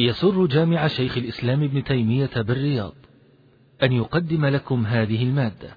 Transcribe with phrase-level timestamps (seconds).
[0.00, 2.92] يسر جامع شيخ الإسلام ابن تيمية بالرياض
[3.82, 5.68] أن يقدم لكم هذه المادة.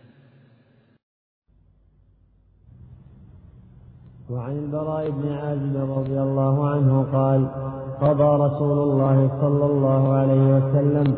[4.30, 7.48] وعن البراء بن عازب رضي الله عنه قال
[8.02, 11.16] قضى رسول الله صلى الله عليه وسلم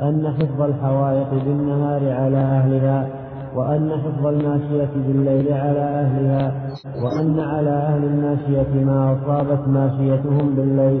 [0.00, 6.70] أن حفظ الحوائط بالنهار على أهلها وأن حفظ الماشية بالليل على أهلها
[7.02, 11.00] وأن على أهل الماشية ما أصابت ماشيتهم بالليل.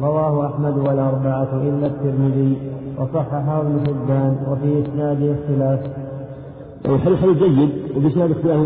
[0.00, 2.56] رواه أحمد والأربعة إلا الترمذي
[2.98, 5.80] وصححه ابن حبان وفي إسناده اختلاف.
[6.86, 8.60] الحديث حديث جيد وبسبب اختلاف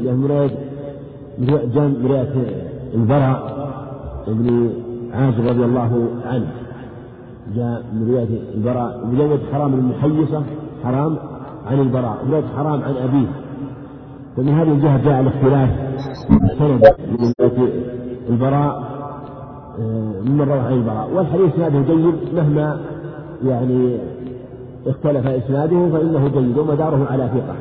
[0.00, 0.50] له رواية
[1.74, 2.34] جام رواية
[2.94, 3.56] البراء
[4.28, 4.70] بن
[5.12, 6.46] عازب رضي الله عنه
[7.56, 10.42] جاء من رواية البراء بجوة حرام المحيصة
[10.84, 11.16] حرام
[11.66, 13.26] عن البراء ولد حرام عن أبيه
[14.36, 15.70] فمن هذه الجهة جاء الاختلاف
[16.58, 16.84] سند
[17.20, 17.32] من
[18.28, 18.95] البراء
[19.80, 22.80] آه، ممن روى عن البراء والحديث إسناده جيد مهما
[23.44, 23.98] يعني
[24.86, 27.54] اختلف إسناده فإنه جيد ومداره على ثقة.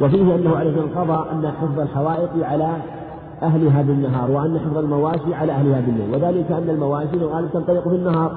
[0.00, 2.68] وفيه أنه عليه قضى أن حفظ الحوائط على
[3.42, 8.32] اهلها بالنهار وأن حفظ المواشي على اهلها بالليل وذلك أن المواشي الغالب تنطلق في النهار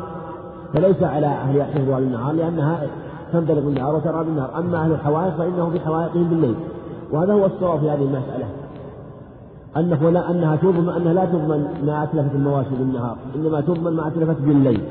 [0.73, 2.88] فليس على اهلها حفظها بالنهار لأنها
[3.34, 6.56] تنطلق بالنهار وترى بالنهار أما أهل الحوائط فإنهم في حوائطهم بالليل.
[7.12, 8.46] وهذا هو الصواب في هذه المسألة.
[9.80, 14.42] أنه لا أنها تضمن أنها لا تضمن ما أتلفت المواشي بالنهار إنما تضمن ما أتلفت
[14.42, 14.81] بالليل.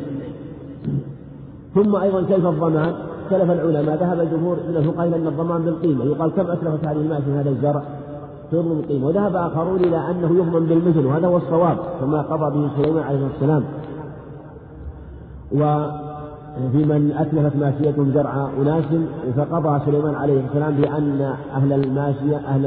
[1.74, 6.30] ثم أيضا كيف الضمان؟ اختلف العلماء ذهب الجمهور من الفقهاء إلى أن الضمان بالقيمة يقال
[6.30, 7.82] كم أتلفت هذه الماشية هذا الزرع؟
[8.52, 13.02] تضمن القيمة وذهب آخرون إلى أنه يضمن بالمثل وهذا هو الصواب كما قضى به سليمان
[13.04, 13.64] عليه السلام.
[15.52, 15.86] و
[16.72, 18.84] في من أتلفت ماشيتهم زرع أناس
[19.36, 22.64] فقضى سليمان عليه السلام بأن أهل الماشية أهل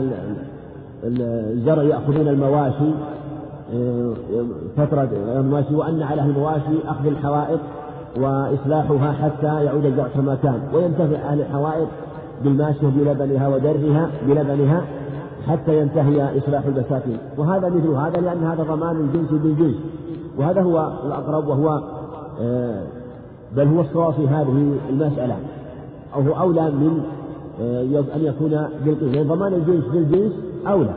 [1.03, 2.91] الزرع يأخذون المواشي
[3.73, 4.13] آه،
[4.77, 7.59] فترة المواشي وأن على أهل المواشي أخذ الحوائط
[8.17, 10.61] وإصلاحها حتى يعود الزرع كما كان.
[10.73, 11.87] وينتفع أهل الحوائط
[12.43, 14.83] بالماشية بلبنها ودرها بلبنها
[15.47, 17.17] حتى ينتهي إصلاح البساتين.
[17.37, 19.75] وهذا مثل هذا لأن هذا ضمان الجنس بالجنس.
[20.37, 21.81] وهذا هو الأقرب وهو
[22.41, 22.83] آه،
[23.55, 25.35] بل هو الصواب في هذه المسألة.
[26.15, 27.03] أو هو أولى من
[27.61, 27.81] آه،
[28.15, 30.31] أن يكون بالقيمة لأن ضمان الجنس بالجنس
[30.67, 30.93] أولى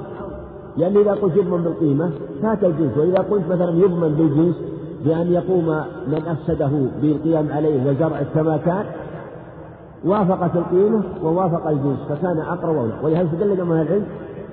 [0.77, 2.11] لأن إذا قلت يضمن بالقيمة
[2.43, 4.55] فات الجنس وإذا قلت مثلا يضمن بالجنس
[5.05, 5.67] بأن يقوم
[6.06, 6.71] من أفسده
[7.03, 8.84] بالقيام عليه وزرع كما كان
[10.05, 14.06] وافقت القيمة ووافق الجنس فكان أقرب أولى ولهذا استدل جماهير العلم؟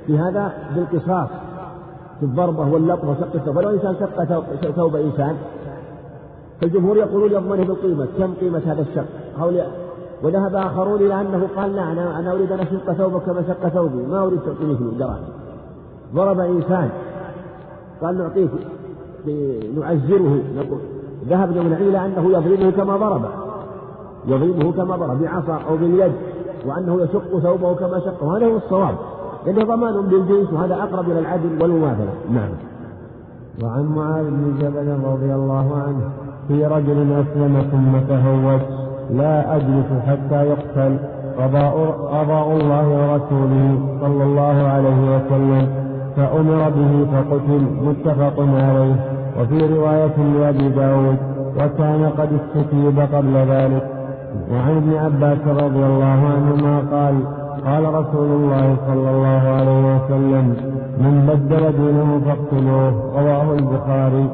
[0.08, 1.30] في هذا بالقصاص
[2.20, 3.56] في الضربة واللطمة وشق الثوب.
[3.56, 5.36] فلو إنسان شق ثوب إنسان
[6.62, 8.08] فالجمهور يقولون يضمنه بالقيمة.
[8.18, 9.06] كم قيمة هذا الشق؟
[10.24, 14.06] وذهب آخرون إلى أنه قال لا أنا, أنا أريد أن أشق ثوبك كما شق ثوبي.
[14.12, 15.24] ما أريد تعطيني فلوس دراهم
[16.16, 16.90] ضرب إنسان.
[18.02, 18.50] قال نعطيك
[19.80, 20.40] نعزره
[21.30, 23.22] ذهب من إلى أنه يضربه كما ضرب.
[24.28, 26.12] يضربه كما ضرب بعصا أو باليد
[26.66, 28.96] وأنه يشق ثوبه كما شقه وهذا هو الصواب.
[29.46, 32.14] لأنه ضمان بالجنس وهذا أقرب إلى العدل والمماثلة.
[32.32, 32.50] نعم.
[33.64, 36.10] وعن معاذ بن جبل رضي الله عنه
[36.48, 38.79] في رجل أسلم ثم تهوت
[39.14, 40.98] لا أجلس حتى يقتل
[41.40, 41.76] قضاء,
[42.14, 45.68] قضاء الله ورسوله صلى الله عليه وسلم
[46.16, 48.96] فأمر به فقتل متفق عليه.
[49.40, 51.18] وفي رواية لأبي داود
[51.58, 53.84] وكان قد استتيب قبل ذلك.
[54.52, 57.16] وعن ابن عباس رضي الله عنهما قال
[57.66, 60.56] قال رسول الله صلى الله عليه وسلم
[60.98, 62.94] من بدل دينه فاقتلوه.
[63.16, 64.30] رواه البخاري.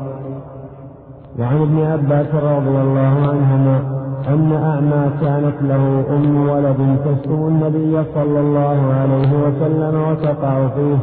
[1.40, 3.95] وعن ابن عباس رضي الله عنهما
[4.28, 10.98] أن أعمى كانت له أم ولد تشتم النبي صلى الله عليه وسلم وتقع فيه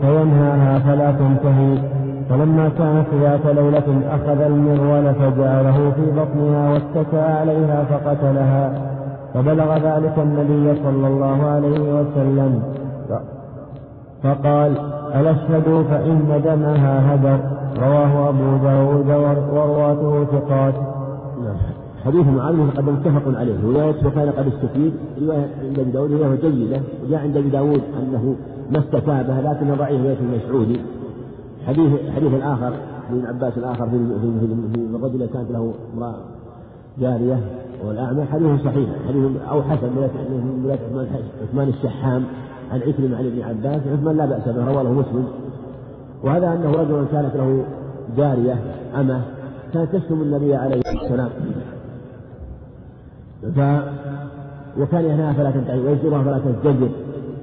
[0.00, 1.78] فينهاها فلا تنتهي.
[2.30, 8.72] فلما كانت ذات ليلة أخذ المرول فجعله في بطنها واتكى عليها فقتلها.
[9.34, 12.62] فبلغ ذلك النبي صلى الله عليه وسلم.
[14.22, 14.72] فقال
[15.14, 17.38] ألا اشهدوا فإن دمها هدر؟
[17.82, 19.10] رواه أبو داود
[19.52, 20.74] ورواته ثقات.
[22.08, 23.56] حديث معاذ قد متفق عليه.
[23.64, 24.92] رواية وكان قد استفيد.
[25.22, 26.80] رواية عند أبي داود رواية جيدة.
[27.04, 28.36] وجاء عند أبي داود أنه
[28.70, 30.80] ما استتابه لكن ضعيف رواية المسعودي
[31.66, 32.72] حديث حديث الآخر
[33.10, 33.98] ابن عباس الآخر في
[34.72, 36.14] في الرجل كانت له امرأة
[36.98, 37.40] جارية
[37.86, 38.24] والأعمى.
[38.24, 38.88] حديث صحيح.
[39.08, 41.08] حديث أو حسن من رواية
[41.42, 42.24] عثمان الشحام
[42.72, 43.80] عن عكرمة عن ابن عباس.
[43.92, 45.24] عثمان لا بأس به رواه مسلم.
[46.24, 47.64] وهذا أنه رجل كانت له
[48.16, 48.56] جارية
[49.00, 49.20] أمة
[49.74, 51.30] كانت تشتم النبي عليه السلام
[53.42, 53.60] ف
[54.80, 56.88] وكان ينهاها فلا تنتهي ويزورها فلا تزدجر.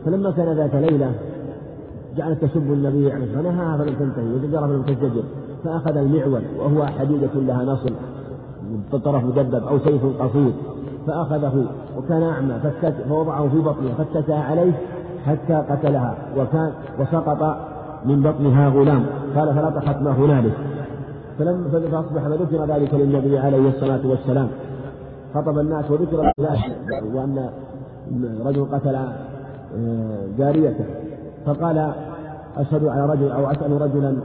[0.06, 1.12] فلما كان ذات ليلة
[2.18, 5.24] جعلت تسب النبي عليه الصلاة فنهاها فلم تنتهي وزجرها فلم تزدجر.
[5.64, 7.92] فأخذ المعول وهو حديدة لها نصل
[8.92, 10.52] طرف مدبب أو سيف قصير.
[11.08, 11.66] فأخذه
[11.98, 12.54] وكان أعمى
[13.10, 14.72] فوضعه في بطنها فاتكى عليه
[15.26, 17.58] حتى قتلها وكان وسقط
[18.06, 19.06] من بطنها غلام.
[19.36, 20.54] قال فلطخت ما هنالك.
[21.40, 24.48] فلما فأصبح فذكر ذلك للنبي عليه الصلاة والسلام.
[25.36, 26.32] خطب الناس وذكر
[27.14, 27.50] وأن
[28.46, 30.86] رجل قتل آه، جاريته
[31.46, 31.92] فقال
[32.58, 34.16] أشهد على رجل أو أسأل رجلا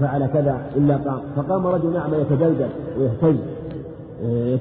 [0.00, 2.68] فعل كذا إلا قام فقام رجل أعمى يتجلجل
[2.98, 3.36] ويهتز
[4.24, 4.54] آه،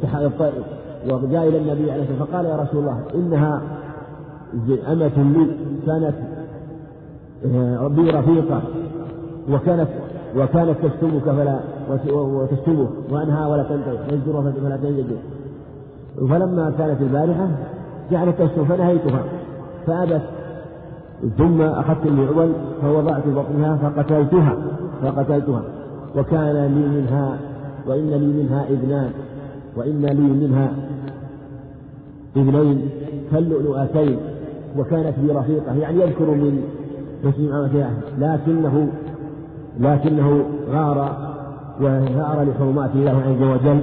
[1.10, 3.62] وجاء إلى النبي عليه الصلاة والسلام فقال يا رسول الله إنها
[4.92, 5.56] أمة لي
[5.86, 6.14] كانت
[7.46, 8.62] آه، بي رفيقة
[9.52, 9.88] وكانت
[10.38, 11.60] وكانت تشتمك فلا
[12.14, 15.18] وتشتمك وأنها ولا تنتهي تزجر فلا تنزجر
[16.20, 17.48] فلما كانت البارحة
[18.12, 19.24] جعلت تشتم فنهيتها
[19.88, 20.22] فأبت.
[21.38, 24.56] ثم أخذت المعول فوضعت بطنها فقتلتها
[25.02, 25.64] فقتلتها.
[26.16, 27.38] وكان لي منها
[27.88, 29.12] وإن لي منها ابنان
[29.76, 30.72] وإن لي منها
[32.38, 32.90] ابنين
[33.32, 34.18] كاللؤلؤتين
[34.78, 36.64] وكانت لي رفيقة يعني يذكر من
[37.26, 37.88] حسن
[38.20, 38.88] لكنه
[39.80, 41.18] لكنه غار
[41.82, 43.82] وثار لحرمات الله عز وجل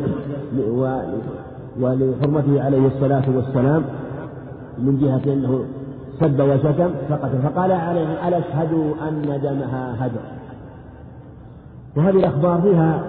[1.80, 3.82] ولحرمته عليه الصلاة والسلام
[4.78, 5.64] من جهة أنه
[6.20, 10.20] سب وشتم فقتل فقال عليه ألا اشهدوا أن دمها هدر.
[11.96, 13.02] وهذه الأخبار فيها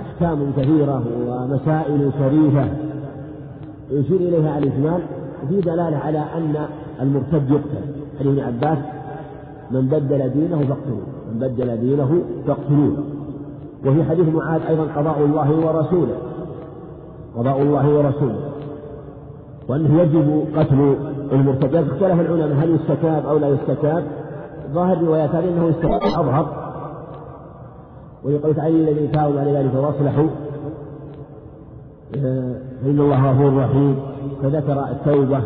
[0.00, 2.68] أحكام كثيرة ومسائل شريفة
[3.90, 5.00] يشير إليها الإجمال.
[5.44, 6.66] وفي دلالة على أن
[7.02, 7.84] المرتد يقتل.
[8.18, 8.78] حديث ابن عباس
[9.70, 11.02] من بدل دينه فاقتلوه.
[11.32, 12.96] من بدل دينه فاقتلوه.
[13.86, 16.27] وفي حديث معاذ أيضا قضاء الله ورسوله.
[17.38, 18.38] قضاء الله ورسوله.
[19.68, 20.96] وأنه يجب قتل
[21.32, 24.04] المرتد اختلف العلماء هل يستتاب أو لا يستتاب؟
[24.72, 26.46] ظاهر هذه أنه يستتاب أظهر.
[28.24, 30.28] ويقول تعالى الذين تابوا على ذلك وأصلحوا.
[32.82, 33.96] فإن الله غفور رحيم.
[34.42, 35.40] فذكر التوبة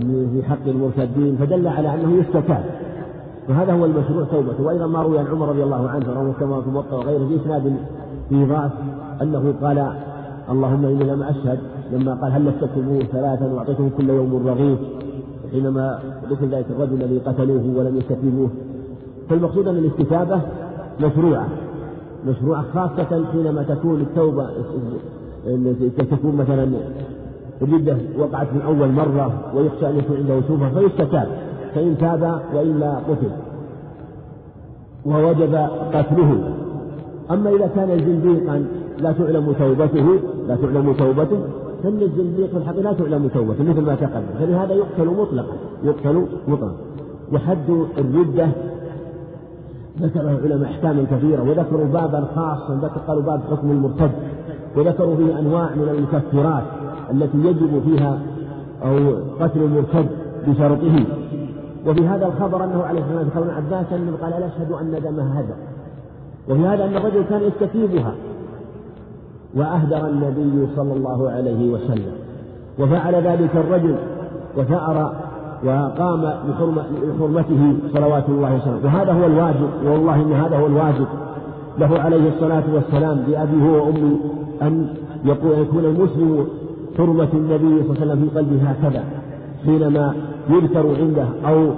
[0.00, 2.64] في حق المرتدين فدل على أنه يستتاب.
[3.48, 4.64] وهذا هو المشروع توبته.
[4.64, 7.76] وأيضا ما روي عن عمر رضي الله عنه رواه كما في الموطأ وغيره في إسناد
[8.28, 8.70] في ضعف
[9.22, 9.92] أنه قال
[10.50, 11.58] اللهم إني لم أشهد
[11.92, 14.78] لما قال هل لفتكموه ثلاثا وأعطيتهم كل يوم رغيف
[15.52, 15.98] حينما
[16.30, 18.50] ذكر ذلك الرجل الذي قتلوه ولم يستتيبوه
[19.28, 20.40] فالمقصود أن الاستتابة
[21.00, 21.48] مشروعة
[22.26, 24.50] مشروعة خاصة حينما تكون التوبة
[26.10, 26.68] تكون مثلا
[27.62, 31.28] الردة وقعت من أول مرة ويخشى أن يكون عنده توبة فيستتاب
[31.74, 33.30] فإن تاب وإلا قتل
[35.06, 35.54] ووجب
[35.94, 36.54] قتله.
[37.30, 38.66] أما إذا كان زنديقا
[38.98, 41.38] لا تعلم توبته لا تعلم توبته
[41.82, 44.26] فإن الزنديق في الحق لا تعلم توبته مثل ما تقدم.
[44.38, 45.54] فلهذا يقتل مطلقا
[45.84, 46.76] يقتل مطلقا.
[47.32, 48.48] وحد الردة
[50.00, 54.10] ذكر العلماء أحكاما كثيرة وذكروا بابا خاصا قالوا باب حكم المرتد.
[54.76, 56.64] وذكروا فيه أنواع من المكفرات
[57.10, 58.18] التي يجب فيها
[58.82, 60.08] أو قتل المرتد
[60.48, 61.04] بشرطه.
[61.86, 63.86] وفي هذا الخبر أنه عليه الصلاة والسلام عباس
[64.22, 65.54] قال لا أشهد أن دمها هدر
[66.48, 68.14] وفي هذا أن الرجل كان يستتيبها
[69.54, 72.12] وأهدر النبي صلى الله عليه وسلم.
[72.78, 73.96] وفعل ذلك الرجل
[74.56, 75.12] وثأر
[75.64, 78.84] وقام بحرمته صلوات الله وسلامه.
[78.84, 81.06] وهذا هو الواجب والله إن هذا هو الواجب.
[81.78, 84.16] له عليه الصلاة والسلام بأبي هو وأمي
[84.62, 84.88] أن
[85.24, 86.46] يكون المسلم
[86.98, 89.04] حرمة النبي صلى الله عليه وسلم في قلبه هكذا
[89.66, 90.14] حينما
[90.50, 91.70] يذكر عنده أو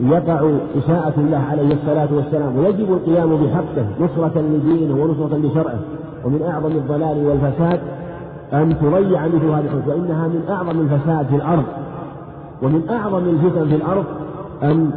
[0.00, 2.58] يقع إساءة الله عليه الصلاة والسلام.
[2.58, 5.78] ويجب القيام بحقه نصرة لدينه ونصرة لشرعه.
[6.24, 7.80] ومن أعظم الضلال والفساد
[8.52, 11.64] أن تضيع مثل هذه الحدود وإنها من أعظم الفساد في الأرض.
[12.62, 14.04] ومن أعظم الفتن في الأرض
[14.62, 14.90] أن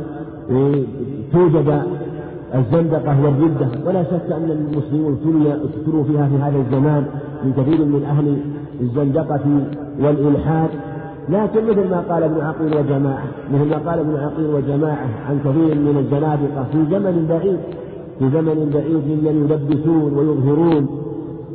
[1.34, 1.82] توجد
[2.56, 3.68] الزندقة والردة.
[3.86, 5.18] ولا شك أن المسلمون
[5.48, 7.06] ابتلوا فيها في هذا الزمان
[7.44, 8.38] من كثير من أهل
[8.82, 9.46] الزندقة
[10.00, 10.70] والإلحاد.
[11.30, 15.76] لكن مثل ما قال ابن عقيل وجماعة مثل ما قال ابن عقيل وجماعة عن كثير
[15.76, 17.60] من الزنادقة في زمن بعيد
[18.20, 21.05] في زمن بعيد ممن يلبسون ويظهرون.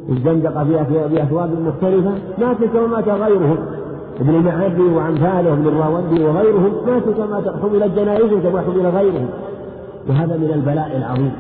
[0.09, 0.62] الزندقة
[1.09, 3.57] بأثواب مختلفة مات غيرهم.
[4.21, 9.28] ابن المعدي وأمثاله ابن الراوندي وغيرهم ماتوا كما حمل الجنائز كما حمل غيرهم.
[10.09, 11.33] وهذا من البلاء العظيم.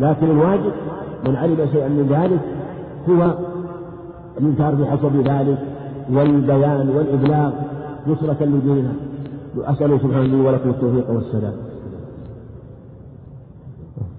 [0.00, 0.72] لكن الواجب
[1.28, 2.40] من علم شيئا من ذلك
[3.08, 3.34] هو
[4.40, 5.58] الإنكار بحسب ذلك
[6.12, 7.50] والبيان والإبلاغ
[8.06, 8.92] نصرة لديننا.
[9.58, 11.52] أسأله سبحانه ولكم التوفيق والسلام.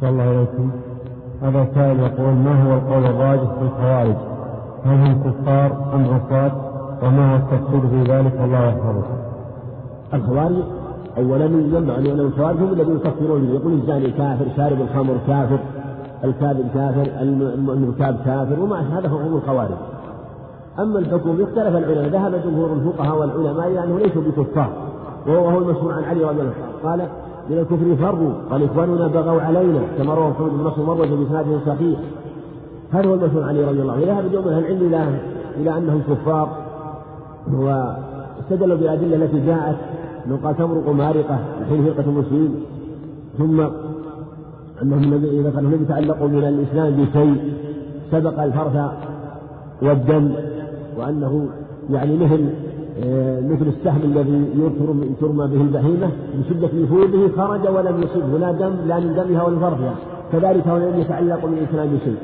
[0.04, 0.72] الله إليكم
[1.42, 4.16] هذا سائل يقول ما هو القول الراجح في الخوارج؟
[4.86, 6.52] هل هم كفار أم عصاة؟
[7.04, 9.04] وما هو التفصيل في ذلك والله يحفظه.
[10.14, 10.56] الخوارج
[11.18, 15.60] أولا ينبغي أن الخوارج هم الذين يكفرون يقول الزاني كافر، شارب الخمر كافر،
[16.24, 19.78] الكاذب كافر، المرتاب كافر وما هذا هم الخوارج.
[20.80, 24.70] أما الحكم اختلف العلماء ذهب جمهور الفقهاء والعلماء إلى أنه ليسوا بكفار
[25.28, 27.08] وهو المشهور عن علي رضي الله عنه قال
[27.50, 32.00] من الكفر فروا قال إخواننا بغوا علينا كما روى محمد بن نصر مروج بإسناد صحيح.
[32.92, 34.06] هذا هو عن علي رضي الله عنه.
[34.06, 35.08] ذهب جمهور العلم إلى
[35.58, 36.50] إلى أنهم كفار.
[37.54, 39.76] واستدلوا بالأدلة التي جاءت
[40.26, 42.56] أنه قال تمرق مارقة الحين فرقة المسلمين.
[43.38, 43.62] ثم
[44.82, 45.02] أنهم
[45.62, 47.54] لم يتعلقوا من الإسلام بشيء
[48.12, 48.92] سبق الفرث
[49.82, 50.32] والدم
[50.98, 51.50] وأنه
[51.90, 52.50] يعني مثل
[53.52, 54.46] مثل السهم الذي
[55.22, 59.96] ترمى به البهيمة بشدة نفوذه خرج ولم يصبه لا دم لا من دمها ولا فرثها
[60.32, 62.18] كذلك هو لم يتعلق بالإسلام بشيء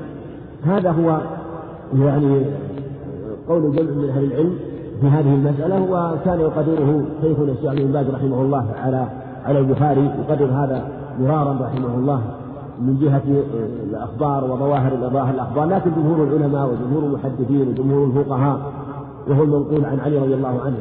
[0.63, 1.17] هذا هو
[2.05, 2.41] يعني
[3.49, 4.53] قول جمع من أهل العلم
[5.01, 9.07] في هذه المسألة وكان يقدره شيخنا الشيخ بن باز رحمه الله على
[9.45, 10.87] على البخاري يقدر هذا
[11.19, 12.21] مرارا رحمه الله
[12.81, 13.21] من جهة
[13.89, 15.65] الأخبار وظواهر الأخبار.
[15.65, 18.71] لكن جمهور العلماء وجمهور المحدثين وجمهور الفقهاء
[19.29, 20.77] وهو المنقول عن علي رضي الله عنه.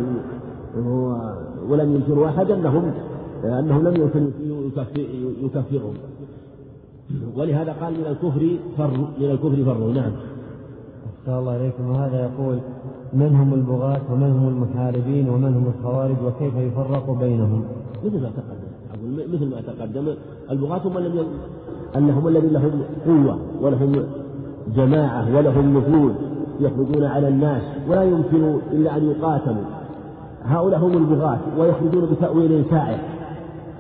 [1.69, 2.93] ولم ينكروا أحد أنهم
[3.45, 4.31] أنهم لم يكن
[5.43, 5.95] يكفرهم
[7.37, 9.93] ولهذا قال من الكفر فر من الكفر فر.
[9.93, 10.12] نعم.
[11.07, 11.91] أحسن الله إليكم.
[11.91, 12.59] وهذا يقول
[13.12, 17.65] من هم البغاة ومن هم المحاربين ومن هم الخوارج وكيف يفرق بينهم؟
[18.05, 18.71] مثل ما تقدم.
[19.35, 20.15] مثل ما تقدم.
[20.50, 21.25] البغاة هم الذين
[21.97, 23.93] أنهم الذين لهم قوة ولهم
[24.76, 26.12] جماعة ولهم نفوذ.
[26.61, 29.65] يخرجون على الناس ولا يمكن إلا أن يقاتلوا.
[30.45, 32.99] هؤلاء هم البغاة ويخرجون بتأويل سائر.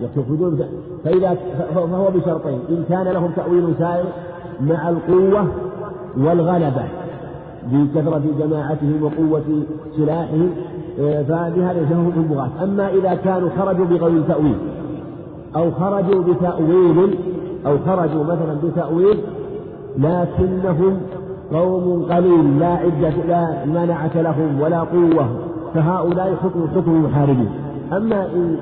[0.00, 0.60] يخرجون
[1.04, 1.36] فإذا
[1.74, 2.58] فهو بشرطين.
[2.70, 4.04] إن كان لهم تأويل سائر
[4.60, 5.46] مع القوة
[6.16, 6.84] والغلبة
[7.72, 9.62] بكثرة جماعتهم وقوة
[9.96, 10.50] سلاحهم
[11.00, 12.50] آه، فبهذا هم البغاة.
[12.62, 14.56] أما إذا كانوا خرجوا بغير تأويل
[15.56, 17.18] أو خرجوا بتأويل
[17.66, 19.18] أو خرجوا مثلا بتأويل
[19.98, 21.00] لكنهم
[21.52, 25.28] قوم قليل لا عدة لا منعة لهم ولا قوة
[25.74, 27.50] فهؤلاء حكم حكم المحاربين
[27.92, 28.56] أما إن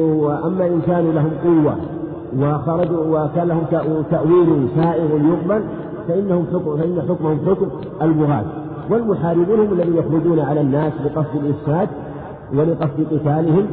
[0.00, 1.76] وأما إن كانوا لهم قوة
[2.38, 3.64] وخرجوا وكان لهم
[4.10, 5.62] تأويل سائغ يقبل
[6.08, 7.66] فإنهم حكم فإن حكمهم حكم
[8.02, 8.44] البغاة
[8.90, 11.88] والمحاربون هم الذين يخرجون على الناس بقصد الإفساد
[12.54, 13.66] ولقصد قتالهم.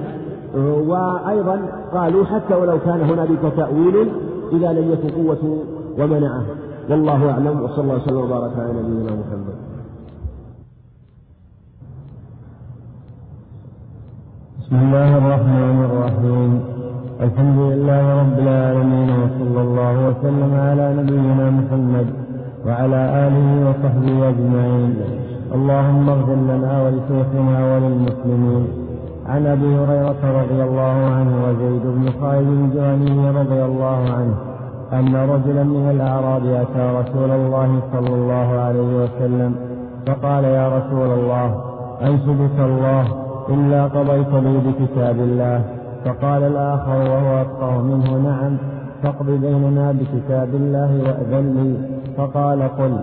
[0.87, 1.61] وأيضا
[1.93, 4.09] قالوا حتى ولو كان هنالك تأويل
[4.53, 5.57] إذا لم يكن قوة
[5.99, 6.43] ومنعة.
[6.89, 9.57] والله أعلم وصلى الله وسلم وبارك على نبينا محمد.
[14.59, 16.51] بسم الله الرحمن الرحيم.
[17.25, 22.07] الحمد لله رب العالمين وصلى الله وسلم على نبينا محمد
[22.65, 24.93] وعلى آله وصحبه أجمعين.
[25.55, 28.63] اللهم اغفر لنا ولشيخنا وللمسلمين.
[29.25, 34.37] عن أبي هريرة رضي الله عنه وزيد بن خالد الجهني رضي الله عنه.
[34.93, 39.55] أن رجلا من الأعراب أتى رسول الله صلى الله عليه وسلم
[40.07, 41.61] فقال يا رسول الله
[42.01, 43.05] انشدك الله
[43.49, 45.61] إلا قضيت لي بكتاب الله.
[46.05, 48.57] فقال الآخر وهو افقه منه نعم
[49.03, 51.97] فاقض بيننا بكتاب الله وأذن لي.
[52.17, 52.97] فقال قل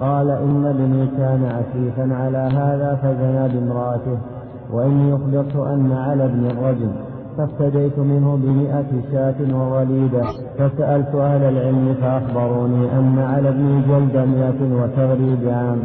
[0.00, 4.18] قال إن ابني كان عفيفا على هذا فزنى بامرأته
[4.72, 6.90] وإني أخبرت أن على ابن الرجل.
[7.40, 10.22] فافتديت منه بمئة شاة ووليدة
[10.58, 15.78] فسألت أهل العلم فأخبروني أن على ابني جلد مئة وتغريب عام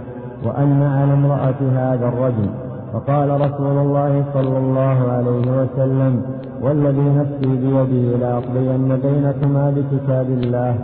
[0.46, 2.50] وأن على امرأة هذا الرجل.
[2.94, 6.22] فقال رسول الله صلى الله عليه وسلم
[6.62, 10.76] والذي نفسي بيده لأقضين بينكما بكتاب الله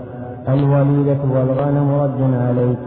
[0.50, 2.78] الوليدة والغنم رد عليك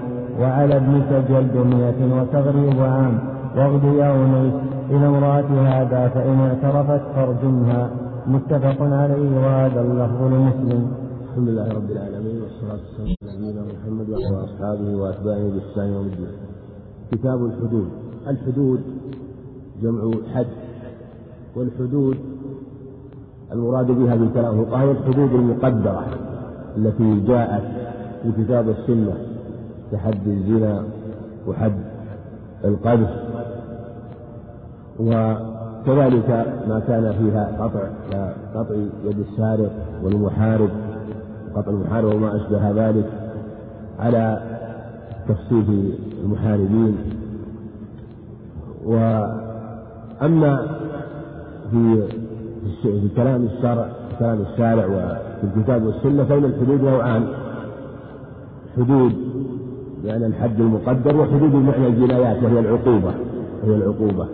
[0.40, 3.18] وعلى ابنك جلد مئة وتغريب عام
[3.56, 4.54] واغد يا أنيس
[4.90, 7.90] إلى امرأة هذا فإن اعترفت فارجمها.
[8.26, 10.92] متفق عليه وهذا اللفظ لمسلم.
[11.30, 16.26] الحمد لله رب العالمين والصلاة والسلام على نبينا محمد وعلى أصحابه وأتباعه بإحسان يوم الدين.
[17.12, 17.88] كتاب الحدود.
[18.28, 18.80] الحدود
[19.82, 20.46] جمع حد
[21.56, 22.16] والحدود
[23.52, 26.04] المراد بها من كلام الفقهاء الحدود المقدرة
[26.76, 27.64] التي جاءت
[28.22, 29.14] في كتاب السنة
[29.92, 30.84] كحد الزنا
[31.48, 31.74] وحد
[32.64, 33.23] القذف.
[35.00, 36.28] وكذلك
[36.68, 37.80] ما كان فيها قطع
[38.54, 38.74] قطع
[39.04, 39.70] يد السارق
[40.02, 40.68] والمحارب
[41.56, 43.06] قطع المحارب وما أشبه ذلك
[43.98, 44.42] على
[45.28, 45.64] تخصيص
[46.24, 46.96] المحاربين.
[48.84, 50.66] وأما
[51.70, 52.02] في
[52.82, 57.26] في كلام الشرع كلام الشارع وفي الكتاب والسنة فإن الحدود نوعان.
[58.76, 59.12] حدود
[60.04, 63.14] يعني الحد المقدر وحدود بمعنى الجنايات وهي العقوبة
[63.64, 64.26] وهي العقوبة.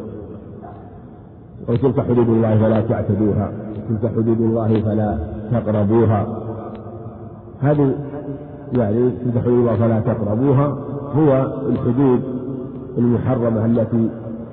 [1.69, 3.53] وتلك حدود الله فلا تعتدوها
[3.91, 5.19] وتلك حدود الله فلا
[5.53, 6.27] تقربوها.
[7.61, 7.95] هذه
[8.73, 10.79] يعني تلك حدود الله فلا تقربوها
[11.17, 12.21] هو الحدود
[12.99, 14.11] المحرمة التي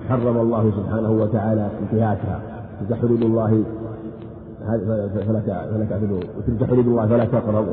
[0.10, 2.42] حرم الله سبحانه وتعالى انتهاكها.
[2.90, 3.64] تلك حدود الله
[4.68, 6.20] فلا فلا تعتدوا.
[6.38, 7.66] وتلك حدود الله فلا تقرب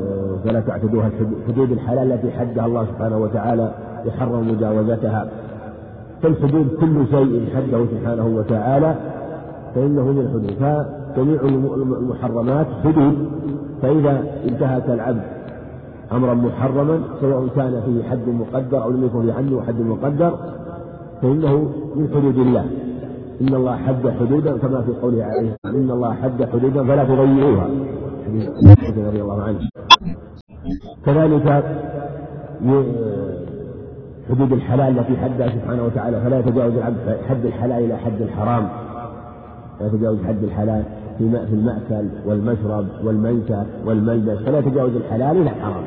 [0.45, 1.09] فلا تعتدوها.
[1.47, 3.71] حدود الحلال التي حدها الله سبحانه وتعالى
[4.05, 5.27] يحرم مجاوزتها.
[6.21, 8.95] فالحدود كل شيء حده سبحانه وتعالى
[9.75, 10.51] فإنه من الحدود.
[11.15, 11.41] فجميع
[12.01, 13.15] المحرمات حدود.
[13.81, 15.21] فإذا انتهك العبد
[16.11, 20.37] أمرا محرما سواء كان فيه حد مقدر أو لم يكن فيه حد مقدر
[21.21, 22.65] فإنه من حدود الله.
[23.41, 27.67] إن الله حد حدودا كما في قوله عليه إن الله حد حدودا فلا تضيعوها.
[28.97, 29.59] رضي الله عنه.
[31.05, 31.63] كذلك
[34.29, 38.69] حدود الحلال التي حدها سبحانه وتعالى فلا يتجاوز العبد حد الحلال إلى حد الحرام.
[39.81, 40.83] يتجاوز حد الحلال
[41.17, 45.83] في في المأكل والمشرب والمنشأ والملبس فلا يتجاوز الحلال إلى الحرام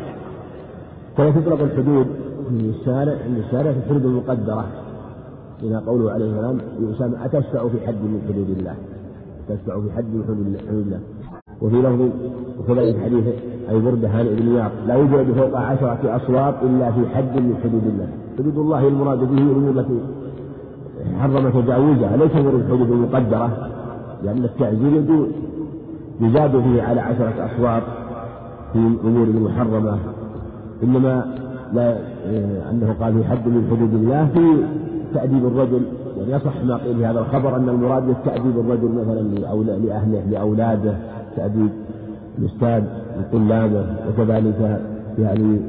[1.17, 2.07] فلا تطلق الحدود
[2.51, 4.67] من الشارع عند الشارع في الحدود المقدرة.
[5.63, 8.75] إلى قوله عليه السلام يسمى أتشفع في حد من حدود الله.
[9.49, 10.25] تشفع في حد من
[10.69, 11.01] حدود الله.
[11.63, 12.09] وفي لفظ
[12.59, 13.25] وكذلك حديث
[13.71, 18.09] أي بردة هانئ بن لا يوجد فوق عشرة أصوات إلا في حد من حدود الله.
[18.39, 20.01] حدود الله المراد به الأمور التي
[21.21, 23.69] حرم تجاوزها ليس أمور الحدود المقدرة.
[24.25, 25.29] لأن التعزير يجوز
[26.21, 27.83] يزاد فيه على عشرة أصوات
[28.73, 29.99] في الأمور المحرمة.
[30.83, 31.35] إنما
[31.73, 31.97] لا
[32.31, 34.65] إيه، أنه قال في حد من حدود الله في
[35.15, 35.83] تأديب الرجل
[36.19, 39.21] يعني يصح ما قيل في هذا الخبر أن المراد تأديب الرجل مثلا
[39.87, 40.97] لأهله لأولاده
[41.37, 41.71] تأديب
[42.39, 42.83] الأستاذ
[43.21, 44.81] لطلابه وكذلك
[45.19, 45.61] يعني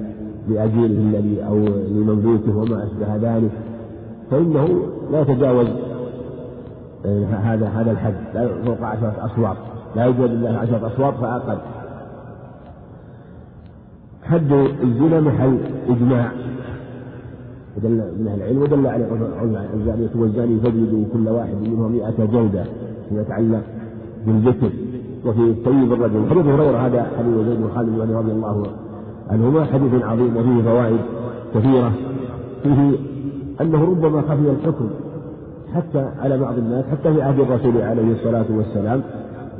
[0.49, 1.57] لأجيره الذي أو
[1.91, 3.51] لمنبوته وما أشبه ذلك.
[4.31, 4.67] فإنه
[5.11, 5.88] لا يتجاوز آه،
[7.43, 8.13] هذا هذا الحد.
[8.33, 9.57] لا فوق عشرة أصوات.
[9.95, 11.57] لا يوجد إلا عشرة أصوات فأقل.
[14.23, 14.51] حد
[14.83, 15.57] الزنا محل
[15.89, 16.31] إجماع.
[17.77, 19.05] ودل من أهل العلم ودل عليه
[19.73, 22.63] الزانية والزاني فجلدوا كل واحد منهم مئة جلدة
[23.09, 23.63] فيما يتعلق
[24.25, 24.69] بالذكر
[25.25, 26.29] وفي طيب الرجل.
[26.29, 28.63] حديث هريرة هذا حديث زيد بن خالد رضي الله
[29.29, 30.99] عنهما حديث عظيم وفيه فوائد
[31.55, 31.91] كثيرة.
[32.63, 32.91] فيه
[33.61, 34.89] أنه ربما خفي الحكم.
[35.75, 39.01] حتى على بعض الناس حتى في عهد الرسول عليه الصلاة والسلام.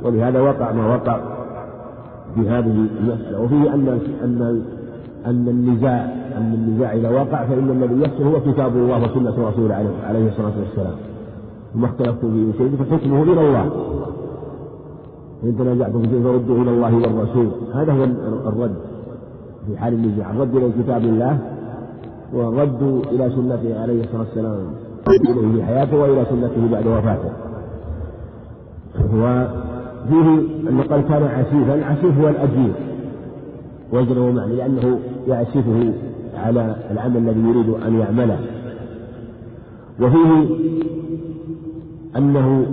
[0.04, 1.20] ولهذا وقع ما وقع
[2.34, 3.40] في هذه المسألة.
[3.40, 4.62] وفيه أن أن
[5.26, 6.04] أن النزاع
[6.36, 9.74] أن النزاع إذا وقع فإن الذي يحصل هو كتاب الله وسنة رسوله
[10.06, 10.94] عليه, الصلاة والسلام.
[11.74, 13.70] وما اختلفتم فيه شيء فحكمه إلى الله.
[15.44, 17.48] إن تنازعتم في فردوا إلى الله والرسول.
[17.74, 18.04] هذا هو
[18.48, 18.74] الرد
[19.66, 20.30] في حال النزاع.
[20.30, 21.38] الرد إلى كتاب الله
[22.32, 24.56] والرد إلى سنته عليه الصلاة والسلام.
[25.08, 27.30] إليه في حياته وإلى سنته بعد وفاته.
[29.14, 30.28] وفيه
[30.70, 32.72] أن قال كان عسيفا العسيف هو الأجير.
[33.92, 35.92] وزنه ومعنى لأنه يعسفه
[36.44, 38.38] على العمل الذي يريد أن يعمله.
[40.00, 40.56] وفيه
[42.16, 42.66] أنه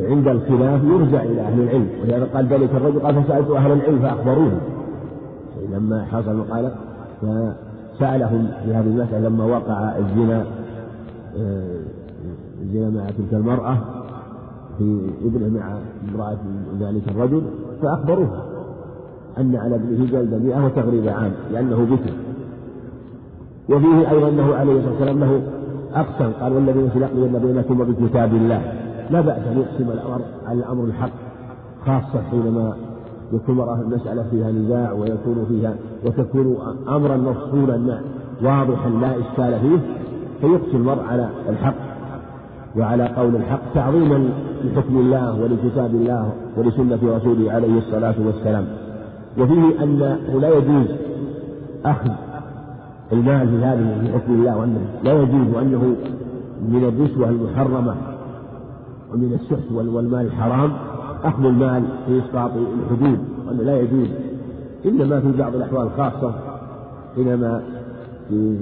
[0.00, 1.88] عند الخلاف يرجع إلى أهل العلم.
[2.02, 4.52] ولهذا قال ذلك الرجل قال فسألت أهل العلم فأخبروه.
[5.72, 6.74] لما حصل المقالة
[7.20, 10.44] فسألهم في هذه المسألة لما وقع الزنا
[12.62, 13.78] الزنا مع تلك المرأة
[14.78, 15.78] في ابنه مع
[16.14, 16.38] امرأة
[16.80, 17.42] ذلك الرجل
[17.82, 18.42] فأخبروه
[19.38, 22.12] أن على ابنه جلد مئة وتغريب عام لأنه بكر
[23.68, 25.42] وفيه أيضا أنه عليه الصلاة والسلام له
[25.94, 28.72] أقسم قال والذي في الأقل بينكم بكتاب الله.
[29.10, 31.10] لا بأس أن يقسم الأمر على الأمر الحق
[31.86, 32.76] خاصة حينما
[33.32, 35.74] يكون المسألة فيها نزاع ويكون فيها
[36.06, 36.56] وتكون
[36.88, 38.00] أمرا مفصولا
[38.42, 39.78] واضحا لا إشكال فيه.
[40.40, 41.74] فيقسم المرء على الحق
[42.76, 44.28] وعلى قول الحق تعظيما
[44.64, 48.66] لحكم الله ولكتاب الله ولسنة رسوله عليه الصلاة والسلام.
[49.38, 50.86] وفيه أنه لا يجوز
[51.84, 52.10] أخذ
[53.12, 55.96] المال في هذه في حكم الله وأنه لا يجوز وأنه
[56.68, 57.94] من الرشوة المحرمة
[59.14, 60.72] ومن السحت والمال الحرام
[61.24, 62.50] أخذ المال في إسقاط
[62.82, 64.08] الحدود وأنه لا يجوز.
[64.86, 66.32] إنما في بعض الأحوال خاصة
[67.16, 67.62] حينما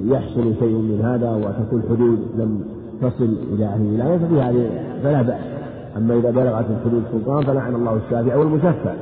[0.07, 2.65] يحصل شيء من هذا وتكون حدود لم
[3.03, 4.71] تصل إلى أهل الولاية ففي هذه
[5.03, 5.41] فلا بأس.
[5.97, 8.95] أما إذا بلغت الحدود سلطان فلعن الله الشافع والمشفع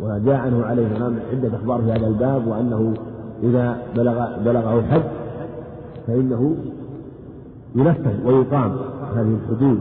[0.00, 2.94] وجاء عنه عليه السلام عدة أخبار في هذا الباب وأنه
[3.42, 5.02] إذا بلغ بلغه حد
[6.06, 6.56] فإنه
[7.74, 8.76] ينفذ ويقام
[9.16, 9.80] هذه الحدود.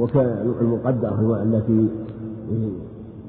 [0.00, 1.88] والمقدرة التي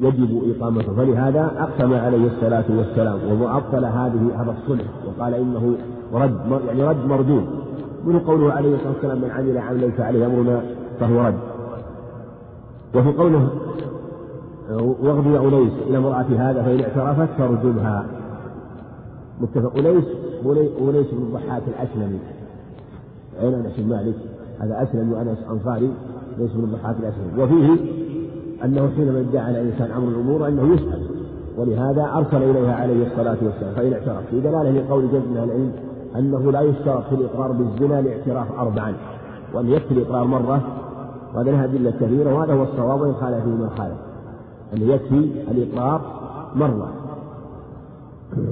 [0.01, 0.93] يجب إقامته.
[0.93, 5.75] فلهذا أقسم عليه الصلاة والسلام ومعطل هذه هذا الصلح وقال إنه
[6.13, 7.45] رد يعني رد مردود.
[8.05, 10.61] من قوله عليه الصلاة والسلام من عمل عملا ليس عليه أمرنا
[10.99, 11.39] فهو رد.
[12.95, 13.49] وفي قوله
[14.79, 18.05] واغضي أنيس إلى امرأة هذا فإن اعترفت فارجمها.
[19.41, 19.77] متفق.
[19.77, 20.05] أنيس
[20.45, 22.19] وليس من الضحاك الأسلمي.
[23.39, 24.15] عين أنس بن مالك
[24.59, 25.91] هذا أسلم وأنس أنصاري
[26.37, 27.43] ليس من الضحاك الأسلمي.
[27.43, 27.94] وفيه
[28.65, 31.07] أنه حينما ادعى على الإنسان أمر الأمور أنه يسأل.
[31.57, 34.25] ولهذا أرسل إليها عليه الصلاة والسلام فإن اعترف.
[34.31, 35.71] في دلالة لقول جد من العلم
[36.15, 38.93] أنه لا يشترط في الإقرار بالزنا لاعتراف أربعا.
[39.53, 40.61] وأن يكفي الإقرار مرة
[41.35, 43.97] وهذا لها أدلة كثيرة وهذا هو الصواب وإن خالف فيه من خالف.
[44.73, 46.01] أن يكفي الإقرار
[46.55, 46.93] مرة.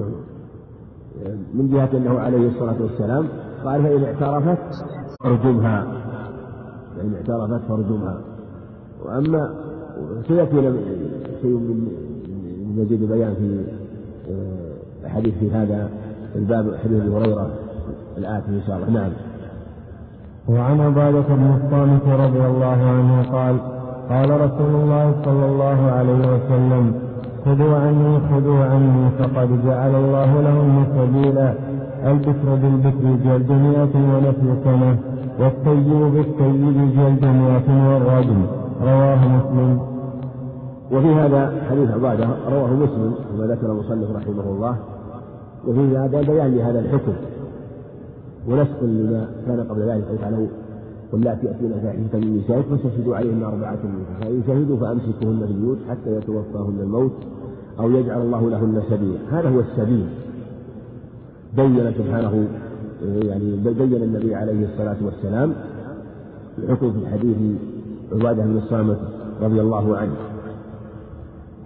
[1.54, 3.28] من جهة أنه عليه الصلاة والسلام
[3.64, 4.84] قال فإن اعترفت
[5.20, 5.86] فارجمها.
[6.96, 8.20] فإن اعترفت فارجمها.
[9.04, 9.54] وأما
[10.28, 10.56] سيأتي
[11.42, 11.88] شيء من
[12.78, 13.64] مزيد البيان في
[14.30, 15.88] آه، حديث في هذا
[16.36, 17.50] الباب حديث أبي هريرة
[18.18, 18.90] الآتي إن شاء الله.
[18.90, 19.10] نعم.
[20.48, 23.56] وعن عبادة بن الصامت رضي الله عنه قال
[24.08, 26.94] قال رسول الله صلى الله عليه وسلم
[27.44, 31.54] خذوا عني خذوا عني فقد جعل الله لهم سبيلا.
[32.06, 34.98] البكر بالبكر جلد مئة ونفي سنة
[35.40, 38.42] والطيب بالطيب جلد مئة والرجم
[38.82, 39.80] رواه مسلم.
[40.92, 44.76] وفي هذا حديث عبادة رواه مسلم كما ذكر المصنف رحمه الله.
[45.66, 47.12] وفي هذا بيان لهذا الحكم.
[48.48, 50.04] ونسق لما كان قبل ذلك.
[50.04, 50.46] قال تعالى
[51.12, 54.14] واللاتي يأتين فاحشة من نسائكم فاشهدوا عليهن أربعة منكم.
[54.20, 57.12] فإن شهدوا فأمسكوهن في البيوت حتى يتوفاهن الموت
[57.80, 59.18] أو يجعل الله لهن سبيلا.
[59.30, 60.06] هذا هو السبيل.
[61.56, 62.48] بين سبحانه
[63.02, 65.52] يعني بين النبي عليه الصلاة والسلام.
[66.58, 67.36] الحكم في حديث
[68.14, 68.98] عبادة بن الصامت
[69.42, 70.14] رضي الله عنه.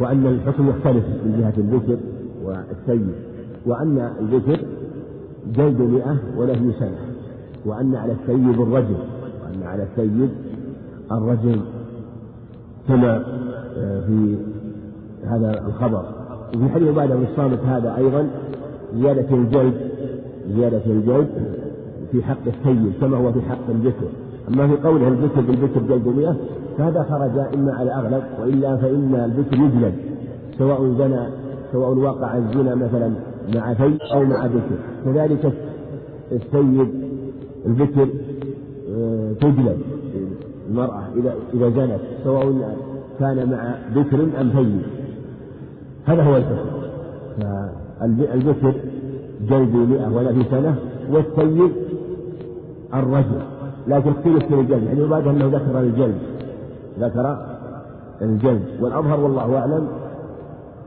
[0.01, 1.99] وأن الحكم يختلف من جهة الذكر
[2.45, 3.09] والسيد
[3.67, 4.61] وأن الذكر
[5.57, 6.99] جلد مئة ونهي سنة
[7.67, 8.97] وأن على السيد الرجل
[9.43, 10.31] وأن على السيد
[11.13, 11.61] الرجل
[12.89, 13.25] كما
[13.77, 14.37] آه، في
[15.25, 16.05] هذا الخبر.
[16.57, 18.29] وفي حديث بعد بن الصامت هذا أيضا
[18.95, 19.75] زيادة الجلد
[20.57, 21.29] زيادة الجلد
[22.13, 24.09] في حق السيد كما هو في حق الذكر.
[24.49, 26.37] أما في قوله الذكر بالذكر جلد مئة
[26.79, 29.95] فهذا خرج إما على الأغلب وإلا فإن الذكر يجلد
[30.59, 31.27] سواء زنى
[31.73, 33.13] سواء وقع الزنا مثلا
[33.55, 35.53] مع في أو مع ذكر كذلك
[36.33, 36.89] السيد
[37.67, 38.09] الذكر
[38.91, 39.79] آه، تجلد
[40.71, 42.77] المرأة إذا إذا زنت سواء
[43.21, 44.83] كان مع ذكر أم ثيب
[46.07, 46.69] هذا هو الحكم
[48.01, 48.75] فالذكر
[49.51, 50.77] جلد مئة ولا في سنة
[51.11, 51.73] والسيد
[52.95, 53.41] الرجل.
[53.89, 56.19] لكن اختلف في الجلد يعني عبادة أنه ذكر الجلد
[57.01, 57.39] ذكر
[58.23, 59.89] الجلد والأظهر والله أعلم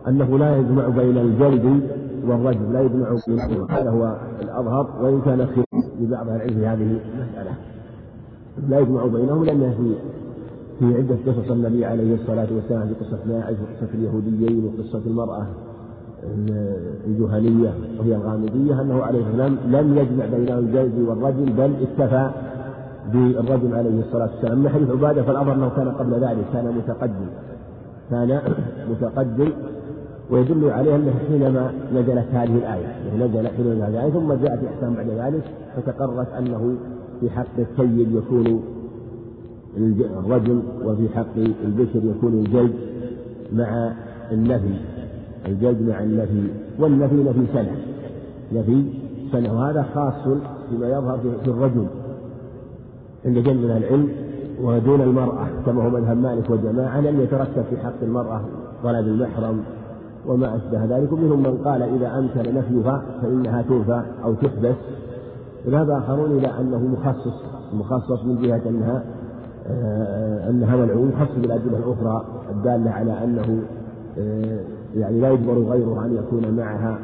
[0.07, 1.81] أنه لا يجمع بين الجلد
[2.27, 5.63] والرجل لا يجمع بينهما هذا هو الأظهر وإن كان في
[6.01, 6.81] لبعض العلم في هذه
[7.15, 7.51] المسألة.
[8.69, 9.95] لا يجمع بينهم لأنه في
[10.79, 15.45] في عدة قصص النبي عليه الصلاة والسلام في قصة ماعز وقصة اليهوديين وقصة المرأة
[17.07, 22.29] الجهنية وهي الغامدية أنه عليه السلام لم يجمع بين الجلد والرجل بل اكتفى
[23.13, 24.59] بالرجل عليه الصلاة والسلام.
[24.59, 27.27] من حديث عبادة فالأمر أنه كان قبل ذلك كان متقدم.
[28.09, 28.41] كان
[28.89, 29.49] متقدم
[30.31, 34.93] ويدل عليه أنه حينما نزلت هذه الآية يعني نزل حينما نزلت الآية ثم جاءت الأحكام
[34.93, 35.43] بعد ذلك
[35.75, 36.75] فتقررت أنه
[37.19, 38.61] في حق السيد يكون
[39.77, 42.73] الرجل وفي حق البشر يكون الجلد
[43.53, 43.93] مع
[44.31, 44.75] النفي
[45.45, 46.47] الجلد مع النفي
[46.79, 47.75] والنفي نفي سنة.
[48.53, 48.83] نفي
[49.31, 50.27] سنة وهذا خاص
[50.71, 51.85] بما يظهر في الرجل.
[53.25, 54.09] عند جل من العلم
[54.61, 58.41] ودون المرأة كما هو مذهب مالك وجماعة لم يترتب في حق المرأة
[58.83, 59.63] طلب المحرم
[60.25, 61.11] وما أشبه ذلك.
[61.11, 64.75] ومنهم من قال إذا أمكن نفيها فإنها توفى أو تحبس.
[65.65, 69.03] وذهب آخرون إلى أنه مخصص مخصص من جهة أنها
[69.67, 73.59] آه، أنها ملعون مخصص بالأدلة الأخرى الدالة على أنه
[74.19, 74.59] آه،
[74.95, 76.97] يعني لا يجبر غيره أن يكون معها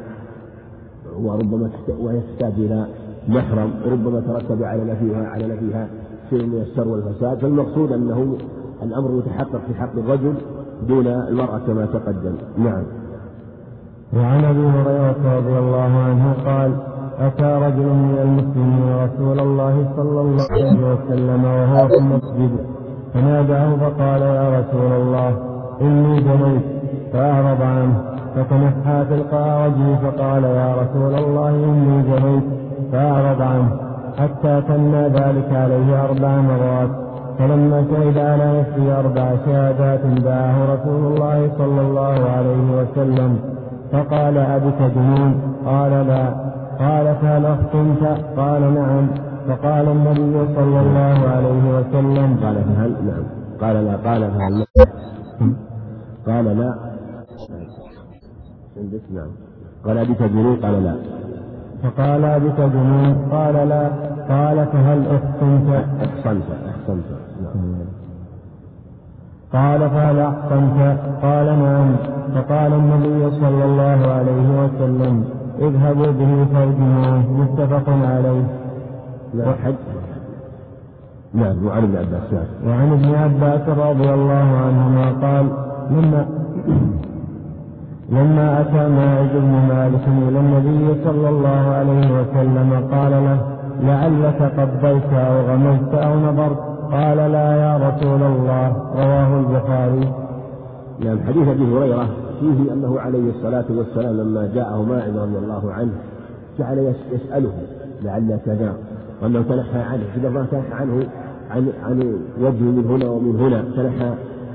[1.22, 2.86] وربما وهي تحتاج إلى
[3.28, 5.88] محرم وربما ترتب على نفيها على نفيها
[6.30, 8.36] شيء من الشر والفساد فالمقصود أنه
[8.82, 10.34] الأمر يتحقق في حق الرجل
[10.88, 12.34] دون المرأة كما تقدم.
[12.58, 12.82] نعم.
[14.16, 16.72] وعن أبي هريرة رضي الله عنه قال
[17.18, 22.50] أتى رجل من المسلمين رسول الله صلى الله عليه وسلم وهو في المسجد
[23.14, 25.36] فناداه فقال يا رسول الله
[25.80, 26.62] إني جنيت
[27.12, 28.02] فأعرض عنه
[28.34, 32.44] فتنحى تلقاء وجهه فقال يا رسول الله إني جنيت
[32.92, 33.87] فأعرض عنه
[34.18, 36.90] حتى تنى ذلك عليه أربع مرات.
[37.38, 43.38] فلما شهد على نفسه أربع شهادات دعاه رسول الله صلى الله عليه وسلم.
[43.92, 46.24] فقال أبك جنون قال لا.
[46.78, 48.02] قال فهل أختمت
[48.36, 49.06] قال نعم.
[49.48, 52.36] فقال النبي صلى الله عليه وسلم.
[52.42, 53.24] قال فهل نعم.
[53.60, 53.96] قال لا.
[53.96, 54.66] قال فهل
[56.26, 56.74] قال لا.
[58.76, 59.30] عندك؟ نعم.
[59.84, 61.17] قال أبك جنون قال لا.
[61.82, 63.28] فقال بك جنون.
[63.32, 63.88] قال لا.
[64.28, 65.68] قال فهل أحسنت؟
[66.06, 67.04] أحسنت أحسنت.
[69.52, 71.96] قال فهل أحسنت؟ قال نعم.
[72.34, 75.24] فقال النبي صلى الله عليه وسلم
[75.58, 78.44] اذهبوا به فارجموه متفق عليه.
[79.34, 79.74] لا حد
[81.34, 82.70] نعم وعن ابن عباس نعم.
[82.70, 85.46] وعن ابن عباس رضي الله عنهما قال
[85.90, 86.26] لما
[88.08, 93.40] لما أتى ماعز بن مالك إلى النبي صلى الله عليه وسلم قال له
[93.82, 96.58] لعلك قبلت أو غمزت أو نظرت؟
[96.92, 98.76] قال لا يا رسول الله.
[98.94, 100.12] رواه البخاري.
[101.00, 102.08] نعم حديث أبي هريرة
[102.40, 105.92] فيه أنه عليه الصلاة والسلام لما جاءه ماعز رضي الله عنه
[106.58, 107.52] جعل يسأله
[108.02, 108.74] لعل كذا
[109.22, 111.02] وأنه تنحى عنه إذا ما تنحى عنه
[111.50, 114.10] عن عن وجهه من هنا ومن هنا تنحى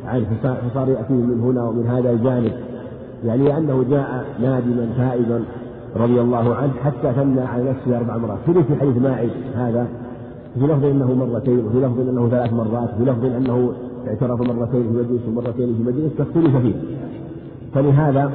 [0.07, 2.51] عنه فصار يأتيه من هنا ومن هذا الجانب.
[3.25, 5.43] يعني أنه جاء نادما تائبا
[5.95, 8.37] رضي الله عنه حتى ثنى على نفسه أربع مرات.
[8.45, 9.87] في في حديث ماعز هذا.
[10.53, 13.73] في لفظ أنه مرتين وفي لفظ أنه ثلاث مرات وفي لفظ أنه
[14.07, 16.75] اعترف مرتين في مجلس ومرتين في مجلس فاختلف فيه.
[17.73, 18.31] فلهذا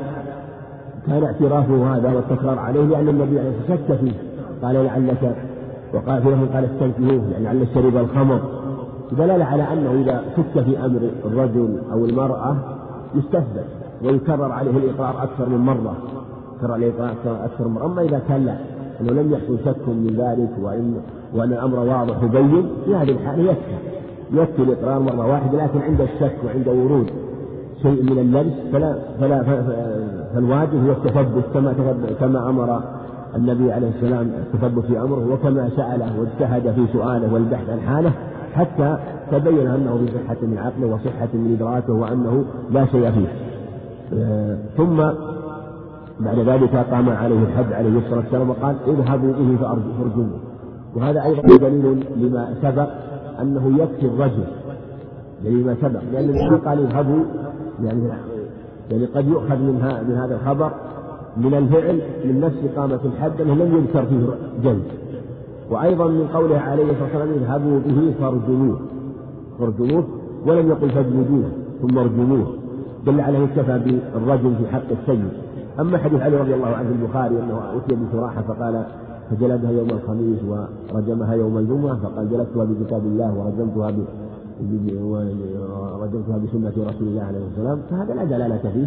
[1.06, 4.12] كان اعترافه هذا والتكرار عليه لأن النبي عليه الصلاة والسلام شك فيه.
[4.66, 5.36] قال لعلك
[5.94, 8.40] وقال في لفظ قال استنكروه يعني لعل شرب الخمر.
[9.12, 12.56] دلالة على أنه إذا شك في أمر الرجل أو المرأة
[13.14, 13.77] يستثبت.
[14.04, 15.96] ويكرر عليه الإقرار أكثر من مرة.
[16.56, 17.86] يكرر عليه الإقرار أكثر من مرة.
[17.86, 18.56] أما إذا كان لا
[19.00, 20.94] أنه لم يحصل شك من ذلك وإن
[21.34, 23.88] وأن الأمر واضح وبين في هذه الحالة يكفي.
[24.32, 27.10] يكفي الإقرار مرة واحدة لكن عند الشك وعند ورود
[27.82, 29.42] شيء من اللبس فلا فلا
[30.34, 31.74] فالواجب هو التثبت كما
[32.20, 32.80] كما أمر
[33.36, 38.12] النبي عليه السلام التثبت في أمره وكما سأله واجتهد في سؤاله والبحث عن حاله
[38.54, 38.98] حتى
[39.32, 43.28] تبين أنه بصحة من عقله وصحة من إدراكه وأنه لا شيء فيه.
[44.76, 44.96] ثم
[46.20, 50.38] بعد ذلك قام عليه الحد عليه الصلاة والسلام وقال اذهبوا به فارجموه
[50.96, 52.88] وهذا أيضا دليل لما سبق
[53.42, 54.44] أنه يكفي الرجل.
[55.44, 56.00] دليل ما سبق.
[56.12, 57.24] لأن النبي قال اذهبوا
[57.84, 58.08] يعني
[58.90, 60.72] يعني قد يؤخذ من, من هذا الخبر
[61.36, 64.26] من الفعل من نفس إقامة الحد أنه لم يذكر فيه
[64.64, 64.82] جلد
[65.70, 68.80] وأيضا من قوله عليه الصلاة والسلام اذهبوا به فارجموه.
[69.58, 70.04] فارجموه
[70.46, 71.50] ولم يقل فاجلدوه
[71.82, 72.46] ثم ارجموه.
[73.06, 75.28] دل عليه اكتفى بالرجل في حق السيد.
[75.80, 78.84] أما حديث علي رضي الله عنه البخاري أنه أتي بسراحة فقال
[79.30, 80.38] فجلدها يوم الخميس
[80.92, 84.04] ورجمها يوم الجمعة فقال جلدتها بكتاب الله ورجمتها ب...
[85.02, 88.86] ورجمتها بسنة رسول الله عليه السلام فهذا لا دلالة فيه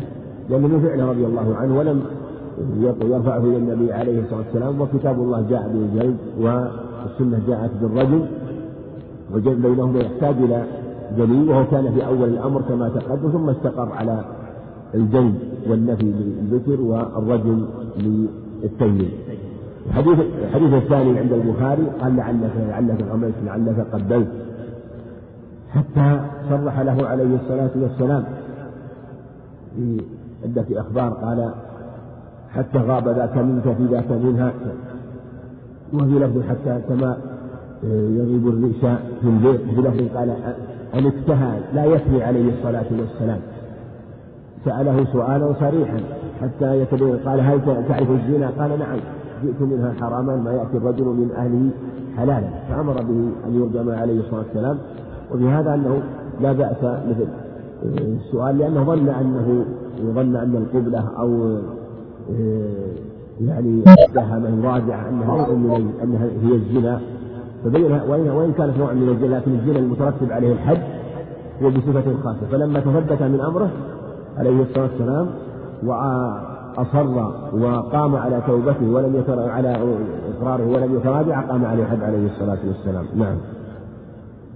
[0.50, 2.02] لأنه من فعله رضي الله عنه ولم
[3.02, 8.26] يرفعه إلى النبي عليه الصلاة والسلام وكتاب الله جاء بالجلد والسنة جاءت بالرجل
[9.34, 10.64] والجلد بينهما يحتاج إلى
[11.18, 14.24] دليل وهو كان في أول الأمر كما تقدم ثم استقر على
[14.94, 15.36] الجلد
[15.68, 17.66] والنفي للذكر والرجل
[17.98, 19.12] للتيمين
[19.90, 24.28] الحديث الحديث الثاني عند البخاري قال لعلك لعلك غمزت لعلك قبلت
[25.70, 26.20] حتى
[26.50, 28.24] صرح له عليه الصلاة والسلام
[29.76, 30.02] في
[30.44, 31.54] عدة أخبار قال
[32.50, 34.54] حتى غاب ذاك منك في ذاك منها.
[35.94, 37.18] وفي لفظ حتى كما
[37.84, 38.76] يغيب الريش
[39.22, 40.30] في البيت في لفظ قال
[40.94, 43.40] أن اجتهد لا يثني عليه الصلاة والسلام.
[44.66, 46.00] سأله سؤالا صريحا
[46.42, 49.00] حتى يتبين قال هل تعرف الزنا؟ قال نعم
[49.44, 51.70] جئت منها حراما ما يأتي الرجل من أهله
[52.18, 52.48] حلالا.
[52.70, 54.78] فأمر به أن يرجم عليه الصلاة والسلام
[55.32, 56.02] وفي هذا أنه
[56.42, 57.28] لا بأس مثل
[57.98, 59.66] السؤال لأنه ظن أنه
[60.02, 61.58] ظن أن القبلة أو
[63.42, 65.48] يعني اتهم مراجعة أنها
[66.04, 67.00] أنها هي الزنا.
[67.66, 70.82] فبين وإن وإن كانت نوع من الزنا لكن الزنا المترتب عليه الحد
[71.64, 72.48] هو بصفة خاصة.
[72.52, 73.70] فلما تثبت من أمره
[74.38, 75.28] عليه الصلاة والسلام
[75.84, 77.08] وأصر
[77.54, 79.78] وقام على توبته ولم يتر على
[80.38, 83.06] إقراره ولم يتراجع قام عليه الحد عليه الصلاة والسلام.
[83.16, 83.38] نعم.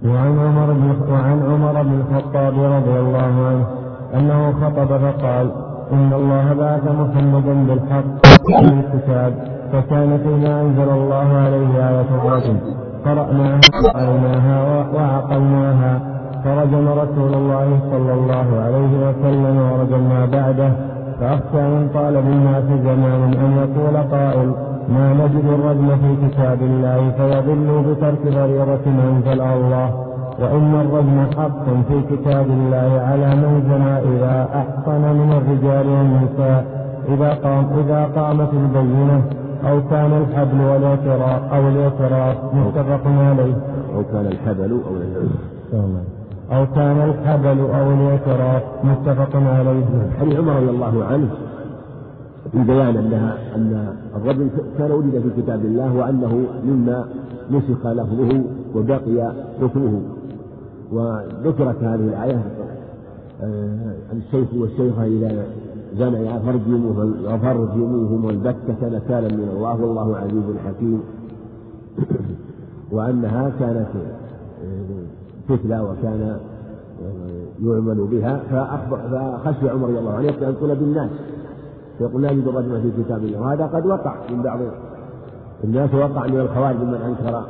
[0.04, 3.66] وعن عمر بن وعن عمر بن الخطاب رضي الله عنه
[4.14, 5.50] أنه خطب فقال
[5.92, 9.34] إن الله بعث محمدا بالحق في الكتاب
[9.72, 12.56] فكان فيما أنزل الله عليه آية الرجل
[13.06, 14.58] قرأناها وقرأناها
[14.94, 15.92] وعقلناها
[16.44, 20.70] فرجم رسول الله صلى الله عليه وسلم ورجمنا بعده.
[21.20, 24.48] فأخشى إن طال بالناس زمان أن يقول قائل
[24.94, 29.88] ما نجد الرجم في كتاب الله فيضل بترك فريضة أنزل الله.
[30.40, 36.64] وإن الرجم حق في كتاب الله على من زنى إذا أحصن من الرجال والنساء.
[37.08, 39.18] إذا قام إذا قامت البينة
[39.64, 43.54] أو كان الحبل والاعتراف أو الإعتراف متفق عليه.
[43.94, 46.04] أو كان الحبل أو الإعتراف.
[46.52, 49.84] أو كان الحبل أو الإعتراف متفق عليه.
[50.20, 51.28] حديث عمر رضي الله عنه
[52.52, 57.04] في بيان أنها أن الرجل كان ولد في كتاب الله وأنه مما
[57.50, 58.42] نسخ لفظه
[58.74, 60.00] وبقي حكمه
[60.92, 62.42] وذكرت هذه الآية
[63.42, 65.44] آه، الشيخ والشيخة إذا
[65.98, 66.38] زنيا
[67.42, 71.00] فارجموهم البتة نكالا من الله والله عزيز حكيم.
[72.92, 73.86] وأنها كانت
[75.48, 76.36] تتلى وكان
[77.62, 81.10] يعمل بها فخشي عمر رضي الله عنه أن ينقل بالناس
[81.98, 84.58] فيقول لا يوجد الرجل في كتاب الله وهذا قد وقع من بعض
[85.64, 87.44] الناس وقع من الخوارج من أنكر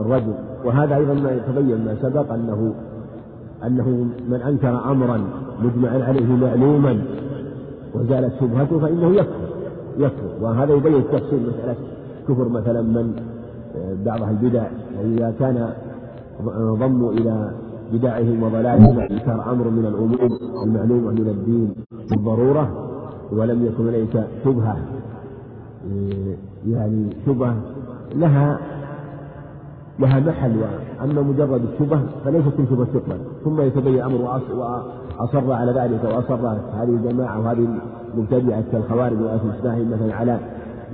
[0.00, 0.34] الرجل.
[0.64, 2.74] وهذا أيضا ما يتبين ما سبق أنه
[3.66, 3.88] أنه
[4.28, 5.20] من أنكر أمرا
[5.62, 6.98] مجمعا عليه معلوما
[7.96, 9.48] وزالت شبهته فإنه يكفر
[9.98, 10.30] يكفر.
[10.40, 11.76] وهذا يبين تفصيل مسألة
[12.28, 13.12] كفر مثلا من
[14.06, 14.66] بعض البدع.
[14.98, 15.68] وإذا كان
[16.80, 17.50] ضموا إلى
[17.92, 21.74] بدعهم وضلالهم إنكار أمر من الأمور المعلومة من الدين
[22.10, 22.88] بالضرورة
[23.32, 24.76] ولم يكن ليس شبهة.
[26.68, 27.56] يعني شبهة
[28.14, 28.58] لها
[29.98, 30.56] لها محل
[31.02, 37.40] أما مجرد الشبهة فليست شبهة تقبل ثم يتبين أمر وأصر على ذلك وأصر هذه الجماعة
[37.40, 37.68] وهذه
[38.14, 40.38] المبتدعة كالخوارج وأهل مثلا على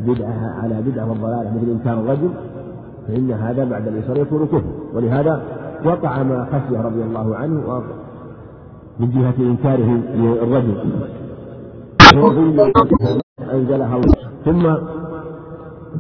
[0.07, 1.55] بدعة على بدعة والضلالة.
[1.57, 2.31] مثل إنكار الرجل
[3.09, 4.63] فإن هذا بعد الإصرار يكون كفر.
[4.95, 5.43] ولهذا
[5.85, 7.83] وقع ما خشي رضي الله عنه
[9.01, 10.77] من جهة إنكاره للرجل.
[13.55, 14.01] أنزلها
[14.45, 14.75] ثم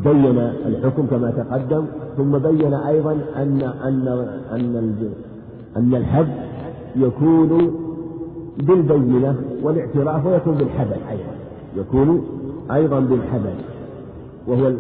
[0.05, 1.87] بين الحكم كما تقدم
[2.17, 4.09] ثم بين أيضا أن أن
[4.53, 5.13] أن
[5.77, 6.29] أن الحد
[6.97, 7.75] يكون
[8.59, 10.97] بالبينة والاعتراف ويكون بالحبل.
[11.11, 11.33] أيضا
[11.77, 12.25] يكون
[12.71, 13.55] أيضا بالحبل.
[14.47, 14.73] وهو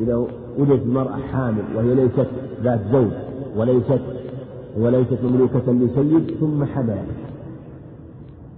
[0.00, 0.26] إذا
[0.58, 2.26] وجدت المرأة حامل وهي ليست
[2.62, 3.10] ذات زوج
[3.56, 4.00] وليست
[4.78, 7.06] وليست مملوكة لسيد ثم حملت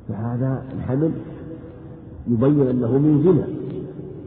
[0.09, 1.11] فهذا الحمل
[2.29, 3.47] يبين أنه من زنا.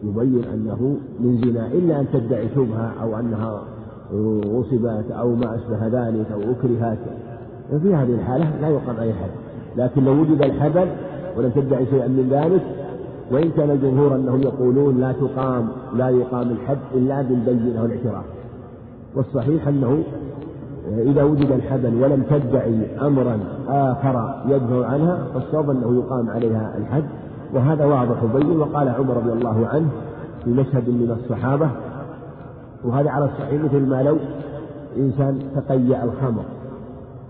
[0.03, 1.67] يبين أنه من زنا.
[1.67, 3.63] إلا أن تدعي شبهة أو أنها
[4.13, 6.97] غصبت أو ما أشبه ذلك أو أكرهت.
[7.81, 9.29] في هذه الحالة لا يقام أي حد.
[9.77, 10.87] لكن لو وجد الحبل
[11.37, 12.61] ولم تدعي شيئا من ذلك
[13.31, 18.25] وإن كان الجمهور أنهم يقولون لا تقام لا يقام الحد إلا بالبينة والاعتراف.
[19.15, 20.03] والصحيح أنه
[20.97, 27.03] إذا وجد الحبل ولم تدعي أمرا آخر يدفع عنها فالصواب أنه يقام عليها الحد.
[27.53, 29.89] وهذا واضح بين وقال عمر رضي الله عنه
[30.43, 31.69] في مشهد من الصحابة
[32.83, 34.17] وهذا على الصحيح مثل ما لو
[34.97, 36.43] إنسان تقيأ الخمر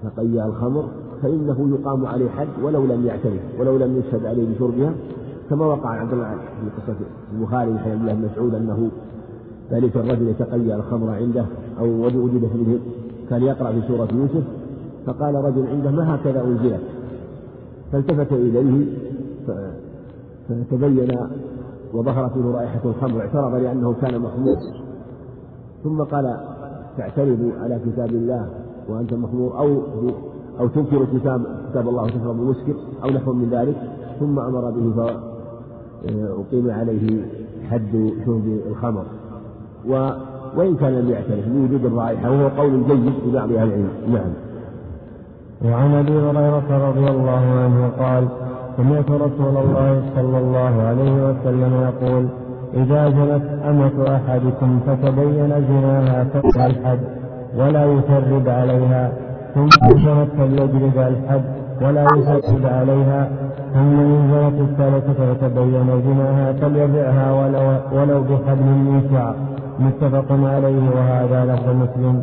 [0.03, 0.86] تقيأ الخمر
[1.21, 4.93] فإنه يقام عليه حد ولو لم يعترف ولو لم يشهد عليه بشربها
[5.49, 6.99] كما وقع عبد الله في قصة
[7.33, 8.89] البخاري من حديث الله بن مسعود أنه
[9.71, 11.45] ذلك الرجل يتقيأ الخمر عنده
[11.79, 12.79] أو وجدت منه
[13.29, 14.43] كان يقرأ في سورة يوسف
[15.05, 16.81] فقال رجل عنده ما هكذا أنزلت؟
[17.91, 18.86] فالتفت إليه
[20.49, 21.17] فتبين
[21.93, 24.57] وظهرت منه رائحة الخمر اعترض لأنه كان مخمور.
[25.83, 26.37] ثم قال
[26.97, 28.49] تعترض على كتاب الله
[28.89, 29.81] وأنت مخمور أو
[30.59, 33.75] أو تنكر كتاب كتاب الله وتشرب المسكر أو نحو من ذلك.
[34.19, 37.25] ثم أمر به فأقيم عليه
[37.69, 39.03] حد شرب الخمر.
[39.89, 40.09] و
[40.57, 43.89] وإن كان لم يعترف بوجود الرائحة وهو قول جيد في بعض أهل العلم.
[44.07, 44.31] نعم.
[45.65, 48.27] وعن أبي هريرة رضي الله عنه قال
[48.77, 52.27] سمعت رسول الله صلى الله عليه وسلم يقول
[52.77, 56.99] إذا زنت أمة أحدكم فتبين زناها فقع الحد
[57.57, 59.11] ولا يثرب عليها
[59.55, 61.41] ثم زنت فليجلد الحد
[61.81, 63.29] ولا يثرب عليها
[63.73, 69.35] ثم إن زنت الثالثة فتبين زناها فليبعها ولو, ولو بحبل من شعر
[69.79, 72.21] متفق عليه وهذا لفظ مسلم.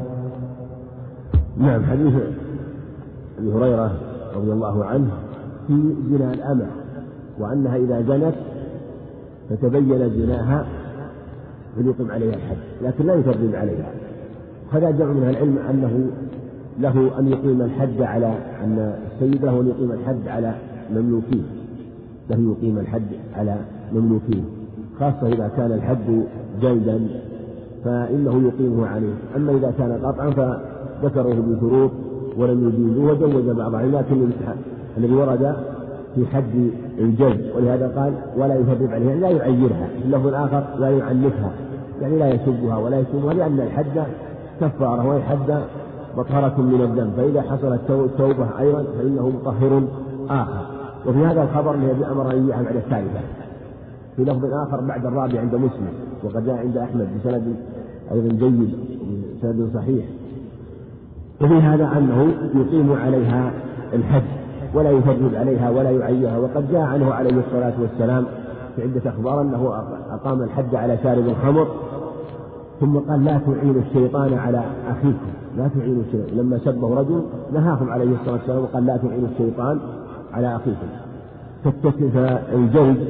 [1.57, 2.15] نعم حديث
[3.39, 3.91] أبي هريرة
[4.37, 5.11] رضي الله عنه
[5.67, 6.67] في زنا الأمة
[7.41, 8.35] وأنها إذا زنت
[9.51, 10.67] فتبين زناها
[11.77, 13.91] فليقم عليها الحد لكن لا يثرب عليها.
[14.73, 16.11] هذا جمع من العلم أنه
[16.81, 20.55] له أن يقيم الحد على أن السيد له أن يقيم الحد على
[20.95, 21.43] مملوكيه
[22.31, 23.07] له يقيم الحد
[23.37, 23.57] على
[23.93, 24.43] مملوكيه
[25.01, 26.25] خاصة إذا كان الحد
[26.63, 27.01] جلدا
[27.85, 29.15] فإنه يقيمه عليه.
[29.37, 31.91] أما إذا كان قطعا فذكره بشروط
[32.37, 34.31] ولم يجيزوه وجوز بعضهم لكن
[34.99, 35.57] الذي ورد
[36.15, 40.91] في حد الجلد ولهذا قال ولا يفرق عليها يعني لا يعيرها في اللفظ الآخر لا
[40.91, 41.51] يعنفها
[42.03, 44.03] يعني لا يسبها ولا يشتمها لأن الحد
[44.61, 45.63] كفارة والحد
[46.17, 49.83] مطهرة من الذنب فإذا حصلت التوبة أيضا فإنه مطهر
[50.31, 50.67] آخر.
[51.07, 53.21] وفي هذا الخبر الذي أمر يعمل على الثالثة.
[54.17, 55.93] في لفظ آخر بعد الرابع عند مسلم
[56.25, 57.57] وقد جاء عند أحمد بسند
[58.13, 58.75] أيضا جيد
[59.39, 60.05] بسند صحيح.
[61.41, 63.53] وفي هذا أنه يقيم عليها
[63.93, 64.44] الحد.
[64.75, 68.25] ولا يفرد عليها ولا يعيرها وقد جاء عنه عليه الصلاة والسلام
[68.77, 71.69] في عدة أخبار أنه أقام الحد على شارب الخمر
[72.81, 76.39] ثم قال لا تعينوا الشيطان على أخيكم لا تعينوا الشيطان.
[76.39, 77.23] لما سبه رجل
[77.53, 79.81] نهاهم عليه الصلاة والسلام وقال لا تعينوا الشيطان
[80.33, 80.87] على أخيكم.
[82.55, 83.09] الجلد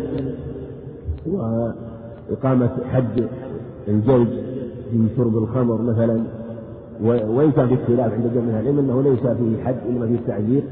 [1.27, 3.27] وإقامة حد
[3.89, 4.29] الجلد
[4.91, 6.23] في شرب الخمر مثلا
[7.67, 10.63] في اختلاف عند جميع العلم أنه ليس فيه حد إنما فيه تعذير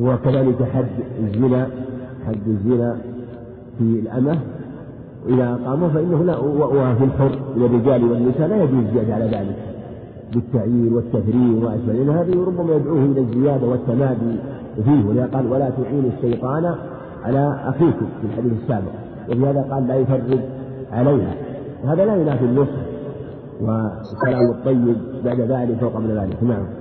[0.00, 0.86] وكذلك حد
[1.20, 1.66] الزنا
[2.26, 2.96] حد الزنا
[3.78, 4.38] في الأمة
[5.28, 9.56] إذا أقامه فإنه لا وفي الحر للرجال والنساء لا يجوز الزيادة على ذلك
[10.34, 14.36] بالتعيير والتفريغ وما أشبه لأن هذه ربما يدعوه إلى الزيادة والتمادي
[14.84, 16.74] فيه ولذا قال ولا تعينوا الشيطان
[17.24, 18.92] على أخيكم في الحديث السابق
[19.30, 20.40] ولهذا قال لا يفرد
[20.92, 21.34] عليها
[21.84, 22.80] وهذا لا ينافي النصح
[23.60, 26.42] والكلام الطيب بعد ذلك وقبل ذلك.
[26.42, 26.79] نعم.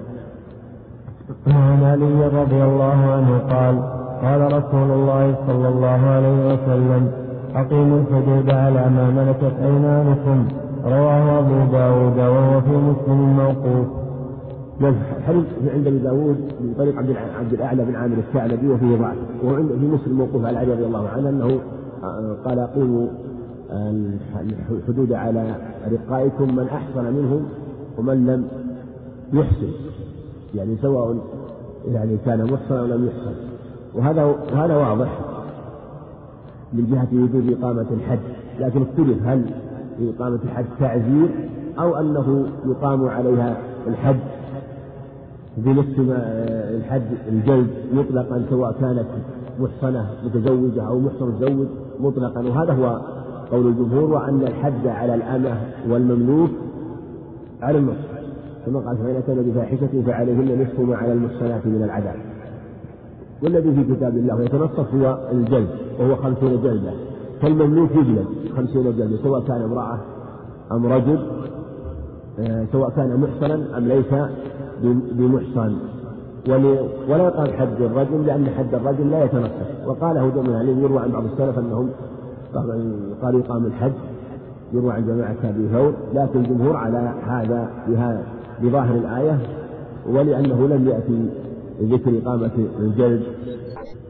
[1.47, 3.75] وعن علي رضي الله عنه قال
[4.21, 7.11] قال رسول الله صلى الله عليه وسلم
[7.55, 10.47] أقيموا الحدود على ما ملكت أيمانكم.
[10.85, 13.87] رواه أبو داود وهو في مسلم موقوف.
[14.79, 14.95] نعم
[15.27, 19.17] حديث عند أبي داود من طريق عبد عبد الأعلى بن عامر الثعلبي وفيه ضعف.
[19.43, 21.59] وعند في مسلم موقوف على علي رضي الله عنه أنه
[22.03, 23.07] آه، قال أقيموا
[24.71, 25.55] الحدود على
[25.91, 27.45] رقائكم من أحسن منهم
[27.97, 28.47] ومن لم
[29.33, 29.71] يحسن.
[30.55, 31.17] يعني سواء
[31.87, 33.35] يعني كان محصنا أو لم يحصن.
[33.95, 35.19] وهذا وهذا واضح
[36.73, 38.19] من جهة وجود إقامة الحد.
[38.59, 39.45] لكن اختلف هل
[40.01, 44.19] إقامة الحد تعزير أو أنه يقام عليها الحد.
[45.57, 45.99] بنفس
[46.77, 49.05] الحد الجلد مطلقا سواء كانت
[49.59, 51.67] محصنة متزوجة أو محصن متزوج
[51.99, 52.41] مطلقا.
[52.41, 53.01] وهذا هو
[53.51, 56.49] قول الجمهور وأن الحد على الأمة والمملوك
[57.61, 58.18] على النص
[58.65, 62.15] كما قال فإن أتى بفاحشة فعليهن نصف ما على المحصنات من العذاب.
[63.43, 66.91] والذي في كتاب الله يتنصف هو الجلد وهو خمسون جلدة.
[67.41, 68.25] فالمملوك يجلد
[68.57, 69.99] خمسون جلدة سواء كان امرأة
[70.71, 71.19] أم رجل
[72.39, 74.13] آه، سواء كان محصنا أم ليس
[75.11, 75.75] بمحصن.
[77.09, 79.87] ولا يقال حد الرجل لأن حد الرجل لا يتنصف.
[79.87, 81.89] وقاله جمع عليه يروى عن بعض السلف أنهم
[83.21, 83.93] قالوا يقام الحد
[84.73, 88.23] يروى عن جماعة أبي ثور لكن الجمهور على هذا بها
[88.63, 89.37] بظاهر الآية
[90.09, 91.29] ولأنه لم يأتي
[91.81, 93.23] ذكر إقامة الجلد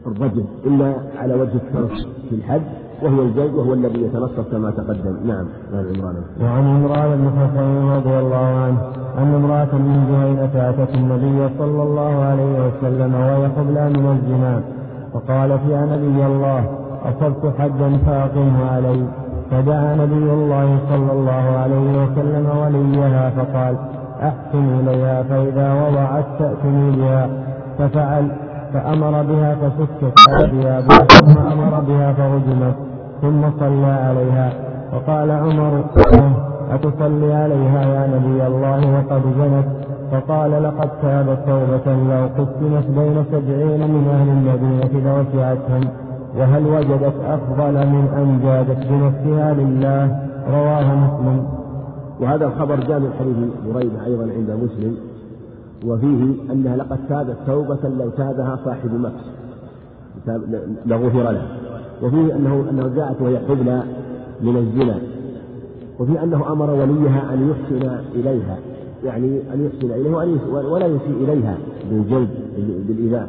[0.06, 1.92] الرجل إلا على وجه الترك
[2.28, 2.62] في الحد
[3.02, 5.16] وهو الجلد وهو الذي يتنصف كما تقدم.
[5.26, 6.16] نعم عن عمران.
[6.42, 8.80] وعن عمران بن حسين رضي الله عنه
[9.18, 14.62] أن امرأة من جهينة أتت النبي صلى الله عليه وسلم وهي حبلى من الزنا
[15.12, 16.64] فقالت يا نبي الله
[17.04, 19.06] أصبت حدا فأقمه علي.
[19.50, 23.76] فدعا نبي الله صلى الله عليه وسلم وليها فقال
[24.22, 27.28] أحسن إليها فإذا وضعت تأتني بها
[27.78, 28.30] ففعل
[28.72, 30.18] فأمر بها فسكت
[30.50, 32.74] ثيابها ثم أمر بها فرجمت
[33.22, 34.52] ثم صلى عليها.
[34.94, 35.84] وقال عمر
[36.70, 39.66] أتصلي عليها يا نبي الله وقد زنت
[40.12, 45.84] فقال لقد تابت توبة لو قسمت بين سبعين من أهل المدينة لوسعتهم
[46.38, 50.16] وهل وجدت أفضل من أن جادت بنفسها لله؟
[50.52, 51.59] رواه مسلم.
[52.20, 53.36] وهذا الخبر جاء من حديث
[53.74, 54.96] بريدة أيضا عند مسلم
[55.86, 59.24] وفيه أنها لقد تابت توبة لو تابها صاحب مكس.
[60.86, 61.46] لغفر له.
[62.02, 63.82] وفيه أنه أنه جاءت وهي حبلى
[64.42, 64.98] من الزنا.
[65.98, 68.58] وفي أنه أمر وليها أن يحسن إليها.
[69.04, 70.16] يعني أن يحسن إليها
[70.52, 71.56] ولا يسيء إليها
[71.90, 72.28] بالجلد
[72.88, 73.28] بالإيذاء.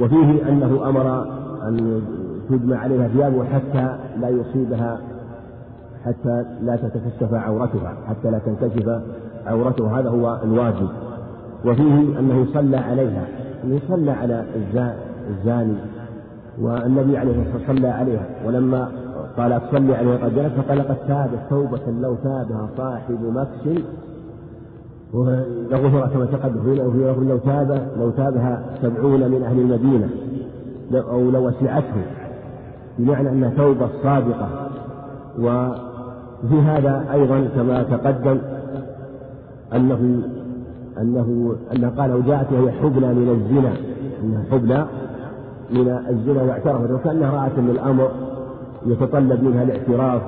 [0.00, 1.22] وفيه أنه أمر
[1.68, 2.02] أن
[2.50, 5.00] تجمع عليها ثيابه حتى لا يصيبها
[6.04, 9.00] حتى لا تتكشف عورتها حتى لا تنكشف
[9.46, 10.88] عورته هذا هو الواجب.
[11.64, 13.26] وفيه أنه صلى عليها
[13.64, 14.44] أنه صلى على
[15.30, 15.74] الزاني
[16.60, 18.26] والنبي عليه الصلاة والسلام صلى عليها.
[18.46, 18.88] ولما
[19.36, 23.82] قال تصلي عليها قد جلس فقال قد تابت توبة لو تابها صاحب مكس.
[25.70, 26.74] لغفر كما تقدم
[27.28, 30.10] لو تاب لو تابها سبعون من أهل المدينة
[30.94, 32.02] أو لو وسعته.
[32.98, 34.48] بمعنى أنها توبة صادقة.
[36.44, 38.38] وفي هذا أيضا كما تقدم
[39.74, 40.22] أنه
[41.00, 43.72] أنه أنه قال وجاءت وهي حبلى من الزنا
[44.24, 44.86] أنها حبلى
[45.70, 48.10] من الزنا واعترفت وكأنها رأت أن الأمر
[48.86, 50.22] يتطلب منها الاعتراف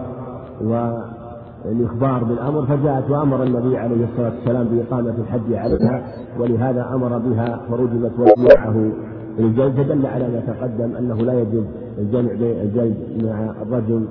[0.61, 6.03] والإخبار بالأمر فجاءت وأمر النبي عليه الصلاة والسلام بإقامة الحج عليها
[6.39, 8.91] ولهذا أمر بها فرجمت وجمعه
[9.39, 11.65] الجلد فدل على ما تقدم أنه لا يجوز
[11.99, 14.05] الجمع بين الجلد مع الرجل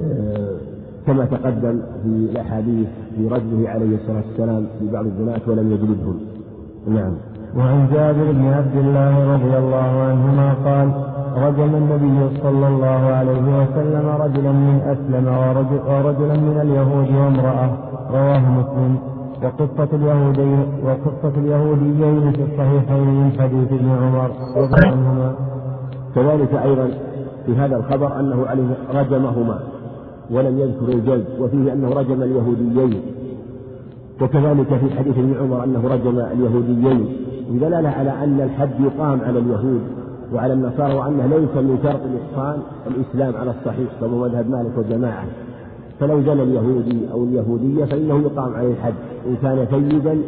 [0.00, 0.56] آه،
[1.06, 6.16] كما تقدم في الأحاديث في رجله عليه الصلاة والسلام في بعض الزناة ولم يجلدهم.
[6.88, 7.12] نعم.
[7.56, 10.88] وعن جابر بن عبد الله رضي الله عنهما قال
[11.36, 17.70] رجم النبي صلى الله عليه وسلم رجلا من أسلم ورجل ورجلا من اليهود وامرأة
[18.10, 18.98] رواه مسلم.
[19.42, 25.32] وقصة اليهودين وقصة اليهوديين في الصحيحين من حديث ابن عمر رضي عنهما.
[26.14, 26.88] كذلك أيضا
[27.46, 29.58] في هذا الخبر أنه عليه رجمهما.
[30.30, 33.00] ولم يذكر الجلد وفيه أنه رجم اليهوديين.
[34.20, 37.06] وكذلك في حديث ابن عمر أنه رجم اليهوديين.
[37.50, 39.80] بدلالة على أن الحد يقام على اليهود
[40.34, 45.24] وعلى النصارى وأنه ليس من شرط الإحصان الإسلام على الصحيح كما مذهب مالك والجماعة
[46.00, 48.94] فلو زنى اليهودي أو اليهودية فإنه يقام عليه الحد.
[49.26, 50.18] إن كان سيدا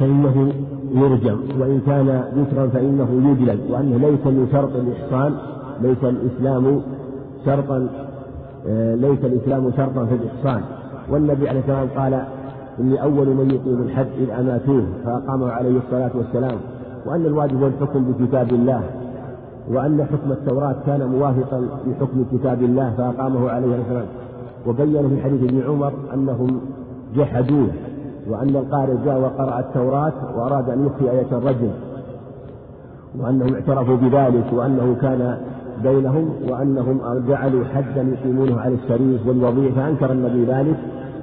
[0.00, 0.52] فإنه
[0.94, 3.60] يرجم وإن كان ذكرا فإنه يجلد.
[3.70, 5.34] وأنه ليس من شرط الإحصان
[5.82, 6.80] ليس الإسلام
[7.46, 7.88] شرطا
[8.94, 10.62] ليس الإسلام شرطا في الإحصان.
[11.10, 12.22] والنبي عليه السلام قال
[12.80, 16.58] إني أول من يقيم الحد إذ أماتوه فأقامه عليه الصلاة والسلام.
[17.06, 18.82] وأن الواجب هو الحكم بكتاب الله
[19.70, 24.06] وأن حكم التوراة كان موافقا لحكم كتاب الله فأقامه عليه السلام
[24.66, 26.60] وبين في حديث ابن عمر أنهم
[27.16, 27.68] جحدوه
[28.28, 31.70] وأن القارئ جاء وقرأ التوراة وأراد أن يخفي آية الرجل
[33.18, 35.38] وأنهم اعترفوا بذلك وأنه كان
[35.82, 40.76] بينهم وأنهم جعلوا حدا يقيمونه على الشريف والوضيع فأنكر النبي ذلك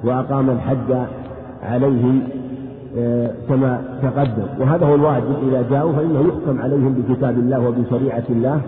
[0.04, 1.06] وأقام الحد
[1.62, 2.22] عليه
[2.98, 4.46] آه، كما تقدم.
[4.60, 8.60] وهذا هو الواجب إذا جاءوا فإنه يحكم عليهم بكتاب الله وبشريعة الله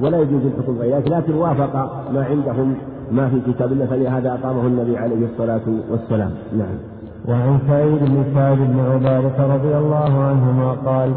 [0.00, 1.74] ولا يجوز الحكم غير ذلك لكن وافق
[2.14, 2.74] ما عندهم
[3.12, 5.60] ما في كتاب الله فلهذا أقامه النبي عليه الصلاة
[5.90, 6.30] والسلام.
[6.58, 6.76] نعم.
[7.28, 11.12] وعن سعيد بن سعد بن عبادة رضي الله عنهما قال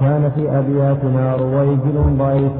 [0.00, 2.52] كان في أبياتنا رويجل ضعيف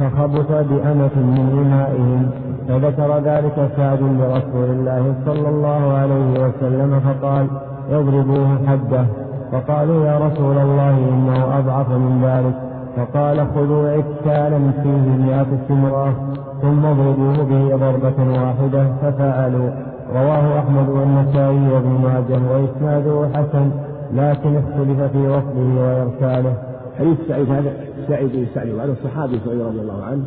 [0.00, 2.30] فخبث بأمة من إمائهم
[2.68, 7.46] فذكر ذلك سعد لرسول الله صلى الله عليه وسلم فقال
[7.90, 9.06] اضربوه حده.
[9.52, 12.54] فقالوا يا رسول الله إنه أضعف من ذلك.
[12.96, 16.14] فقال خذوا عكالا فيه مئة سمرة
[16.62, 19.70] ثم اضربوه به ضربة واحدة ففعلوا.
[20.14, 23.70] رواه أحمد والنسائي وابن ماجه وإسناده حسن
[24.14, 26.65] لكن اختلف في وصله وإرساله.
[26.98, 27.76] حديث سعيد هذا
[28.08, 30.24] سعيد بن سعيد وعن الصحابي سعيد رضي الله عنه.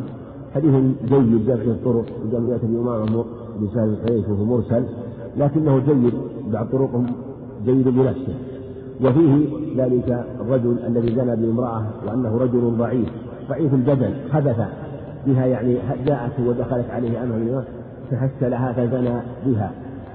[0.54, 0.74] حديث
[1.08, 3.06] جيد جمع الطرق وجمعية الإمام
[3.58, 4.84] بن سعيد الحديث وهو مرسل.
[5.36, 6.14] لكنه جيد
[6.52, 7.06] بعض طرقهم
[7.64, 8.34] جيد بنفسه.
[9.04, 9.46] وفيه
[9.76, 13.08] ذلك الرجل الذي زنى بامرأة وأنه رجل ضعيف
[13.48, 14.60] ضعيف البدن خبث
[15.26, 17.62] بها يعني جاءت ودخلت عليه أمر
[18.10, 19.72] فحس لها فزنى بها.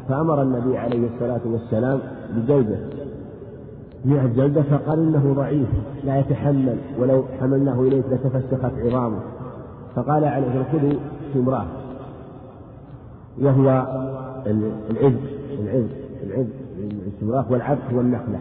[0.10, 2.00] فأمر النبي عليه الصلاة والسلام
[2.36, 2.78] بجلده
[4.06, 5.68] مئة جلدة فقال إنه ضعيف
[6.04, 9.20] لا يتحمل ولو حملناه إليك لتفسخت عظامه.
[9.96, 10.94] فقال عليه خذوا
[11.34, 11.66] سمراه
[13.42, 13.88] وهو
[14.92, 15.14] العز
[15.60, 15.90] العز
[16.24, 16.48] العز
[17.08, 18.40] السمراخ والعبد والنخلة.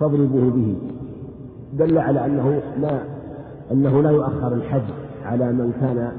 [0.00, 0.76] فاضربوه به.
[1.72, 3.00] دل على أنه لا
[3.72, 4.82] أنه لا يؤخر الحد
[5.24, 6.12] على من كان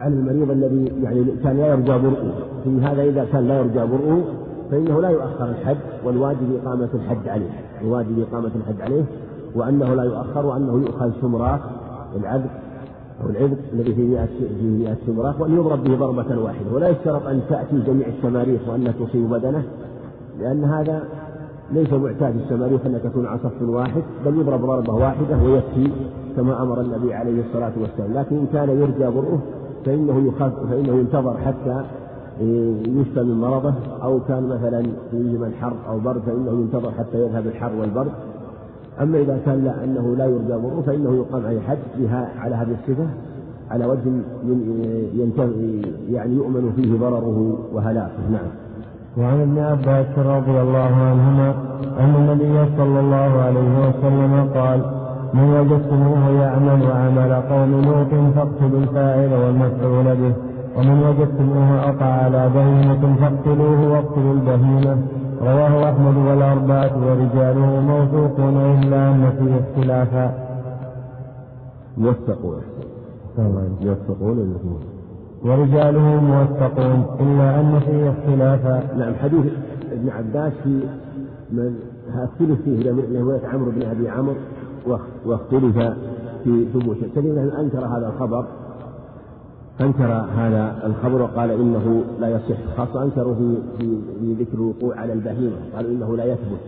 [0.00, 2.32] على المريض الذي يعني كان لا يرجى برؤه.
[2.64, 4.22] في هذا إذا كان لا يرجى برؤه
[4.70, 7.50] فإنه لا يؤخر الحد والواجب إقامة الحد عليه.
[7.82, 9.04] الواجب إقامة الحد عليه
[9.54, 11.60] وأنه لا يؤخر وأنه يؤخذ شمراخ
[12.16, 12.50] العبد
[13.24, 14.28] أو العبد الذي في مئة
[15.06, 16.72] في وأن يضرب به ضربة واحدة.
[16.72, 19.62] ولا يشترط أن تأتي جميع الشماريخ وأنها تصيب بدنه
[20.40, 21.02] لأن هذا
[21.72, 25.90] ليس معتاد الشماريخ أن تكون على صف واحد بل يضرب ضربة واحدة ويكفي
[26.36, 28.14] كما أمر النبي عليه الصلاة والسلام.
[28.14, 29.38] لكن إن كان يرجى برؤه
[29.84, 31.84] فإنه يخف فإنه ينتظر حتى
[33.00, 37.46] يشفى من مرضه أو كان مثلا في زمن حر أو برد فإنه ينتظر حتى يذهب
[37.46, 38.12] الحر والبرد.
[39.00, 42.76] أما إذا كان لا أنه لا يرجى برؤه فإنه يقام عليه حد بها على هذه
[42.82, 43.06] الصفة
[43.70, 44.00] على وجه
[46.10, 48.30] يعني يؤمن فيه ضرره وهلاكه.
[48.32, 48.48] نعم.
[49.18, 51.54] وعن ابن عباس رضي الله عنهما
[52.00, 54.80] أن النبي صلى الله عليه وسلم قال
[55.34, 60.51] من وجدتموه يعمل عمل قوم لوط فاقتلوا الفاعل والمفعول به.
[60.76, 64.96] ومن وجدتموه أقع على بهيمة فاقتلوه واقتلوا البهيمة.
[65.40, 70.34] رواه أحمد والأربعة ورجاله موثوقون إلا أن فيه اختلافا.
[71.98, 72.60] موثقون.
[73.38, 74.58] موثقون
[75.44, 78.96] ورجاله موثقون إلا أن فيه اختلافا.
[78.98, 79.46] نعم حديث
[79.92, 80.80] ابن عباس في
[81.52, 81.74] من
[82.14, 84.34] اختلف فيه رواية عمرو بن أبي عمرو
[85.26, 85.78] واختلف
[86.44, 87.06] في ثبوته.
[87.16, 88.44] كثير أنكر هذا الخبر.
[89.80, 95.12] أنكر هذا الخبر وقال إنه لا يصح خاصة أنكروا في, في, في ذكر الوقوع على
[95.12, 96.60] البهيمة قالوا إنه لا يثبت.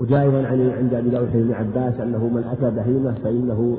[0.00, 0.46] وجاء أيضا
[0.78, 3.78] عند أبي داود بن عباس أنه من أتى بهيمة فإنه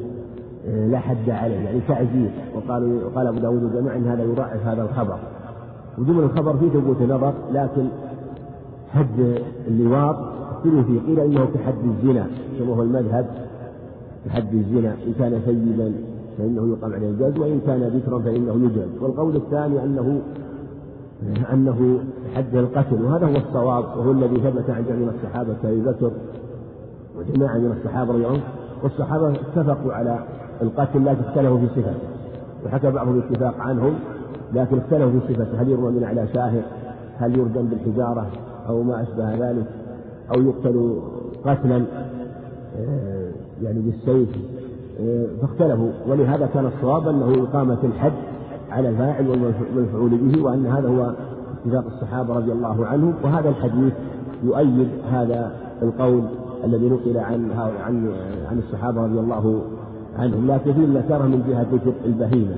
[0.67, 2.29] لا حد عليه يعني تعزيز.
[2.55, 5.17] وقالوا وقال أبو داود وجماعة أن هذا يضعف هذا الخبر.
[5.97, 7.85] وجمل الخبر فيه ثبوت نظر لكن
[8.93, 10.15] حد اللواط
[10.51, 12.27] اختلف فيه قيل إنه كحد الزنا
[12.59, 13.25] كما هو المذهب
[14.25, 15.93] كحد الزنا إن كان سيدا
[16.39, 20.21] فإنه يقام عليه الجلد وإن كان ذكرا فإنه يجلد والقول الثاني أنه
[21.53, 21.99] أنه
[22.35, 26.11] حد القتل وهذا هو الصواب وهو الذي ثبت عن جميع الصحابة كأبي بكر
[27.17, 28.41] وجماعة من الصحابة رضي الله
[28.83, 30.19] والصحابة اتفقوا على
[30.61, 31.93] القتل لكن اختلفوا في صفته.
[32.65, 33.93] وحكى بعضهم الاتفاق عنهم
[34.53, 35.61] لكن اختلفوا في صفته.
[35.61, 36.61] هل يرمى من على شاهر
[37.17, 38.27] هل يردم بالحجارة؟
[38.69, 39.65] أو ما أشبه ذلك؟
[40.35, 41.01] أو يقتل
[41.45, 41.85] قتلا
[42.77, 43.31] آه،
[43.61, 44.29] يعني بالسيف؟
[45.41, 45.91] فاختلفوا.
[46.07, 48.13] ولهذا كان الصواب أنه إقامة الحد
[48.71, 51.13] على الفاعل والمفعول به وأن هذا هو
[51.65, 53.13] اتفاق الصحابة رضي الله عنهم.
[53.23, 53.93] وهذا الحديث
[54.43, 56.23] يؤيد هذا القول
[56.63, 57.51] الذي نقل عن
[57.85, 58.11] عن
[58.51, 59.61] عن الصحابة رضي الله
[60.17, 60.47] عنهم.
[60.51, 62.55] لكن فيه النكارة من جهة ذكر البهيمة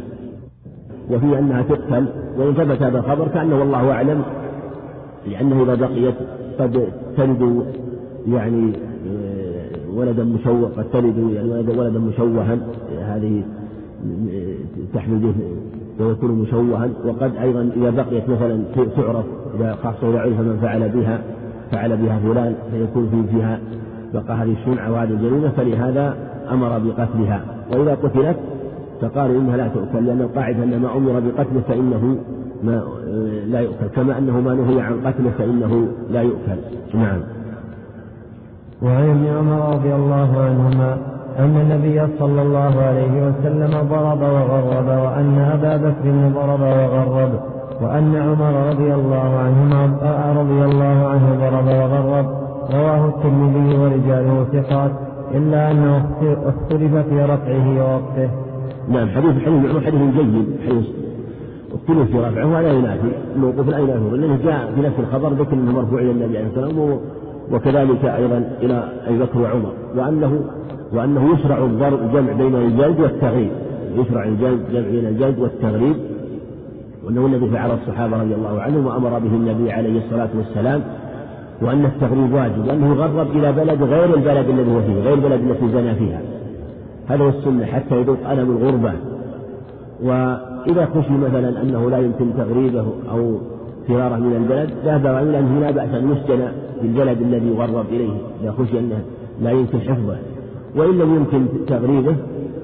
[1.12, 2.06] وفي أنها تقتل.
[2.38, 4.22] وإن ثبت هذا الخبر كأنه والله أعلم
[5.28, 6.16] لأنه إذا بقيت
[6.60, 6.88] قد
[7.18, 7.66] تلد
[8.28, 8.74] يعني
[9.96, 12.58] ولدا مشوه قد تلد يعني ولدا مشوها
[13.00, 13.44] هذه
[14.94, 15.34] تحمل به
[16.06, 18.64] ويكون مشوها وقد أيضا إذا بقيت مثلا
[18.96, 19.26] تعرف
[19.60, 21.22] إذا خاصة إذا عرف من فعل بها
[21.72, 23.60] فعل بها فلان فيكون في فيها
[24.14, 26.16] بقى هذه الشنعة وهذه الجريمة فلهذا
[26.52, 27.46] أمر بقتلها.
[27.74, 28.38] وإذا قتلت
[29.02, 32.18] فقالوا إنها لا تؤكل لأن القاعدة أن ما أمر بقتله فإنه
[32.64, 32.84] ما
[33.48, 36.60] لا يؤكل كما أنه ما نهي عن قتله فإنه لا يؤكل
[36.94, 37.20] نعم.
[38.82, 40.98] وعن ابن عمر رضي الله عنهما
[41.40, 47.32] أن النبي صلى الله عليه وسلم ضرب وغرب وأن أبا بكر ضرب وغرب
[47.82, 49.86] وأن عمر رضي الله عنهما
[50.42, 52.26] رضي الله عنه ضرب وغرب
[52.74, 54.92] رواه الترمذي ورجاله ثقات
[55.34, 56.06] إلا أنه
[56.46, 58.30] اختلف في رفعه ووقفه.
[58.90, 60.86] نعم حديث حديث حديث جيد حديث
[61.74, 65.72] اختلف في رفعه ولا ينافي الموقوف لا ينافي لأنه جاء في نفس الخبر ذكر أنه
[65.72, 67.00] مرفوع إلى النبي عليه الصلاة والسلام
[67.52, 70.42] وكذلك أيضا إلى أبي بكر وعمر وأنه
[70.94, 73.52] وأنه يشرع الجمع بين الجلد والتغريب
[73.96, 75.96] يشرع الجلد جمع بين الجلد والتغريب
[77.06, 80.82] وأنه الذي فعل الصحابة رضي الله عنهم وأمر به النبي عليه الصلاة والسلام
[81.62, 85.70] وأن التغريب واجب وأنه يغرب إلى بلد غير البلد الذي هو فيه غير البلد التي
[85.72, 86.22] زنى فيها.
[87.08, 88.94] هذا هو السنة حتى يذوق ألم الغربة
[90.04, 93.38] وإذا خشي مثلا أنه لا يمكن تغريبه أو
[93.88, 96.52] فراره من البلد ذهب إلى أنه لا بأس أن يسجن
[96.82, 98.14] في البلد الذي يغرب إليه
[98.44, 99.02] إذا خشي أنه
[99.42, 100.18] لا يمكن حفظه.
[100.76, 102.16] وإن لم يمكن تغريبه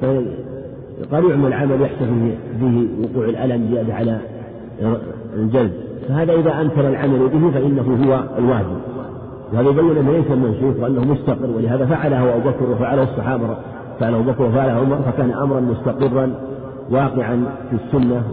[0.02, 4.20] فقد يعمل عمل يحتفل به وقوع الألم زيادة على
[5.36, 5.72] الجلد.
[6.08, 8.78] فهذا إذا أنكر العمل به فإنه هو الواجب.
[9.54, 13.58] وهذا يبين أنه ليس منسوخ وأنه مستقر ولهذا فعله أبو بكر وفعله الصحابة
[14.00, 16.32] فعله أبو بكر وفعله عمر فكان أمرا مستقرا
[16.90, 18.24] واقعا في السنة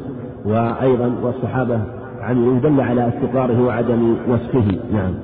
[0.45, 1.81] وأيضا والصحابة
[2.25, 5.15] عملوا دل على استقراره وعدم وصفه نعم.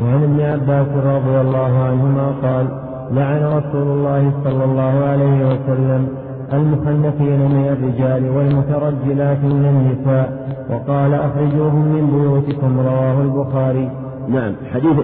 [0.00, 2.66] وعن ابن عباس رضي الله عنهما قال
[3.12, 6.08] لعن رسول الله صلى الله عليه وسلم
[6.52, 13.90] المخنثين من الرجال والمترجلات من النساء وقال أخرجوهم من بيوتكم رواه البخاري.
[14.28, 14.52] نعم.
[14.72, 14.96] حديث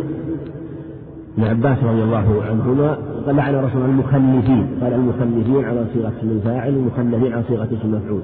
[1.39, 2.97] ابن عباس رضي الله عنهما
[3.27, 8.21] قال لعن رسول المخنثين قال المخنثين على صيغة اسم الفاعل المخنثين على صيغة اسم المفعول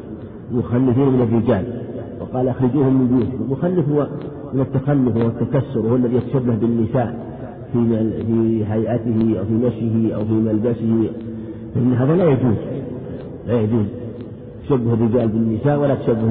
[0.53, 1.64] المخنثين من الرجال.
[2.21, 3.45] وقال أخرجوهم من بيوتكم.
[3.45, 4.07] المخنث هو
[4.53, 7.29] من التخلف والتكسر وهو الذي يتشبه بالنساء
[7.73, 11.11] في في هيئته أو في مشيه أو في ملبسه.
[11.75, 12.57] فإن هذا لا يجوز
[13.47, 13.87] لا يجوز.
[14.64, 16.29] تشبه الرجال بالنساء ولا تشبه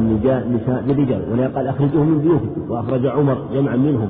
[0.47, 1.21] النساء بالرجال.
[1.31, 4.09] ولا قال أخرجوهم من بيوتكم وأخرج عمر جمعا منهم.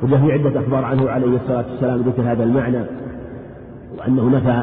[0.00, 2.78] في عدة أخبار عنه عليه الصلاة والسلام ذكر هذا المعنى
[3.98, 4.62] وأنه نفى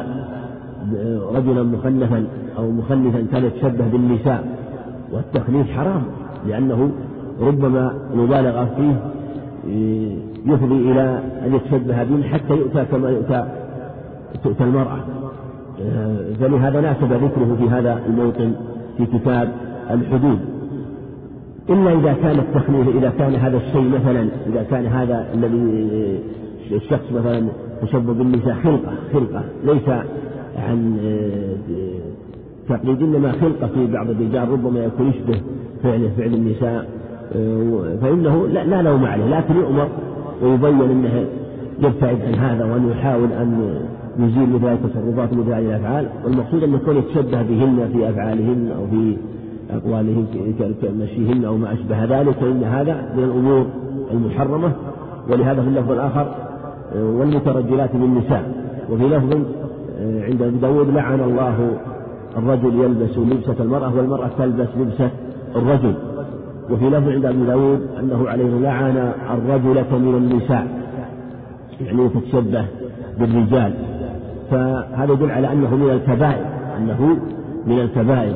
[1.34, 2.26] رجلا مخنثا
[2.58, 4.58] أو مخنثا كان يتشبه بالنساء
[5.12, 6.02] والتخنيث حرام.
[6.46, 6.90] لأنه
[7.40, 8.96] ربما المبالغة فيه
[10.46, 13.46] يفضي إلى أن يتشبه بهم حتى يؤتى كما يؤتى
[14.44, 14.98] تؤتى المرأة.
[16.40, 18.52] فلهذا ناسب ذكره في هذا الموطن
[18.96, 19.52] في كتاب
[19.90, 20.38] الحدود.
[21.70, 25.90] إلا إذا كان التخليل إذا كان هذا الشيء مثلا إذا كان هذا الذي
[26.72, 27.48] الشخص مثلا
[27.82, 29.88] تشبه بالنساء خلقة خلقة ليس
[30.56, 30.98] عن
[32.68, 35.40] تقليد إنما خلقة في بعض الرجال ربما يكون يشبه
[35.84, 36.86] فعله فعل النساء
[38.02, 39.88] فإنه لا, لوم عليه لكن يؤمر
[40.42, 41.26] ويبين أنه
[41.78, 43.74] يبتعد عن هذا وأن يحاول أن
[44.18, 48.86] يزيل مثل هذه التصرفات ومثل هذه الأفعال والمقصود أن يكون يتشبه بهن في أفعالهن أو
[48.86, 49.16] في
[49.70, 50.26] أقوالهن
[50.82, 53.66] كمشيهن أو ما أشبه ذلك فإن هذا من الأمور
[54.12, 54.72] المحرمة
[55.30, 56.34] ولهذا في اللفظ الآخر
[56.96, 58.52] والمترجلات من النساء
[58.90, 59.32] وفي لفظ
[60.00, 61.76] عند أبي داود لعن الله
[62.36, 65.10] الرجل يلبس لبسة المرأة والمرأة تلبس لبسة
[65.56, 65.94] الرجل.
[66.70, 70.66] وفي لفظ عند أبي داود أنه عليه لعن الرجلة من النساء.
[71.80, 72.64] يعني تتشبه
[73.20, 73.72] بالرجال.
[74.50, 76.46] فهذا يدل على أنه من الكبائر
[76.78, 77.16] أنه
[77.66, 78.34] من الكبائر.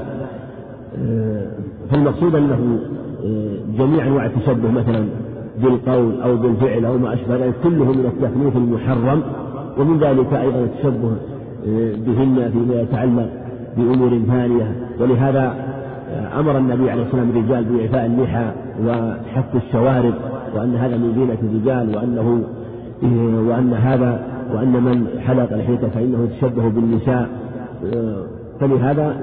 [0.99, 1.47] آه،
[1.91, 2.79] فالمقصود أنه
[3.25, 5.05] آه، جميع أنواع التشبه مثلا
[5.62, 9.23] بالقول أو بالفعل أو ما أشبه ذلك كله من التكليف المحرم.
[9.79, 11.12] ومن ذلك أيضا التشبه
[11.69, 13.29] آه، بهن فيما يتعلق
[13.77, 14.77] بأمور ثانية.
[15.01, 15.68] ولهذا
[16.39, 18.51] أمر النبي عليه الصلاة والسلام الرجال بإعفاء اللحى
[18.87, 20.15] وحك الشوارب
[20.55, 22.45] وأن هذا من زينة الرجال وأنه
[23.49, 24.21] وأن هذا
[24.55, 27.29] وأن من حلق لحيته فإنه يتشبه بالنساء.
[28.61, 29.17] فلهذا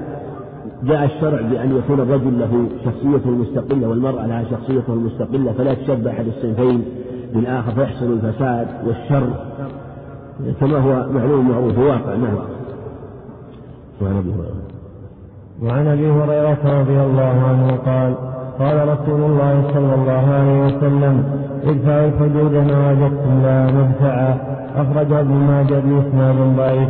[0.84, 6.26] جاء الشرع بأن يكون الرجل له شخصيته المستقلة والمرأة لها شخصيته المستقلة فلا يتشبه أحد
[6.26, 6.84] الصنفين
[7.34, 9.28] بالآخر فيحصل الفساد والشر.
[10.60, 12.38] كما هو معلوم معروف واقع نعم.
[14.02, 14.65] وعن أبي هريرة.
[15.62, 18.14] وعن أبي هريرة رضي الله عنه قال
[18.58, 21.24] قال رسول الله صلى الله عليه وسلم
[21.64, 24.36] ادفعوا الحدود ما وجدتم لا مدفعا
[24.76, 26.88] أخرجه ابن ماجه بإسناد ضعيف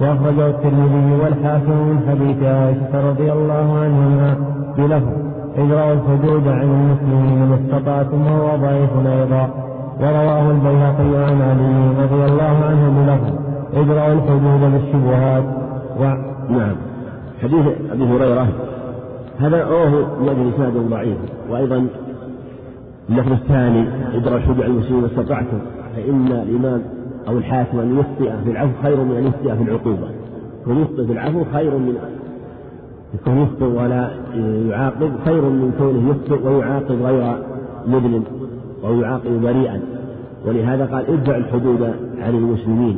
[0.00, 4.34] وأخرجه الترمذي والحاكم من حديث عائشة رضي الله عنهما
[4.78, 5.12] بلفظ
[5.58, 9.48] اجرأوا الحدود عن المسلمين ما استطعتم وهو ضعيف أيضا.
[10.00, 13.34] ورواه البيهقي عن علي رضي الله عنه بلفظ
[13.74, 15.44] اجرأوا الحدود بالشبهات
[16.00, 16.04] و...
[16.52, 16.95] نعم.
[17.42, 18.48] حديث أبي هريرة
[19.38, 21.16] هذا رواه من إسناد ضعيف
[21.50, 21.86] وأيضا
[23.10, 25.58] اللفظ الثاني الحدود عن المسلمين ما استطعتم
[25.96, 26.82] فإن الإمام
[27.28, 30.08] أو الحاكم أن يخطئ في العفو خير من أن يخطئ في العقوبة.
[30.64, 31.98] كون يخطئ في العفو خير من
[33.24, 34.10] كون يخطئ ولا
[34.70, 37.38] يعاقب خير من كونه يخطئ ويعاقب غير
[37.86, 38.22] مذنب
[38.84, 39.80] أو يعاقب بريئا.
[40.46, 41.82] ولهذا قال ادفع الحدود
[42.22, 42.96] عن المسلمين.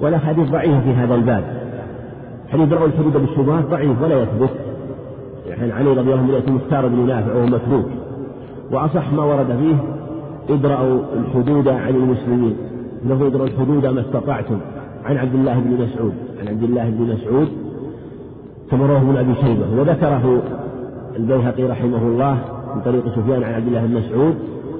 [0.00, 1.57] ولا حديث ضعيف في هذا الباب.
[2.52, 4.50] حديث درء الحدود بالشبهات؟ ضعيف ولا يثبت.
[5.46, 7.86] يعني علي رضي الله عنه مختار بن نافع وهو متروك.
[8.72, 9.76] وأصح ما ورد فيه
[10.54, 12.56] ادرأوا الحدود عن المسلمين.
[13.06, 14.58] له ادروا الحدود ما استطعتم.
[15.04, 16.12] عن عبد الله بن مسعود.
[16.40, 17.48] عن عبد الله بن مسعود
[18.70, 19.80] كما رواه ابن أبي شيبة.
[19.80, 20.42] وذكره
[21.16, 22.38] البيهقي رحمه الله
[22.74, 24.34] من طريق سفيان عن عبد الله بن مسعود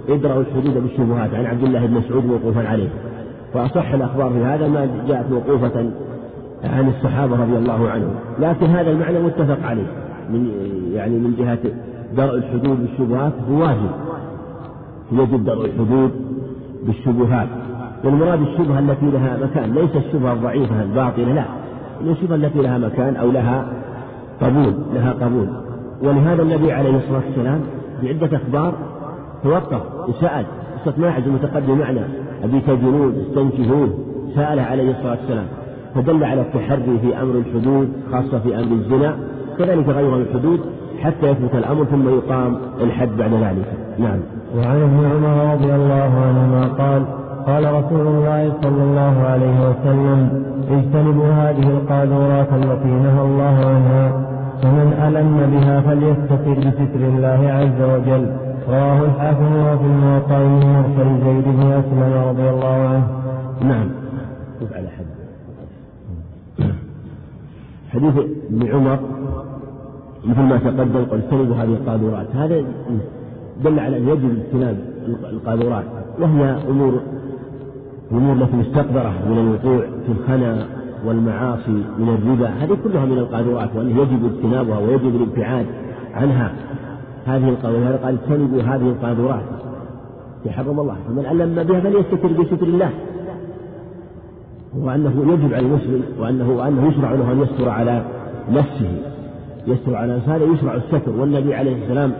[0.08, 1.34] ادرأوا الحدود بالشبهات.
[1.34, 2.88] عن عبد الله بن مسعود موقوفا عليه.
[3.54, 5.90] فأصح الأخبار في هذا ما جاءت موقوفة
[6.64, 8.14] عن الصحابة رضي الله عنهم.
[8.40, 9.86] لكن هذا المعنى متفق عليه.
[10.30, 10.50] من
[10.92, 11.58] يعني من جهة
[12.16, 13.90] درء الحدود بالشبهات هو واجب.
[15.12, 16.10] يجب درء الحدود
[16.86, 17.48] بالشبهات.
[18.04, 19.74] والمراد الشبهة التي لها مكان.
[19.74, 21.44] ليس الشبهة الضعيفة الباطلة لا.
[22.10, 23.66] الشبهة التي لها مكان أو لها
[24.42, 25.48] قبول لها قبول.
[26.02, 27.60] ولهذا النبي عليه الصلاة والسلام
[28.02, 28.74] بعدة أخبار
[29.44, 30.46] توقف وسأل.
[30.86, 32.08] قصة ماعز المتقدم معنا
[32.44, 33.88] أبيك جنود أستنكهوه.
[34.34, 35.46] سأله عليه الصلاة والسلام.
[35.98, 39.16] فدل على التحري في أمر الحدود خاصة في أمر الزنا
[39.58, 40.60] كذلك غير الحدود
[41.02, 43.68] حتى يثبت الأمر ثم يقام الحد بعد ذلك.
[43.98, 44.20] نعم.
[44.56, 47.02] وعن ابن عمر رضي الله عنهما قال
[47.46, 54.04] قال رسول الله صلى الله عليه وسلم اجتنبوا هذه القاذورات التي نهى الله عنها
[54.62, 58.26] فمن ألم بها فليستتر بستر الله عز وجل.
[58.68, 63.06] رواه الحاكم وفي الموطأ من مرسل زيد بن أسلم رضي الله عنه.
[63.62, 63.97] نعم.
[67.98, 68.98] حديث ابن عمر
[70.24, 72.26] مثل ما تقدم قد اجتنبوا هذه القاذورات.
[72.34, 72.64] هذا
[73.64, 74.76] دل على أن يجب اجتناب
[75.32, 75.84] القاذورات
[76.20, 77.00] وهي أمور
[78.12, 80.66] الأمور التي مستقدرة من الوقوع في الخنا
[81.06, 85.66] والمعاصي من الربا هذه كلها من القاذورات وأنه يجب اجتنابها ويجب الابتعاد
[86.14, 86.52] عنها.
[87.26, 89.44] هذه القاذورات قال اجتنبوا هذه القاذورات.
[90.48, 90.96] حرم الله.
[91.08, 92.90] فمن علم بها فليستتر بستر الله.
[94.76, 98.02] وأنه يجب على المسلم وأنه وأنه يشرع له أن يستر على
[98.52, 98.90] نفسه.
[99.66, 101.10] يستر على نفسه هذا يشرع الستر.
[101.18, 102.12] والنبي عليه السلام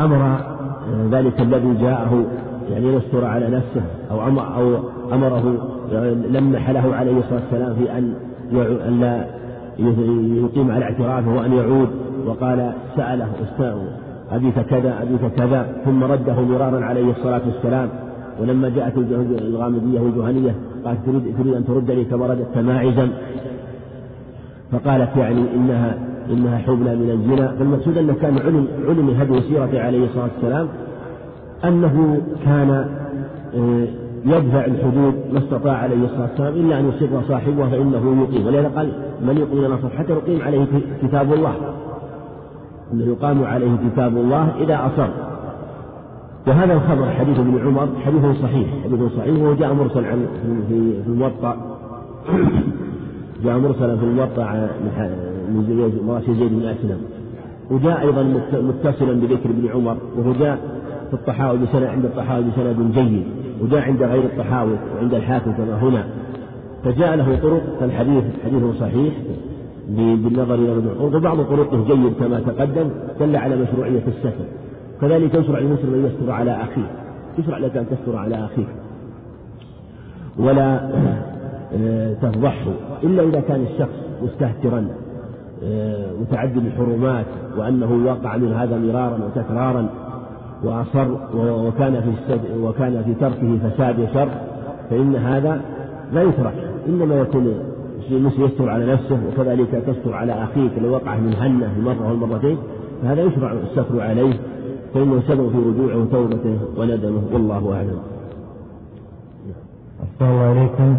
[0.00, 0.36] أمر
[1.10, 2.24] ذلك الذي جاءه
[2.70, 4.76] يعني يستر على نفسه أو أمر أو
[5.12, 5.54] أمره
[6.30, 8.14] لمح له عليه الصلاة والسلام في أن
[8.88, 9.24] أن لا
[10.42, 11.88] يقيم على اعترافه وأن يعود.
[12.26, 13.28] وقال سأله
[14.32, 17.88] أبيك كذا أبيك كذا ثم رده مرارا عليه الصلاة والسلام.
[18.40, 18.98] ولما جاءت
[19.42, 20.54] الغامدية والجهنية
[20.88, 23.08] قالت تريد, تريد أن تردني كما رددت ماعزا.
[24.72, 25.98] فقالت يعني إنها
[26.30, 27.54] إنها حبلى من الزنا.
[27.58, 30.68] فالمقصود أنه كان علم علم هدي سيرته عليه الصلاة والسلام
[31.64, 32.70] أنه كان
[33.54, 33.86] آه،
[34.24, 38.46] يدفع الحدود ما استطاع عليه الصلاة والسلام إلا أن يصر صاحبها فإنه يقيم.
[38.46, 40.66] ولهذا قال من يقيم لنا حتى يقيم عليه
[41.02, 41.54] كتاب الله.
[42.92, 45.08] أنه يقام عليه كتاب الله إذا أصر.
[46.48, 50.26] وهذا الخبر حديث ابن عمر حديث صحيح حديث صحيح وهو جاء مرسل عن
[50.68, 51.56] في الموطأ.
[53.44, 54.70] جاء مرسلا في الموطأ
[55.48, 57.00] من مراسي زيد بن أسلم.
[57.70, 58.22] وجاء أيضا
[58.52, 60.58] متصلا بذكر ابن عمر وهو جاء
[61.08, 63.24] في الطحاوي بسند عند الطحاوي بسند جيد
[63.62, 66.04] وجاء عند غير الطحاوي وعند الحاكم كما هنا.
[66.84, 69.14] فجاء له طرق فالحديث حديث صحيح
[69.88, 72.90] بالنظر إلى وبعض طرقه جيد كما تقدم
[73.20, 74.44] دل على مشروعية الستر
[75.00, 76.90] كذلك يشرع للمسلم أن يستر على أخيه.
[77.38, 78.68] يشرع لك أن تستر على أخيك.
[80.38, 80.80] ولا
[81.74, 82.72] آه، تفضحه.
[83.04, 84.88] إلا إذا كان الشخص مستهترا
[85.64, 87.26] آه، متعدد الحرمات
[87.58, 89.88] وأنه وقع من هذا مرارا وتكرارا
[90.64, 94.28] وأصر وكان في وكان في تركه فساد وشر
[94.90, 95.60] فإن هذا
[96.12, 96.54] لا يترك
[96.88, 97.54] إنما يكون
[98.10, 102.58] المسلم يستر على نفسه وكذلك تستر على أخيك لو وقع من هنة مرة أو مرتين
[103.02, 104.34] فهذا يشرع الستر عليه.
[104.94, 107.98] فإنه سبب في رجوعه وتوبته وندمه والله أعلم.
[110.02, 110.96] أحسن الله إليكم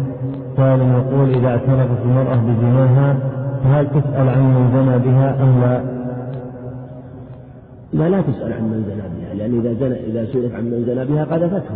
[0.56, 3.16] سائل يقول إذا اعترفت المرأة بزناها
[3.64, 5.82] فهل تسأل عن من زنى بها أم لا؟
[7.92, 11.04] لا لا تسأل عن من زنى بها لأن إذا زنى إذا سئلت عن من زنى
[11.04, 11.74] بها قذفته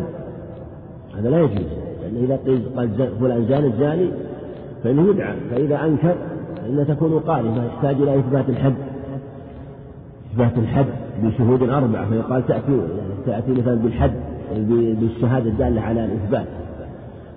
[1.19, 1.67] هذا لا يجوز
[2.03, 2.63] لأن إذا قيل
[3.21, 4.11] فلان زان الزاني
[4.85, 6.15] فإنه يدعى فإذا أنكر
[6.57, 8.75] فإنها تكون قائمة يحتاج إلى إثبات الحد
[10.35, 10.87] إثبات الحد
[11.23, 14.13] بشهود أربعة فيقال تأتي يعني تأتي مثلا بالحد
[15.01, 16.47] بالشهادة الدالة على الإثبات.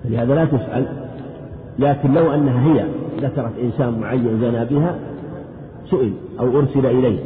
[0.04, 0.86] فلهذا لا تسأل
[1.80, 2.86] لكن لو أنها هي
[3.22, 5.00] ذكرت إنسان معين زنى بها
[5.90, 7.20] سئل أو أرسل إليه.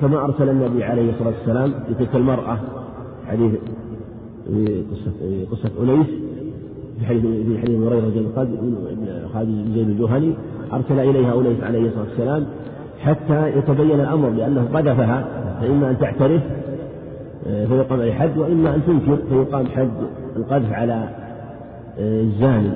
[0.00, 2.58] كما أرسل النبي عليه الصلاة والسلام لتلك المرأة
[3.28, 3.52] حديث
[4.90, 5.12] قصة
[5.50, 6.06] قصة أنيس
[7.00, 8.50] في حديث في حديث هريرة بن خالد
[9.44, 10.34] بن زيد الجهني
[10.72, 12.46] أرسل إليها أنيس عليه الصلاة والسلام
[13.00, 15.24] حتى يتبين الأمر لأنه قذفها
[15.60, 16.42] فإما أن تعترف
[17.46, 19.90] آه، فيقام عليه حد وإما أن تنكر فيقام حد
[20.36, 21.08] القذف على
[21.98, 22.70] آه، الزاني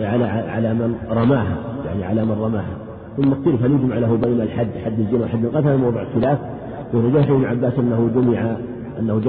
[0.00, 2.76] على على من رماها يعني على من رماها.
[3.16, 6.38] ثم اختلف هل يجمع له بين الحد حد الزنا وحد القذف هذا موضوع خلاف.
[6.94, 8.56] ورجاح ابن عباس أنه جمع
[8.98, 9.20] أنه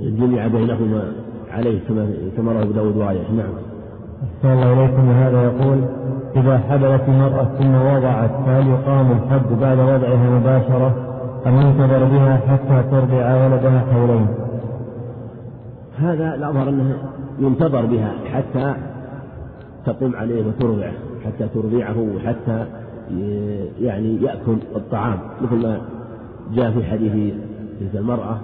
[0.00, 1.12] جمع بينهما
[1.50, 3.73] عليه كما كما رواه ابو داود وغيره نعم.
[4.24, 5.78] أحسن الله إليكم هذا يقول
[6.36, 10.94] إذا حبلت المرأة ثم وضعت فهل يقام الحد بعد وضعها مباشرة
[11.46, 14.26] أم ينتظر بها حتى ترضع ولدها حولين؟
[15.98, 16.96] هذا الأظهر أنه
[17.38, 18.74] ينتظر بها حتى
[19.86, 20.92] تقوم عليه وترضعه
[21.24, 22.66] حتى ترضعه وحتى
[23.80, 25.80] يعني يأكل الطعام مثل ما
[26.54, 27.34] جاء في حديث
[27.80, 28.38] تلك المرأة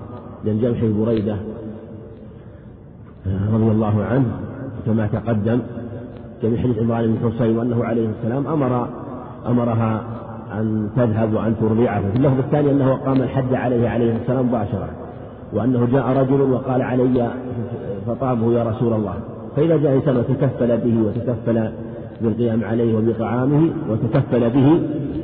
[0.44, 1.36] في حديث بريدة
[3.26, 4.49] رضي الله عنه
[4.86, 5.60] كما تقدم
[6.42, 8.88] كما حديث عمران بن حصين وأنه عليه السلام أمر
[9.46, 10.02] أمرها
[10.52, 14.88] أن تذهب وأن ترضعه في اللفظ الثاني أنه قام الحد عليه عليه السلام مباشرة
[15.52, 17.30] وأنه جاء رجل وقال علي
[18.06, 19.14] فطابه يا رسول الله
[19.56, 21.70] فإذا جاء إنسان وتكفل به وتكفل
[22.20, 24.82] بالقيام عليه وبطعامه وتكفل به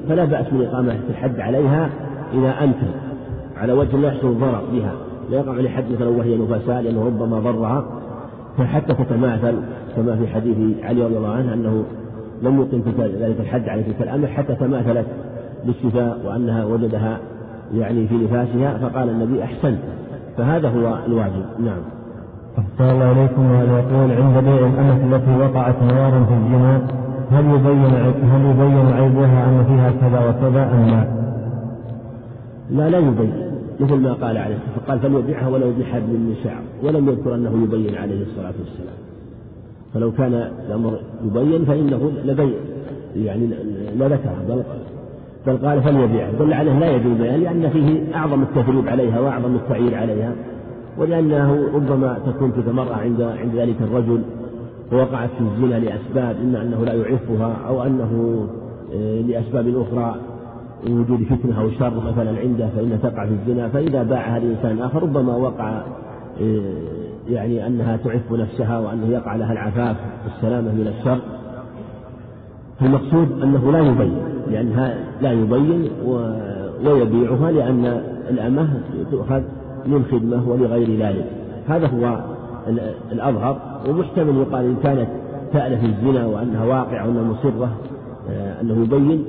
[0.08, 1.90] فلا بأس من إقامة الحد عليها
[2.34, 2.94] إذا أنكر
[3.56, 4.92] على وجه لا يحصل الضرر بها
[5.30, 7.84] لا يقع عليه حد مثلا وهي نفساء لأنه ربما ضرها
[8.58, 9.54] فحتى تتماثل
[9.96, 11.84] كما في حديث علي رضي الله عنه أنه
[12.42, 12.82] لم يقم
[13.20, 15.06] ذلك الحد على تلك الأمر حتى تماثلت
[15.64, 17.18] بالشفاء وأنها وجدها
[17.74, 19.78] يعني في نفاسها فقال النبي أحسنت
[20.36, 21.44] فهذا هو الواجب.
[21.58, 21.80] نعم.
[22.58, 26.86] أحسن الله إليكم وهذا يقول عند بيع الأمة التي وقعت نوار في الزنا
[27.30, 27.84] هل يبين
[28.30, 31.06] هل يبين عيبها أن فيها كذا وكذا أم لا؟
[32.70, 33.45] لا لا يبين.
[33.80, 36.62] مثل ما قال عليه فقال فليبيعها ولو بحبل من شعر.
[36.82, 38.96] ولم يذكر أنه يبين عليه الصلاة والسلام.
[39.94, 42.54] فلو كان الأمر يبين فإنه لبي
[43.16, 43.46] يعني
[43.98, 44.62] لا ذكر بل
[45.46, 50.32] بل قال فليبيعها دل عليه لا يجوز لأن فيه أعظم التثريب عليها وأعظم التعيير عليها
[50.98, 54.22] ولأنه ربما تكون تلك المرأة عند عند ذلك الرجل
[54.92, 58.46] ووقعت في الزنا لأسباب إما أنه لا يعفها أو أنه
[58.94, 60.14] آه، لأسباب أخرى.
[60.84, 65.36] وجود فتنة أو شر مثلا عنده فإنها تقع في الزنا فإذا باعها لإنسان آخر ربما
[65.36, 65.82] وقع
[66.40, 66.60] آه،
[67.28, 71.18] يعني أنها تعف نفسها وأنه يقع لها العفاف والسلامة من الشر.
[72.80, 74.18] فالمقصود أنه لا يبين
[74.50, 75.90] لأنها لا يبين
[76.84, 77.84] ويبيعها لأن
[78.30, 79.42] الأمة تؤخذ
[79.86, 81.26] للخدمة ولغير ذلك.
[81.68, 82.20] هذا هو
[83.12, 83.60] الأظهر.
[83.88, 85.08] ومحتمل يقال إن كانت
[85.52, 87.70] تألف الزنا وأنها واقعة وأنها مصرة
[88.30, 89.24] آه، أنه يبين.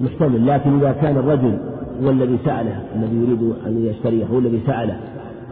[0.00, 1.58] محتمل لكن إذا كان الرجل
[2.04, 4.96] هو الذي سأله الذي يريد أن يشتريه هو الذي سأله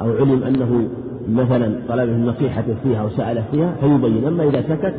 [0.00, 0.88] أو علم أنه
[1.28, 4.94] مثلا طلب النصيحة فيها وسأله فيها فيبين أما إذا سكت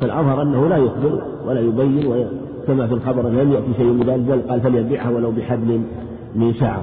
[0.00, 2.26] فالأظهر أنه لا يخبر ولا يبين
[2.66, 5.80] كما في الخبر لم يأتي شيء من ذلك بل قال فليبيعها ولو بحبل
[6.34, 6.82] من شعر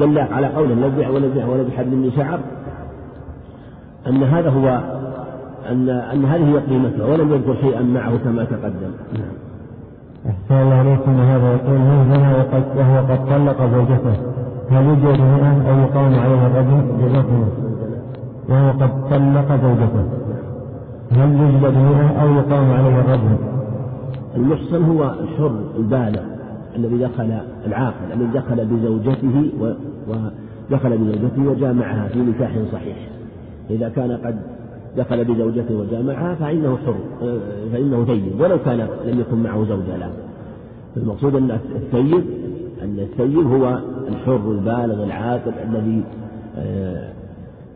[0.00, 2.40] دل على قوله لا بيع ولا بيع ولا بحبل من شعر
[4.06, 4.80] أن هذا هو
[5.68, 8.92] أن أن هذه هي قيمتها ولم يذكر شيئا معه كما تقدم.
[9.12, 9.47] نعم.
[10.26, 12.32] أحسن الله عليكم وهذا يقول من زنى
[12.78, 14.16] وهو قد طلق زوجته.
[14.70, 17.48] هل يوجد مئة أو يقام عليها الرجل؟ جزاكم
[18.48, 20.04] وهو قد طلق زوجته.
[21.12, 23.36] هل يوجد مئة أو يقام عليها الرجل؟
[24.36, 26.22] المحصن هو الحر البالغ
[26.76, 29.50] الذي دخل العاقل الذي دخل بزوجته
[30.08, 32.96] ودخل بزوجته وجامعها في نكاح صحيح.
[33.70, 34.38] إذا كان قد
[34.98, 36.94] دخل بزوجته وجامعها فإنه حر
[37.72, 40.08] فإنه ثيب ولو كان لم يكن معه زوجة لا.
[40.96, 42.24] المقصود أن الثيب
[42.82, 43.78] أن الثيب هو
[44.08, 46.02] الحر البالغ العاقل الذي
[46.58, 47.08] آه،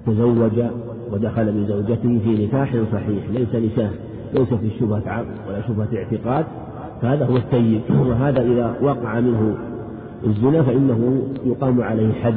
[0.06, 0.64] تزوج
[1.12, 3.90] ودخل بزوجته في نكاح صحيح ليس نكاح
[4.34, 6.44] ليس في شبهة عقد ولا شبهة اعتقاد.
[7.02, 9.54] فهذا هو الثيب وهذا إذا وقع منه
[10.26, 12.34] الزنا فإنه يقام عليه حد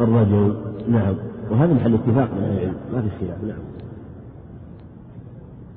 [0.00, 0.54] الرجل.
[0.88, 1.14] نعم.
[1.50, 3.58] وهذا محل اتفاق من أهل العلم ما في خلاف نعم.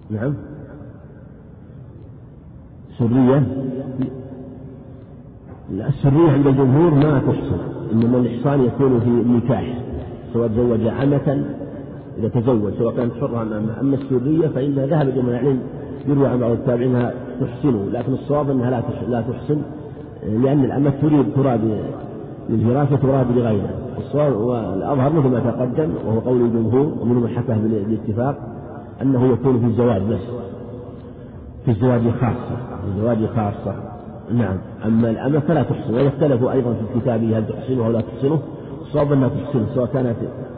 [0.09, 0.33] نعم.
[2.99, 3.43] سرية؟
[5.87, 7.59] السرية عند الجمهور ما تحصل
[7.91, 9.81] إنما الإحصان يكون في النكاح
[10.33, 11.45] سواء تزوج عمة
[12.17, 15.59] إذا تزوج سواء كانت حرة أم أما السرية فإنها ذهب جمع العلم
[16.07, 19.61] يروى عن بعض التابعين أنها تحسنه لكن الصواب أنها لا لا تحسن
[20.23, 21.61] لأن الأمة تريد تراد
[22.49, 28.37] للفراش تراد لغيرها الصواب والأظهر مثل ما تقدم وهو قول الجمهور ومنهم من حكاه بالاتفاق
[29.01, 30.19] أنه يكون في الزواج بس
[31.65, 33.75] في الزواج خاصة في الزواج خاصة.
[34.33, 34.57] نعم.
[34.85, 38.39] أما الأمة فلا تحسن ويختلفوا أيضا في كتابه هل تحسنه أو لا تحسنه
[38.81, 40.15] الصواب أنها تحسنه سواء كانت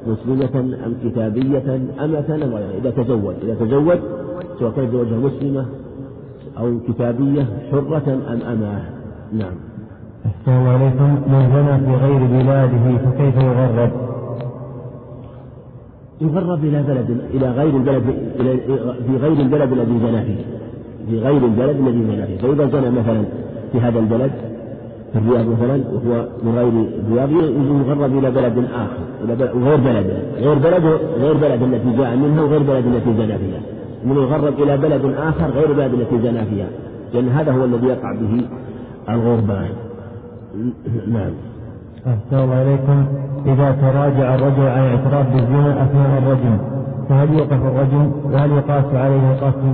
[0.07, 2.77] مسلمة أم كتابية أمة أم غيرها.
[2.77, 3.97] إذا تزوج إذا تزوج
[4.59, 5.65] سواء كانت زوجها مسلمة
[6.59, 8.81] أو كتابية حرة أم أماه
[9.33, 9.70] نعم.
[10.25, 11.09] السلام عليكم.
[11.31, 13.91] من زنى في غير بلاده فكيف يغرب؟
[16.21, 18.03] يغرب إلى بلد إلى غير البلد
[18.39, 18.57] إلى
[19.07, 20.45] في غير البلد الذي زنى فيه.
[21.09, 22.37] في غير البلد الذي زنى فيه.
[22.37, 23.23] فإذا زنى مثلا
[23.71, 24.31] في هذا البلد
[25.13, 26.73] في الرياض مثلا وهو من غير
[27.07, 27.31] الرياض
[27.87, 30.17] يغرب إلى بلد آخر إلى بلد وغير بلده.
[30.37, 33.61] غير بلده غير بلد التي جاء منها وغير بلد التي زنى فيها.
[34.05, 36.67] من يغرب إلى بلد آخر غير بلد التي زنى فيها.
[37.13, 38.45] لأن هذا هو الذي يقع به
[39.09, 39.69] الغربان.
[41.07, 41.33] نعم.
[42.07, 43.05] أحسن عليكم.
[43.45, 46.57] إذا تراجع الرجل عن اعتراف بالزنا أثناء الرجم
[47.09, 49.73] فهل يوقف الرجم؟ وهل يقاس عليه القتل؟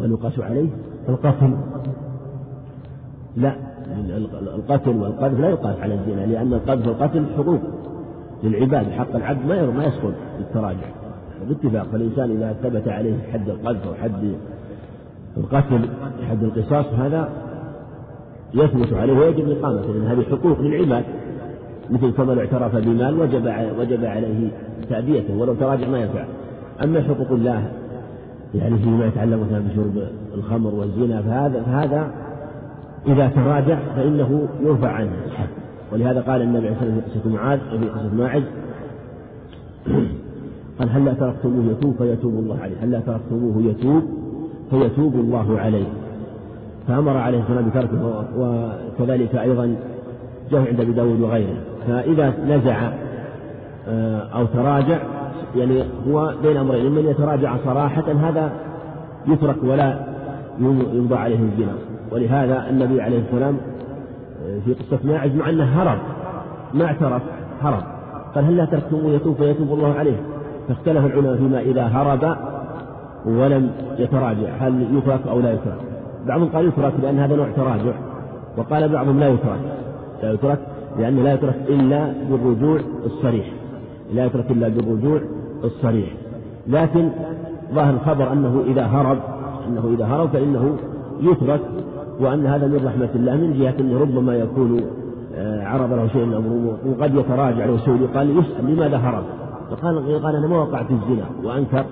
[0.00, 0.68] وهل يقاس عليه؟
[1.08, 1.56] القتل.
[3.36, 3.54] لا
[4.54, 7.60] القتل والقذف لا يقاس على الزنا لأن القذف والقتل حقوق
[8.42, 10.88] للعباد حق العبد ما ما يسقط بالتراجع.
[11.48, 14.34] باتفاق فالإنسان إذا ثبت عليه حد القذف أو حد
[15.36, 15.88] القتل
[16.30, 17.28] حد القصاص هذا
[18.54, 21.04] يثبت عليه ويجب إقامته لأن هذه حقوق للعباد.
[21.90, 24.48] مثل كما اعترف بمال وجب وجب عليه
[24.90, 26.24] تأديته ولو تراجع ما ينفع.
[26.84, 27.68] أما حقوق الله
[28.54, 32.10] يعني فيما يتعلق مثلا بشرب الخمر والزنا فهذا فهذا
[33.06, 35.48] إذا تراجع فإنه يرفع عنه الحد
[35.92, 38.42] ولهذا قال النبي عليه الصلاة والسلام في قصة معاذ وفي قصة ماعز
[40.78, 44.02] قال هلا تركتموه يتوب فيتوب الله عليه هلا تركتموه يتوب
[44.70, 45.86] فيتوب الله عليه؟
[46.88, 49.76] فأمر عليه السلام بتركه وكذلك أيضا
[50.50, 51.56] جاء عند أبي داود وغيره.
[51.88, 52.90] فإذا نزع
[53.88, 54.98] آه، أو تراجع
[55.56, 58.52] يعني هو بين أمرين من يتراجع صراحة هذا
[59.26, 59.98] يترك ولا
[60.58, 61.72] يمضى عليه الزنا
[62.12, 63.56] ولهذا النبي عليه السلام
[64.46, 65.98] آه، في قصة ماعز مع أنه هرب
[66.74, 67.22] ما اعترف
[67.62, 67.82] هرب.
[68.34, 70.16] قال هل لا تركتموه؟ يتوب فيتوب الله عليه.
[70.68, 72.36] فاختلف العلماء فيما إذا هرب
[73.26, 75.97] ولم يتراجع هل يترك أو لا يترك.
[76.28, 77.92] بعضهم قال يترك لأن هذا نوع تراجع
[78.56, 79.60] وقال بعضهم لا يترك
[80.22, 80.58] لا يترك
[80.98, 83.46] لأنه لا يترك إلا بالرجوع الصريح
[84.14, 85.20] لا يترك إلا بالرجوع
[85.64, 86.08] الصريح
[86.66, 87.10] لكن
[87.74, 89.18] ظاهر الخبر أنه إذا هرب
[89.68, 90.76] أنه إذا هرب فإنه
[91.20, 91.60] يترك
[92.20, 94.80] وأن هذا من رحمة الله من جهة أنه ربما يكون
[95.34, 99.24] آه، عرض له شيء من أمره وقد يتراجع له سوري قال يسأل لماذا هرب؟
[99.70, 101.84] فقال قال أنا ما وقعت في الزنا وأنكر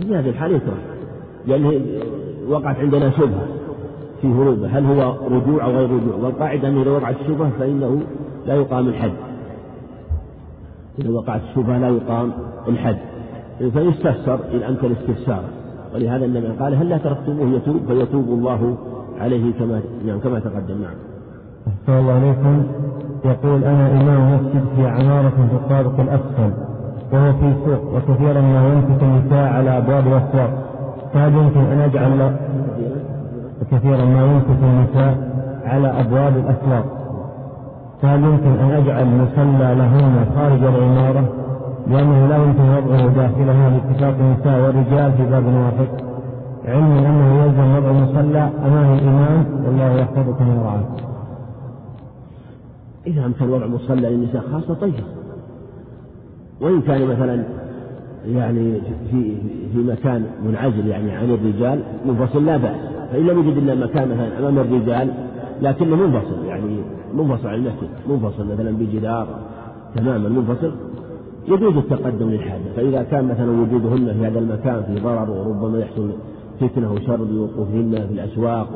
[0.00, 0.82] في هذه الحالة يترك
[1.46, 1.80] لأنه
[2.52, 3.46] وقعت عندنا شبهة
[4.20, 4.66] في هروبه.
[4.66, 8.00] هل هو رجوع أو غير رجوع؟ والقاعدة أنه إذا وقعت الشبهة فإنه
[8.46, 9.12] لا يقام الحد.
[10.98, 12.32] إذا وقعت الشبهة لا يقام
[12.68, 12.96] الحد.
[13.58, 15.48] فيستفسر إن أمكن استفساره
[15.94, 18.76] ولهذا النبي قال هل لا تركتموه يتوب؟ فيتوب الله
[19.20, 20.82] عليه كما نعم كما تقدم.
[20.82, 20.94] نعم.
[21.68, 22.62] أحسن الله عليكم.
[23.24, 26.52] يقول أنا إمام مسجد في عمارة في الطابق الأسفل.
[27.12, 30.71] وهو في سوق وكثيرا ما ينفق النساء على أبواب الأسواق.
[31.12, 32.36] فهل يمكن أن أجعل
[33.70, 35.32] كثيرا ما ينفق النساء
[35.64, 36.84] على أبواب الأسواق؟
[38.02, 41.24] فهل يمكن أن أجعل مصلى لهن خارج العمارة
[41.86, 45.88] لأنه لا يمكن وضعه داخلها لاتفاق النساء والرجال في باب واحد؟
[46.64, 50.96] علما أنه يلزم وضع المصلى أمام الإمام والله يحفظكم ورعاكم
[53.06, 55.04] إذا أمكن وضع مصلى للنساء خاصة طيب.
[56.60, 57.44] وإن كان مثلا
[58.26, 59.36] يعني في
[59.72, 62.76] في مكان منعزل يعني عن الرجال منفصل لا بأس.
[63.12, 65.08] فإن لم يجد إلا مكان مثلا أمام الرجال
[65.62, 66.76] لكنه منفصل يعني
[67.14, 69.26] منفصل عن المسجد منفصل مثلا بجدار
[69.96, 70.72] تماما منفصل.
[71.48, 72.62] يجوز التقدم للحاجة.
[72.76, 76.10] فإذا كان مثلا وجودهن في هذا المكان في ضرر وربما يحصل
[76.60, 78.68] فتنة وشر بوقوفهن في الأسواق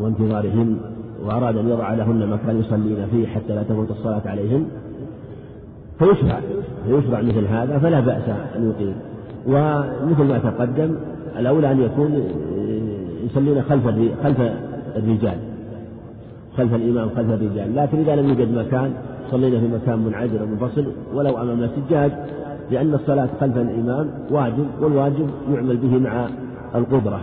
[0.00, 0.76] وانتظارهن
[1.24, 4.66] وأراد أن يضع لهن مكان يصلين فيه حتى لا تفوت الصلاة عليهن
[5.98, 6.40] فيشرع
[6.86, 8.94] فيشرع مثل هذا فلا بأس أن يقيم.
[9.46, 10.94] ومثل ما تقدم
[11.38, 12.22] الأولى أن يكون
[13.24, 13.86] يصلين خلف
[14.22, 14.40] خلف
[14.96, 15.38] الرجال.
[16.56, 17.76] خلف الإمام خلف الرجال.
[17.76, 18.90] لكن إذا لم يوجد مكان
[19.30, 20.86] صلينا في مكان منعزل ومنفصل.
[21.14, 22.12] ولو أمام السجاد
[22.70, 26.26] لأن الصلاة خلف الإمام واجب والواجب يعمل به مع
[26.74, 27.20] القدرة.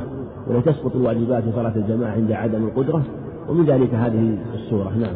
[0.48, 3.02] ولا تسقط الواجبات في صلاة الجماعة عند عدم القدرة.
[3.50, 5.16] ومن ذلك هذه السورة نعم.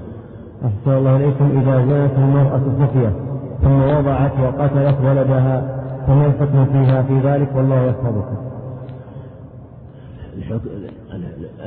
[0.65, 1.61] أحسن الله إليكم.
[1.61, 3.13] إذا زنت المرأة خفية
[3.61, 8.27] ثم وضعت وقتلت ولدها فما الحكم فيها؟ في ذلك والله يحفظك.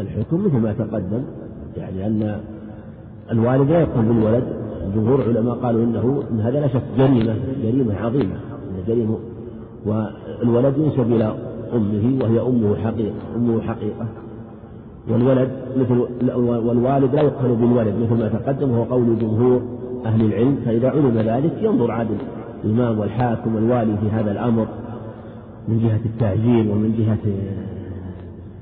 [0.00, 1.22] الحكم مثل ما تقدم
[1.76, 2.40] يعني أن
[3.32, 4.44] الوالد لا يقتل بالولد.
[4.94, 8.34] جمهور العلماء قالوا إنه إن هذا لا شك جريمة جريمة عظيمة.
[8.88, 9.18] جريمة
[9.86, 11.34] والولد ينسب إلى
[11.74, 14.06] أمه وهي أمه حقيقة أمه حقيقة.
[15.08, 16.06] والولد مثل
[16.66, 19.62] والوالد لا يقتل بالولد مثل ما تقدم وهو قول جمهور
[20.06, 22.16] أهل العلم فإذا علم ذلك ينظر عادل
[22.64, 24.66] الإمام والحاكم والوالي في هذا الأمر
[25.68, 27.32] من جهة التعجيل ومن جهة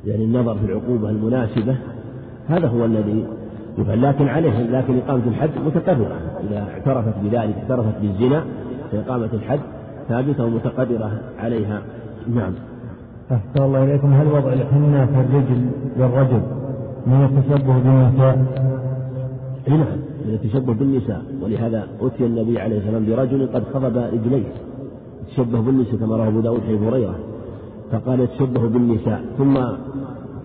[0.06, 1.76] يعني النظر في العقوبة المناسبة
[2.48, 3.24] هذا هو الذي
[3.78, 4.02] يفعل.
[4.02, 6.16] لكن عليه لكن إقامة الحد متقررة
[6.48, 8.44] إذا اعترفت بذلك اعترفت بالزنا
[8.92, 9.60] فإقامة الحد
[10.08, 11.82] ثابتة ومتقررة عليها.
[12.34, 12.52] نعم.
[13.32, 14.12] أحسن الله إليكم.
[14.12, 16.42] هل وضع الحنة في الرجل للرجل
[17.06, 18.38] من التشبه بالنساء؟
[19.68, 20.07] نعم.
[20.28, 24.52] من التشبه بالنساء ولهذا أتي النبي عليه السلام برجل قد خضب رجليه
[25.28, 27.14] تشبه بالنساء كما رواه أبو داود حديث هريرة.
[27.92, 29.20] فقال يتشبه بالنساء.
[29.38, 29.54] ثم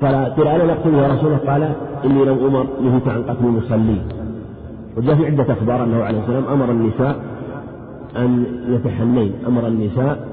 [0.02, 1.52] قال قيل أنا نقتل يا رسول الله.
[1.52, 1.64] قال
[2.06, 4.02] إني لم أمر نهيت عن قتل المصلين
[4.98, 7.16] وجاء في عدة أخبار أنه عليه السلام أمر النساء
[8.18, 9.34] أن يتحنين.
[9.48, 10.28] أمر النساء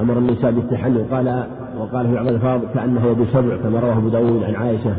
[0.00, 1.02] أمر النساء بالتحني.
[1.02, 1.44] قال
[1.80, 4.94] وقال في بعض الألفاظ كأنه يد سبع كما رواه أبو داود عن عائشة.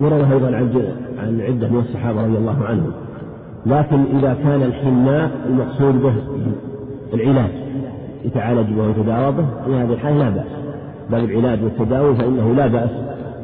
[0.00, 0.84] وروى أيضا عن
[1.18, 2.92] عن عدة من الصحابة رضي الله عنهم.
[3.66, 6.14] لكن إذا كان الحناء المقصود به
[7.14, 7.50] العلاج
[8.24, 10.46] يتعالج به ويتداوى به في هذه الحالة لا بأس.
[11.10, 12.90] باب العلاج والتداوي فإنه لا بأس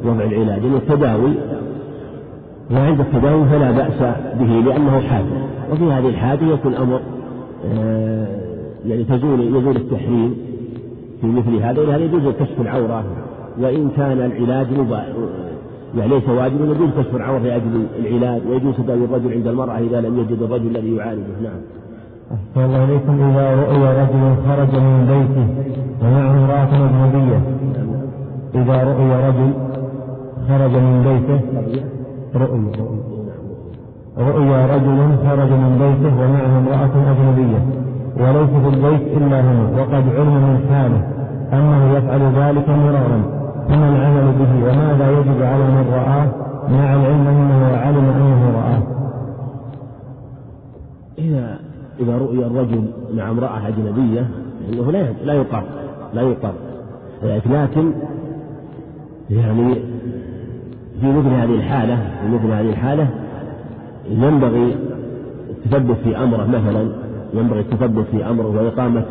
[0.05, 0.61] وضع العلاج.
[0.63, 1.33] التداوي
[2.71, 5.51] وعند التداوي فلا بأس به لأنه حادث.
[5.71, 6.99] وفي هذه الحادثة يكون أمر
[7.73, 8.27] آه،
[8.87, 10.35] يعني تزول يزول التحريم
[11.21, 11.81] في مثل هذا.
[11.81, 13.03] ولهذا يجوز كشف العورة
[13.59, 14.67] وإن كان العلاج
[15.97, 20.19] يعني ليس واجبا يجوز كشف العورة لأجل العلاج ويجوز تداوي الرجل عند المرأة إذا لم
[20.19, 21.35] يجد الرجل الذي يعالجه.
[21.43, 21.61] نعم.
[22.31, 23.13] أحسن الله إليكم.
[23.29, 25.47] إذا رؤي رجل خرج من بيته
[26.01, 27.39] ومعه امرأة أجنبية
[28.55, 29.51] إذا رؤي رجل
[30.47, 31.39] خرج من بيته
[32.35, 32.65] رؤي
[34.17, 34.65] رؤي.
[34.73, 37.61] رجل خرج من بيته ومعه امرأة أجنبية.
[38.17, 41.01] وليس في البيت إلا هو وقد علم من حاله
[41.53, 43.40] أنه يفعل ذلك مرارا.
[43.71, 46.27] فما العمل به وماذا يجب على من رآه
[46.69, 48.83] مع العلم أنه علم أنه رآه.
[51.19, 51.59] إذا
[51.99, 54.27] إذا رؤي الرجل مع امرأة أجنبية
[54.67, 55.63] فإنه لا لا يقر
[56.13, 56.53] لا يقر
[57.23, 57.91] لكن
[59.29, 59.75] يعني
[61.01, 63.07] في مثل هذه الحالة في مثل هذه الحالة
[64.09, 64.75] ينبغي
[65.49, 66.91] التثبت في أمره مثلا
[67.33, 69.03] ينبغي التثبت في أمره وإقامة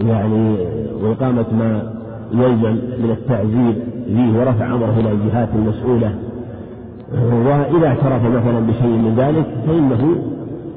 [0.00, 0.56] يعني
[1.02, 1.99] وإقامة ما
[2.32, 3.74] يلزم من التعزير
[4.06, 6.14] فيه ورفع أمره إلى الجهات المسؤولة.
[7.46, 10.16] وإذا اعترف مثلا بشيء من ذلك فإنه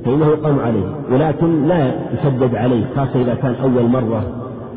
[0.05, 0.85] فإنه يقام عليه.
[1.11, 4.23] ولكن لا يشدد عليه خاصة إذا كان أول مرة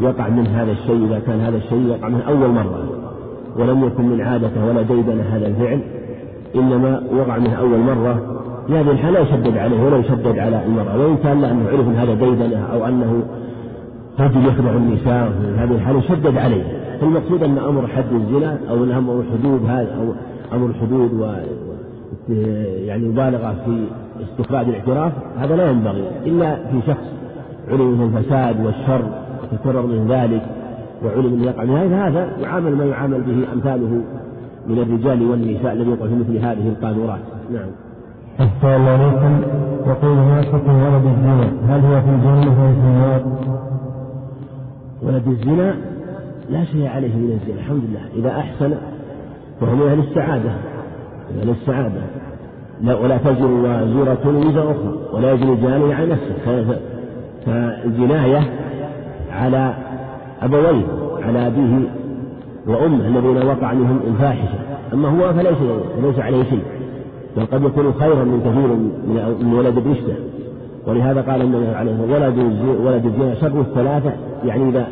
[0.01, 2.85] يقع من هذا الشيء إذا كان هذا الشيء يقع من أول مرة.
[3.59, 5.81] ولم يكن من عادته ولا ديدن هذا الفعل
[6.55, 8.21] إنما وقع منه أول مرة.
[8.67, 10.99] في هذه الحالة لا يشدد عليه ولا يشدد على المرأة.
[10.99, 13.23] وإن كان أنه عرف أن هذا ديدنة أو أنه
[14.21, 16.87] رجل يخدع النساء في هذه الحالة يشدد عليه.
[17.01, 20.13] فالمقصود أن أمر حد الزنا أو أمر الحدود هذا أو
[20.57, 21.35] أمر الحدود و
[22.87, 23.87] يعني مبالغة في
[24.23, 27.13] استخراج الاعتراف هذا لا ينبغي إلا في شخص
[27.69, 29.03] علم من الفساد والشر
[29.43, 30.43] وتكرر من ذلك
[31.05, 34.03] وعلم أنه يقع من هذا يعامل ما يعامل به أمثاله
[34.67, 37.21] من الرجال والنساء الذي يقع في مثل هذه القانورات
[37.53, 37.69] نعم.
[38.41, 39.41] أحسن الله عليكم.
[39.87, 43.23] يقول ما حكم ولد الزنا هل هو في الجنة أو في النار؟
[45.03, 45.75] ولد الزنا
[46.51, 48.01] لا شيء عليه من الزنا الحمد لله.
[48.17, 48.75] إذا أحسن
[49.61, 50.51] فهو من أهل السعادة
[51.31, 52.01] من أهل السعادة.
[52.83, 56.79] لا ولا تزر وازرة وزر أخرى ولا يجري الجاني على نفسه.
[57.47, 58.41] فالجناية
[59.33, 59.75] على
[60.43, 60.87] أبويه
[61.23, 61.89] على أبيه
[62.67, 64.59] وأمه الذين وقع منهم الفاحشة.
[64.93, 65.59] أما هو فليس
[66.03, 66.63] ليس عليه شيء
[67.37, 68.69] بل قد يكون خيرا من كثير
[69.47, 70.15] من ولد الرشدة.
[70.87, 74.13] ولهذا قال النبي عليه الصلاة والسلام ولد الزنا شر الثلاثة.
[74.45, 74.87] يعني إذا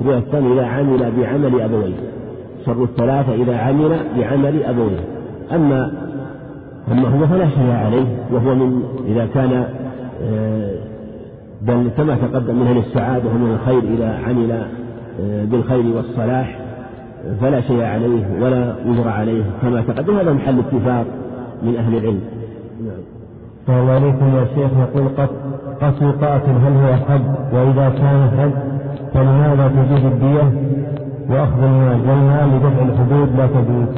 [0.00, 1.94] الثانية إذا عمل بعمل أبويه.
[2.66, 5.00] شر الثلاثة إذا عمل بعمل أبويه.
[5.52, 5.92] أما
[6.92, 8.06] أما هو فلا شيء عليه.
[8.32, 9.64] وهو من إذا كان
[10.22, 10.74] آه،
[11.62, 16.58] بل كما تقدم من أهل السعادة ومن الخير إذا عمل آه، بالخير والصلاح
[17.40, 19.42] فلا شيء عليه ولا وزر عليه.
[19.62, 21.06] كما تقدم هذا محل اتفاق
[21.62, 22.20] من أهل العلم.
[23.68, 24.70] الله عليكم يا شيخ.
[24.78, 25.08] يقول
[25.80, 28.52] قتل قاتل هل هو حد وإذا كان حد
[29.14, 30.52] فلماذا تجوز الدية
[31.30, 33.88] وأخذ المال؟ والمال لدفع الحدود لا تجوز.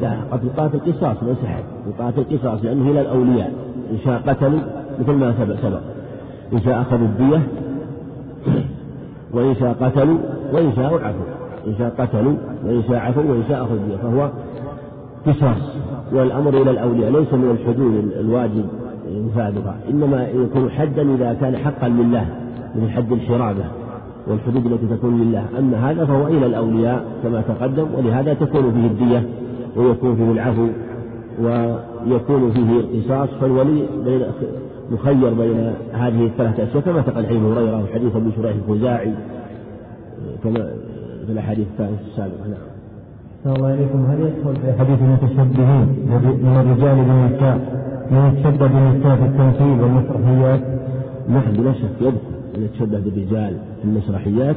[0.00, 3.52] لا قتل قاتل قصاص ليس حد القاتل قصاص لأنه إلى الأولياء.
[3.92, 4.60] إن شاء قتلوا
[5.00, 5.80] مثل ما سبق سبق.
[6.52, 7.42] إن شاء أخذوا الدية
[9.32, 10.18] وإن شاء قتلوا
[10.52, 11.26] وإن شاء عفوا
[11.66, 12.34] إن شاء قتلوا
[12.64, 13.96] وإن شاء عفوا وإن شاء أخذوا الدية.
[13.96, 14.30] فهو
[15.26, 15.76] قصاص.
[16.12, 17.10] والأمر إلى الأولياء.
[17.10, 18.64] ليس من الحدود الواجب.
[19.10, 22.26] إنفاذها إنما يكون حدا إذا كان حقا لله
[22.74, 23.64] من حد الحرابة
[24.26, 25.44] والحدود التي تكون لله.
[25.58, 29.28] أما هذا فهو إلى الأولياء كما تقدم ولهذا تكون فيه الدية
[29.76, 30.66] ويكون فيه العفو
[31.40, 34.22] ويكون فيه القصاص فالولي بين
[34.90, 39.12] مخير بين هذه الثلاثة أشياء كما تقل حديث هريرة وحديث أبي شريح الخزاعي
[40.44, 40.70] كما
[41.26, 42.48] في الأحاديث السابقة.
[42.48, 43.56] نعم.
[43.56, 45.88] الله إليكم هل يدخل في حديث المتشبهين
[46.42, 50.60] من الرجال بالنساء من يتشبه بالنساء في التمثيل والمسرحيات؟
[51.28, 53.52] نعم بلا شك يدخل من يتشبه بالرجال
[53.82, 54.56] في المسرحيات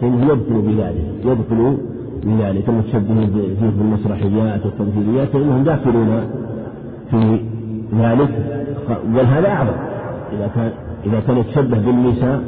[0.00, 1.76] فإنه يدخل بذلك يدخل
[2.24, 2.68] بذلك.
[2.68, 6.20] المتشبهين فيه في المسرحيات والتمثيليات فإنهم داخلون
[7.10, 7.40] في
[7.98, 8.28] ذلك.
[9.14, 9.76] بل هذا أعظم.
[10.32, 10.70] إذا كان
[11.06, 12.40] إذا كان يتشبه بالنساء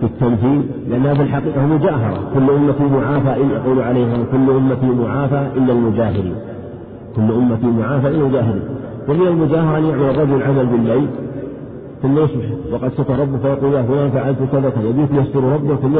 [0.00, 2.30] في التمثيل لأنها في الحقيقة مجاهرة.
[2.34, 6.34] كل أمة معافى إن يقول عليها كل أمة معافى إلا المجاهرين.
[7.16, 8.62] كل أمة معافى إلا المجاهرين.
[9.08, 11.06] ومن المجاهرة أن يعمل الرجل عمل بالليل
[12.02, 14.88] ثم يصبح وقد ستر ربه فيقول يا فلان فعلت كذا كذا.
[14.88, 15.94] يبيت يستر ربه ثم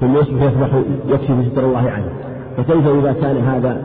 [0.00, 0.68] ثم يصبح يصبح
[1.08, 2.08] يكشف ستر الله عنه.
[2.56, 3.82] فكيف إذا كان هذا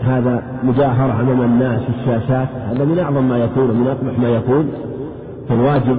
[0.00, 4.68] هذا مجاهرة أمام الناس في الشاشات؟ هذا من أعظم ما يكون ومن أقبح ما يكون.
[5.48, 5.98] فالواجب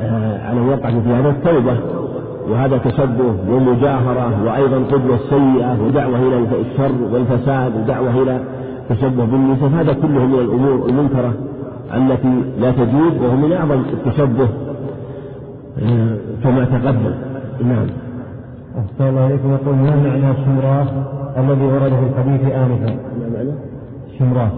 [0.00, 1.76] آه، على الوقع في هذا التوبة.
[2.50, 8.40] وهذا تشبه ومجاهرة وأيضا قدوة سيئة ودعوة إلى الشر والفساد ودعوة إلى
[8.88, 11.34] تشبه بالنساء هذا كله من الأمور المنكرة
[11.94, 14.48] التي لا تجوز وهو من أعظم التشبه
[15.82, 17.14] آه، كما تقدم
[17.64, 17.86] نعم.
[18.78, 19.52] أحسن الله إليكم.
[19.52, 20.88] يقول ما معنى الشمراخ
[21.36, 23.50] الذي ورد في الحديث آنفا؟ ما معنى؟
[24.18, 24.50] شمراخ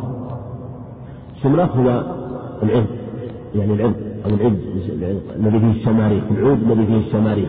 [1.37, 2.03] الشمراخ هو
[2.63, 2.87] العلم
[3.55, 3.95] يعني العلم
[4.25, 4.59] أو العلم
[5.37, 7.49] الذي فيه الشماريخ العود الذي فيه الشماريخ.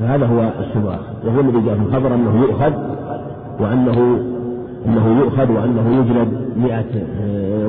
[0.00, 2.72] فهذا هو الشمراخ وهو الذي جاء في الخبر أنه يؤخذ
[3.60, 4.20] وأنه
[4.86, 7.02] أنه يؤخذ وأنه يجلد مئة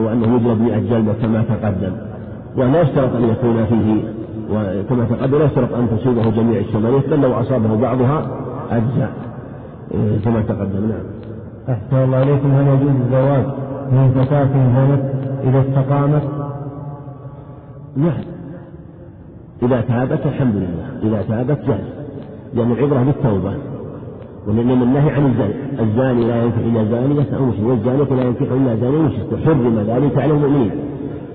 [0.06, 1.92] وأنه يجلد مئة جلدة كما تقدم
[2.58, 4.04] ولا يشترط أن يكون فيه
[4.52, 8.28] وكما تقدم لا يشترط أن تصيبه جميع الشماريخ بل لو أصابه بعضها
[8.72, 9.12] أجزاء
[10.26, 11.06] كما تقدم نعم.
[11.70, 13.46] أحسن الله عليكم هل يجوز الزواج
[13.92, 15.12] من فتاة زنت
[15.44, 16.24] إذا استقامت؟
[17.96, 18.24] نعم.
[19.64, 21.80] إذا تابت الحمد لله، إذا تابت جاز.
[22.54, 23.54] لأن العبرة بالتوبة.
[24.48, 28.76] ولأن النهي عن الزاني، الزاني لا ينكح إلا زانية أو مشرك، والزانية لا ينكح إلا
[28.76, 30.72] زاني مشرك، وحرم ذلك على المؤمنين.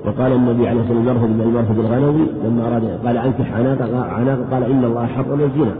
[0.06, 3.78] وقال النبي عليه الصلاة والسلام من المرفد الغنوي لما أراد قال أنكح عناق
[4.12, 5.74] عناق قال إن الله حرم الزنا.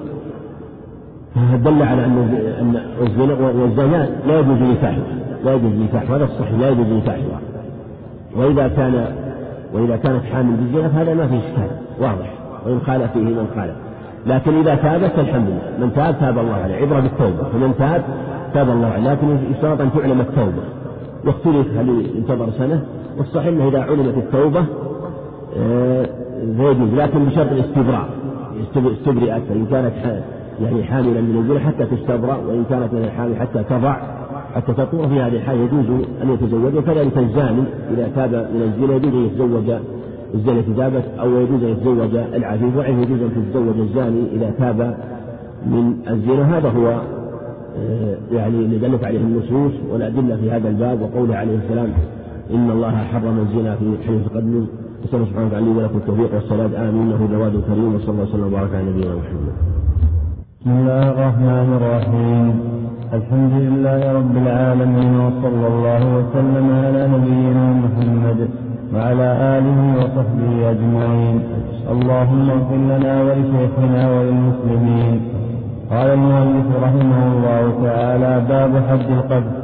[1.57, 2.19] دل على أن
[2.61, 5.05] أن الزنا والزنا لا يجوز نكاحها
[5.45, 6.61] لا يجوز نكاحها هذا الصحيح.
[6.61, 7.41] لا يجوز نكاحها
[8.37, 9.07] وإذا كان
[9.75, 11.71] وإذا كانت حامل بالزنا فهذا ما فيه إشكال.
[12.01, 12.33] واضح.
[12.67, 13.86] وإن خالف فيه من خالف.
[14.27, 15.87] لكن إذا تابت فالحمد لله.
[15.87, 16.75] من تاب تاب الله عليه.
[16.77, 17.49] عبرة بالتوبة.
[17.53, 18.03] فمن تاب
[18.55, 19.13] تاب الله عليه.
[19.13, 20.63] لكن يشترط أن تعلم التوبة.
[21.25, 22.83] واختلف هل ينتظر سنة؟
[23.19, 24.65] والصحيح أنه إذا علمت التوبة
[25.59, 26.07] آه،
[26.57, 28.09] فيجوز لكن بشرط الاستبراء.
[28.63, 30.23] استبرئت فإن كانت
[30.63, 33.97] يعني حاملا من الزنا حتى تستبرأ وإن كانت من الحامل حتى تضع
[34.55, 36.75] حتى تطور في هذه الحالة يجوز أن يتزوج.
[36.75, 39.81] وكذلك الزاني إذا تاب من الزنا يجوز أن يتزوج
[40.37, 44.81] الزنا تابت أو يجوز أن يتزوج العفيف وعنه يجوز أن تتزوج الزاني إذا تاب
[45.67, 46.45] من الزنا.
[46.59, 46.87] هذا هو
[47.79, 51.89] آه، يعني اللي دلت عليه النصوص والأدلة في هذا الباب وقوله عليه السلام
[52.55, 54.67] إن الله حرم الزنا في حديث قدم
[55.05, 57.03] نسأل الله سبحانه وتعالى ولكم التوفيق والسداد آمين.
[57.03, 59.55] إنه جواد كريم وصلى الله وسلم وبارك على نبينا محمد.
[60.61, 62.47] بسم الله الرحمن الرحيم.
[63.13, 68.66] الحمد لله رب العالمين وصلى الله وسلم على نبينا محمد.
[68.97, 71.37] وعلى آله وصحبه أجمعين.
[71.93, 75.21] اللهم اغفر لنا ولشيخنا وللمسلمين.
[75.91, 79.57] قال المؤلف رحمه الله تعالى باب حد القذف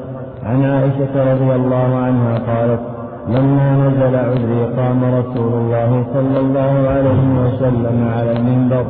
[0.46, 2.82] عن عائشة رضي الله عنها قالت
[3.28, 8.84] لما نزل عذري قام رسول الله صلى الله عليه وسلم على المنبر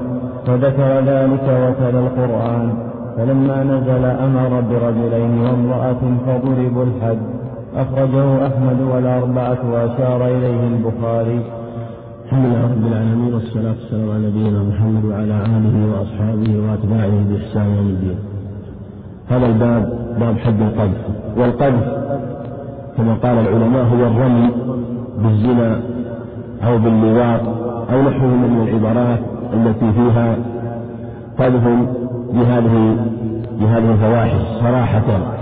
[0.47, 2.69] فذكر ذلك وتلا القرآن.
[3.17, 7.19] فلما نزل أمر برجلين وامرأة فضربوا الحد
[7.77, 11.41] أخرجه أحمد والأربعة وأشار إليه البخاري.
[12.25, 17.87] الحمد لله رب العالمين والصلاة والسلام على نبينا محمد وعلى آله وأصحابه وأتباعه بإحسان يوم
[17.87, 18.19] الدين.
[19.29, 19.83] هذا الباب
[20.21, 21.01] باب حد القذف.
[21.37, 21.87] والقذف
[22.97, 24.51] كما قال العلماء هو الرمي
[25.23, 25.81] بالزنا
[26.67, 27.41] أو باللواط
[27.93, 29.19] أو نحوهما من العبارات
[29.55, 30.37] التي فيها
[31.39, 31.65] قذف
[32.35, 32.97] بهذه
[33.61, 35.42] بهذه الفواحش صراحة.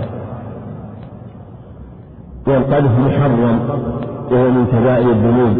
[2.47, 3.59] والقذف محرم
[4.31, 5.57] وهو من كبائر الذنوب.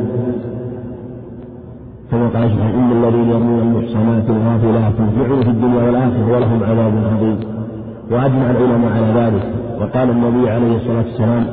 [2.12, 7.40] كما قال سبحانه إن الذين يرمون المحصنات الغافلات لعنوا في الدنيا والآخرة ولهم عذاب عظيم.
[8.12, 9.44] وأجمع العلماء على ذلك.
[9.82, 11.46] وقال النبي عليه الصلاة والسلام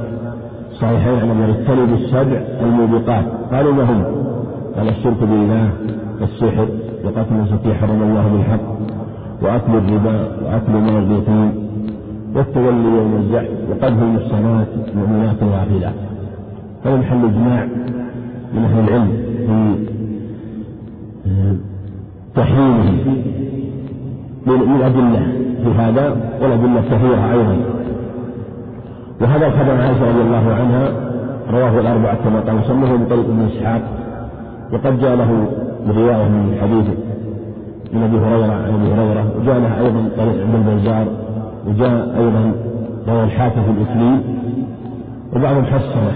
[0.81, 3.25] صحيحين عن من اجتنبوا السبع الموبقات.
[3.53, 4.05] قالوا ما هم؟
[4.77, 5.71] قال الشرك بالله
[6.21, 6.69] والسحر
[7.05, 8.61] وقتل التي حرم الله بالحق
[9.43, 11.68] وأكل الربا وأكل مال اليتيم.
[12.35, 15.95] والتولي يوم الزحف وقذف المحصنات المؤمنات الغافلات
[16.85, 17.67] هذا محل إجماع
[18.55, 19.13] من أهل العلم
[19.47, 19.75] في
[22.37, 22.85] تحريمه
[24.47, 25.33] من أدلة
[25.65, 27.57] في هذا والأدلة كثيرة أيضا.
[29.21, 30.89] وهذا الخبر عائشة رضي الله عنها
[31.53, 33.83] رواه الأربعة كما قال مسلمه من طريق ابن إسحاق
[34.73, 35.49] وقد جاء له
[35.89, 36.87] برواية من حديث
[37.93, 41.07] من أبي هريرة عن أبي هريرة وجاء له أيضا طريق ابن البزار
[41.69, 42.53] وجاء أيضا
[43.09, 44.23] رواه الحاكم في الإسلام
[45.37, 46.13] وبعضهم حسنه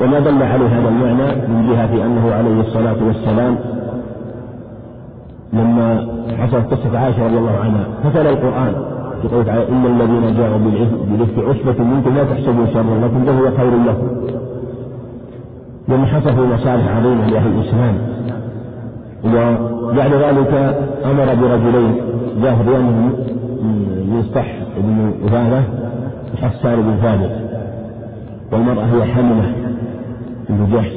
[0.00, 3.56] وما دل عليه هذا المعنى من جهة أنه عليه الصلاة والسلام
[5.52, 6.06] لما
[6.38, 7.84] حصلت قصة عائشة رضي الله عنها.
[8.04, 8.74] فتلا القرآن.
[9.22, 10.58] في قوله تعالى إن الذين جاءوا
[11.10, 14.08] بالإفك عصبة منكم لا تحسبوا شرا لكم بل هو خير لكم.
[15.88, 17.94] لما حصل مصالح عظيمة لأهل الإسلام.
[19.24, 21.94] وبعد ذلك أمر برجلين
[22.42, 22.56] جاء
[24.08, 25.62] مصطح بن عبادة
[26.34, 27.30] وحسان بن ثابت
[28.52, 29.52] والمرأة هي حملة
[30.48, 30.92] بن جحش.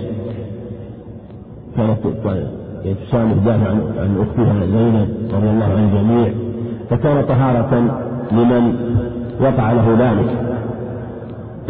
[1.77, 1.99] كانت
[3.07, 3.69] تسامح تدافع
[3.99, 6.33] عن أختها زينب رضي الله عن الجميع
[6.89, 7.99] فكان طهارة
[8.31, 8.75] لمن
[9.41, 10.29] وقع له ذلك.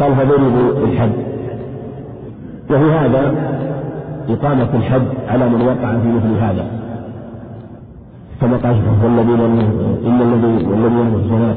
[0.00, 1.12] قال فضربوا الحد.
[2.70, 3.34] وفي هذا
[4.28, 6.75] إقامة الحد على من وقع في مثل هذا.
[8.40, 9.40] كما قال والذين
[10.06, 11.56] إن الذين والذين المحسنات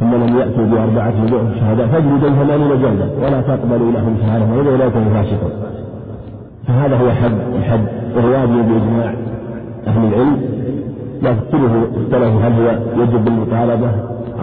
[0.00, 1.14] ثم لم يأتوا بأربعة
[1.60, 5.50] شهداء فاجلدوا ثمانين جلدة ولا تقبلوا لهم شهادة وإذا أولئك فاسقون.
[6.66, 7.84] فهذا هو حد الحد.
[8.16, 9.14] وهو بإجماع
[9.86, 10.36] أهل العلم.
[11.22, 11.38] لكن
[11.96, 13.90] اختلفوا هل هو يجب بالمطالبة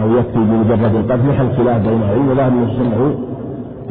[0.02, 3.12] أو يكفي بمجرد القتل محل خلاف بين العلم ولا يسمعوا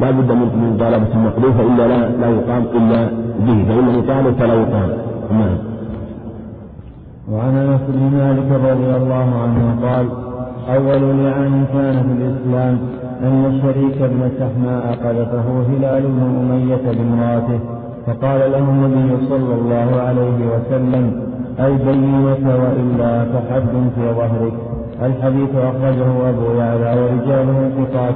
[0.00, 3.08] لا بد من مطالبة المقلوب فإلا لا لا يقام إلا
[3.46, 3.64] به.
[3.68, 4.88] فإن يطالب فلا يقام.
[5.30, 5.71] نعم.
[7.32, 10.06] وعن انس بن مالك رضي الله عنه قال
[10.76, 12.78] أول لعان كان في الإسلام
[13.22, 17.60] أن الشريك بن سحماء قذفه هلال بن أمية بامرأته
[18.06, 21.04] فقال له النبي صلى الله عليه وسلم
[21.60, 24.52] البينة وإلا فحد في ظهرك.
[25.02, 28.14] الحديث أخرجه أبو يعلى ورجاله ثقات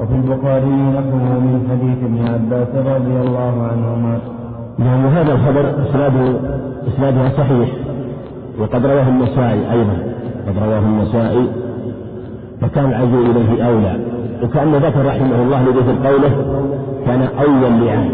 [0.00, 4.18] وفي البخاري نحوه من حديث ابن عباس رضي الله عنهما.
[4.78, 6.38] نعم هذا الخبر إسناده
[6.88, 7.68] إسنادها صحيح.
[8.60, 9.96] وقد رواه النسائي أيضا
[10.48, 11.46] قد رواه النسائي
[12.60, 13.96] فكان العزو إليه أولى
[14.42, 16.30] وكأن ذكر رحمه الله لذكر قوله
[17.06, 18.08] كان أول لعان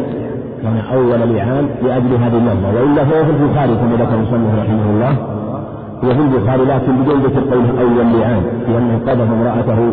[0.62, 5.16] كان أول لعان لأجل هذه اللفظة وإلا فهو في البخاري كما ذكر المصنف رحمه الله
[6.04, 9.92] هو في البخاري لكن بدون ذكر قوله أول لعان لأنه قذف امرأته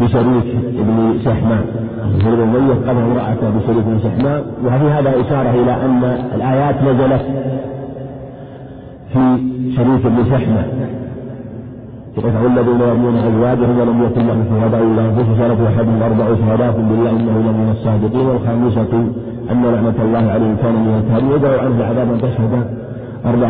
[0.00, 1.64] بشريك ابن سحمان
[2.24, 6.02] بن أمية قذف امرأته بشريك ابن سحمان وفي هذا إشارة إلى أن
[6.34, 7.22] الآيات نزلت
[9.12, 9.38] في
[9.76, 10.66] شريك ابن سحمان
[12.16, 17.10] يقول الذين يرمون أزواجهم ولم يكن لهم شهداء الا انفسهم شهداء احد أربع شهداء بالله
[17.10, 18.26] انه لمن الصادقين.
[18.26, 18.92] والخامسة
[19.50, 21.32] أن لعنة الله عليه كان من الكاذبين.
[21.32, 22.52] ودعوا عنه عذابا تشهد
[23.26, 23.48] أربع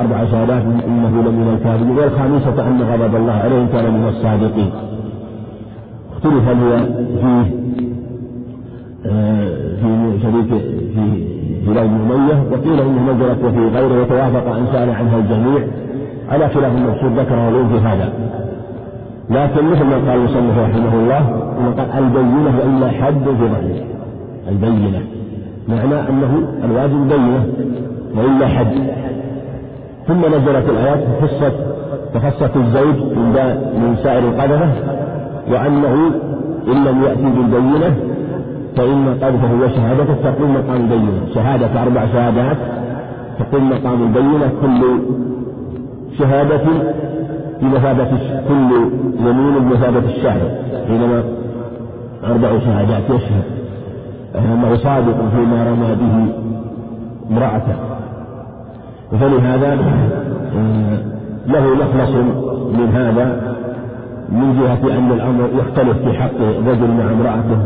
[0.00, 1.96] أربع شهادات إنه لمن الكاذبين.
[1.98, 4.70] والخامسة أن غضب الله عليه كان من الصادقين.
[6.12, 6.60] اختلف هل
[7.22, 7.44] فيه
[9.80, 10.50] في شريك
[10.94, 11.31] في
[11.66, 15.66] هلال بن أمية وقيل إنه نزلت وفي غيره وتوافق أن سأل عنها الجميع
[16.30, 18.12] على خلاف المقصود ذكره الأولى في هذا.
[19.30, 21.18] لكن مثل ما قال المصنف رحمه الله
[21.78, 23.84] قال البينة إلا حد في ظهره
[24.48, 25.00] البينة.
[25.68, 27.46] معنى أنه الواجب بينة
[28.16, 28.72] وإلا حد.
[30.08, 31.54] ثم نزلت الآيات فخصت
[32.14, 33.32] فخصت الزوج من,
[33.74, 34.68] من سائر القذفة
[35.50, 36.10] وأنه
[36.66, 38.11] إن لم يأتي بالبينة
[38.76, 42.56] فإن قذفه وشهادته تقوم مقام البينة شهادة أربع شهادات
[43.38, 45.00] تقوم مقام البينة كل
[46.18, 46.60] شهادة
[47.62, 48.10] بمثابة
[48.48, 48.70] كل
[49.26, 50.50] يمين بمثابة الشهر.
[50.88, 51.22] حينما
[52.24, 53.44] أربع شهادات يشهد.
[54.34, 56.34] أنه صادق فيما رمى به
[57.30, 57.76] امرأته.
[59.20, 59.72] فلهذا
[60.56, 60.98] آه،
[61.46, 62.14] له مخلص
[62.78, 63.54] من هذا
[64.28, 67.58] من جهة أن الأمر يختلف في حق الرجل مع امرأته.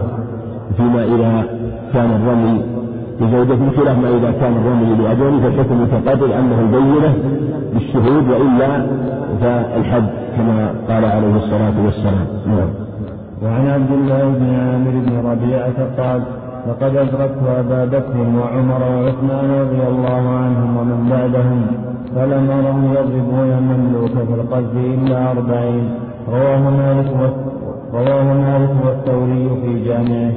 [0.76, 1.44] فيما إذا
[1.92, 2.62] كان الرمي
[3.20, 7.14] لزوجة بخلاف ما إذا كان الرمي لأجل فالحكم متقابل أنه البينة
[7.74, 8.86] بالشهود وإلا
[9.40, 10.06] فالحد
[10.36, 12.26] كما قال عليه الصلاة والسلام.
[12.46, 12.68] نعم.
[13.42, 16.22] وعن عبد الله بن عامر بن ربيعة قال
[16.68, 21.66] لقد أدركت أبا بكر وعمر وعثمان رضي الله عنهم ومن بعدهم
[22.14, 25.90] فلم أرهم يضربون المملوك في القذف إلا أربعين.
[26.28, 27.12] رواه مالك
[27.92, 30.32] رواه مالك والثوري في جامعه.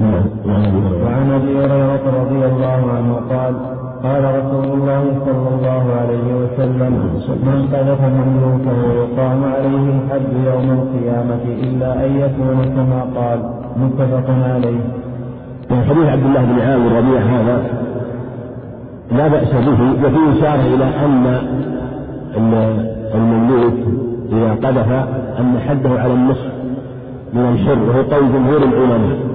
[0.00, 3.54] وعن أبي هريرة رضي الله عنه قال
[4.02, 6.92] قال رسول الله صلى الله عليه وسلم
[7.46, 13.38] من قذف مملوكه يقام عليه الحد يوم القيامة إلا أن يكون كما قال
[13.76, 14.80] متفق عليه.
[15.70, 17.62] حديث عبد الله بن عامر ربيع هذا
[19.12, 21.40] لا بأس به وفيه إشارة إلى أن
[23.14, 23.74] المملوك
[24.32, 24.92] إذا قذف
[25.40, 26.52] أن حده على النصف
[27.34, 29.33] من الحر وهو قول جمهور العلماء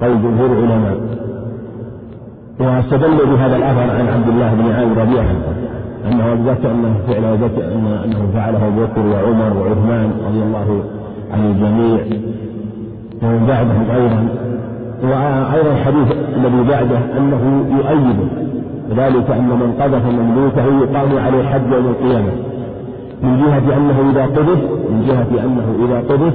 [0.00, 0.96] قول جمهور العلماء.
[2.60, 5.34] واستدلوا بهذا الأثر عن عبد الله بن عامر ربيعة
[6.12, 7.24] أنه ذكر أنه فعل
[8.04, 10.82] أنه فعله أبو بكر وعمر وعثمان رضي الله
[11.32, 12.00] عن الجميع.
[13.22, 14.28] ومن بعدهم أيضا
[15.02, 18.28] وأيضا الحديث الذي بعده أنه يؤيده
[18.90, 22.32] ذلك أن من قذف مملوكه يقام عليه حد يوم القيامة.
[23.22, 24.60] من جهة أنه إذا قذف
[24.90, 26.34] من جهة أنه إذا قذف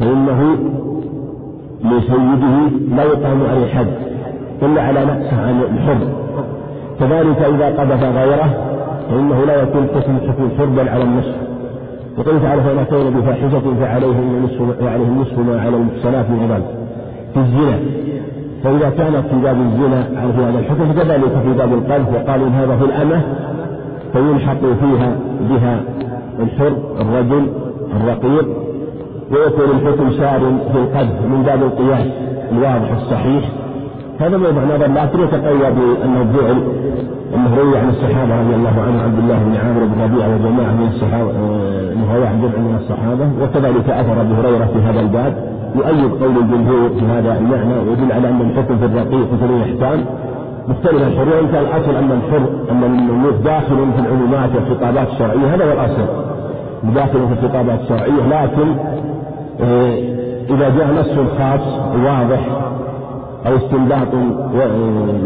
[0.00, 0.56] فإنه
[1.84, 2.56] لسيده
[2.96, 3.86] لا يقام عليه حد
[4.62, 5.98] إلا على نقصه عن الحر
[7.00, 8.48] كذلك إذا قذف غيره
[9.10, 11.34] فإنه لا يكون قسم حكم الحر بل على النصف.
[12.18, 16.62] وقال تعالى فإن أتينا بفاحشة فعليه نصف وعليه نصف ما على المحصنات من عباد.
[17.34, 17.78] في الزنا
[18.64, 20.02] فإذا كانت في باب الزنا
[20.36, 22.08] في هذا الحكم كذلك في باب القذف.
[22.14, 23.22] وقال إن هذا في الأمة
[24.12, 25.16] فيلحق فيها
[25.50, 25.80] بها
[26.40, 27.46] الحر الرجل
[27.96, 28.48] الرقيق
[29.30, 30.40] ويكون الحكم سار
[30.72, 32.06] في القذف من باب القياس
[32.52, 33.44] الواضح الصحيح.
[34.20, 36.58] هذا موضع نظر لكن يتقوى بأن الفعل
[37.34, 40.88] أنه روي عن الصحابة رضي الله عنهم عبد الله بن عامر بن ربيعة وجماعة من
[40.94, 41.30] الصحابة
[41.92, 43.26] أنه واحد جمع من الصحابة.
[43.42, 45.56] وكذلك أثر أبو هريرة في هذا الباب.
[45.76, 50.04] يؤيد قول الجمهور في هذا المعنى ويدل على أن الحكم في الرقيق في الإحكام
[50.68, 55.64] مختلف الحر وإن كان الأصل أن الحر أن المملوك داخل في العلومات والخطابات الشرعية هذا
[55.64, 56.06] هو الأصل.
[56.94, 59.15] داخل في الخطابات الشرعية لكن آه،
[60.50, 61.60] إذا جاء نص خاص
[62.04, 62.40] واضح
[63.46, 64.12] أو استنباط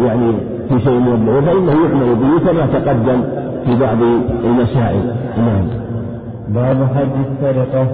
[0.05, 0.33] يعني
[0.69, 3.23] في شيء من البعوث فإنه يعمل به كما تقدم
[3.65, 3.97] في بعض
[4.45, 5.15] المسائل.
[5.37, 5.67] نعم.
[6.49, 7.87] باب حج السرقة.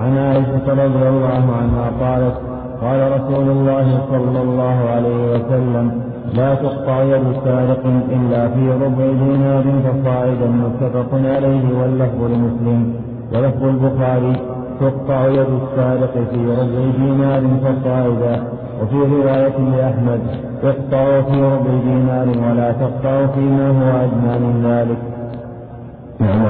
[0.00, 2.34] عن عائشة رضي الله عنها قالت
[2.82, 6.00] قال رسول الله صلى الله عليه وسلم
[6.34, 12.92] لا تقطع يد سارق إلا في ربع دينار فصاعدا متفق عليه واللفظ لمسلم.
[13.34, 14.36] ولفظ البخاري
[14.80, 18.42] تقطع يد السارق في ربع دينار فصاعدا
[18.82, 20.20] وفي رواية لأحمد
[20.64, 24.98] اقطع في ربع دينار ولا تقطع فيما هو أدنى من ذلك.
[26.20, 26.42] نعم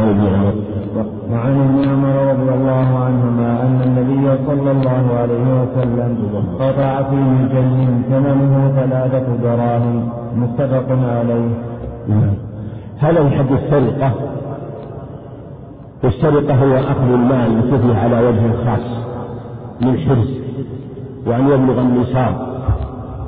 [1.32, 6.16] وعن ابن عمر رضي الله عنهما أن النبي صلى الله عليه وسلم
[6.60, 11.50] قطع في مجن ثمنه ثلاثة دراهم متفق عليه.
[12.98, 14.12] هذا من حد السرقة
[16.04, 18.86] والسرقة هو أخذ المال بسفه على وجه خاص
[19.80, 20.30] من حرز
[21.26, 22.34] وأن يبلغ النصاب.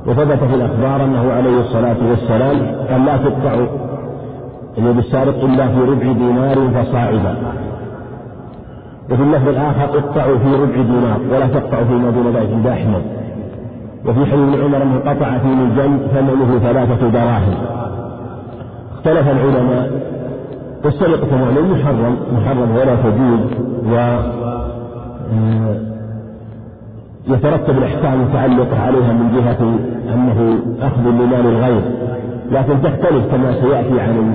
[0.07, 2.57] وثبت في الأخبار أنه عليه الصلاة والسلام
[2.91, 3.55] قال لا تقطع
[4.79, 7.37] اليد السارق إلا في ربع دينار فصاعدا.
[9.11, 13.03] وفي اللفظ الآخر اقطعوا في ربع دينار ولا تقطعوا فيما دون ذلك عند أحمد.
[14.07, 17.55] وفي حديث عمر أنه قطع في مجن ثمنه ثلاثة دراهم.
[18.95, 20.16] اختلف العلماء
[20.87, 23.41] والسرقة معلوم محرم محرم ولا تجوز
[23.93, 25.77] و آه،
[27.29, 29.79] يترتب الأحكام المتعلقة عليها من جهة
[30.15, 31.83] أنه أخذ لمال الغير.
[32.53, 34.35] لكن تختلف كما سيأتي عن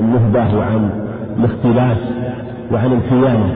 [0.00, 0.90] النهبة وعن
[1.38, 1.98] الاختلاس
[2.72, 3.54] وعن الخيانة.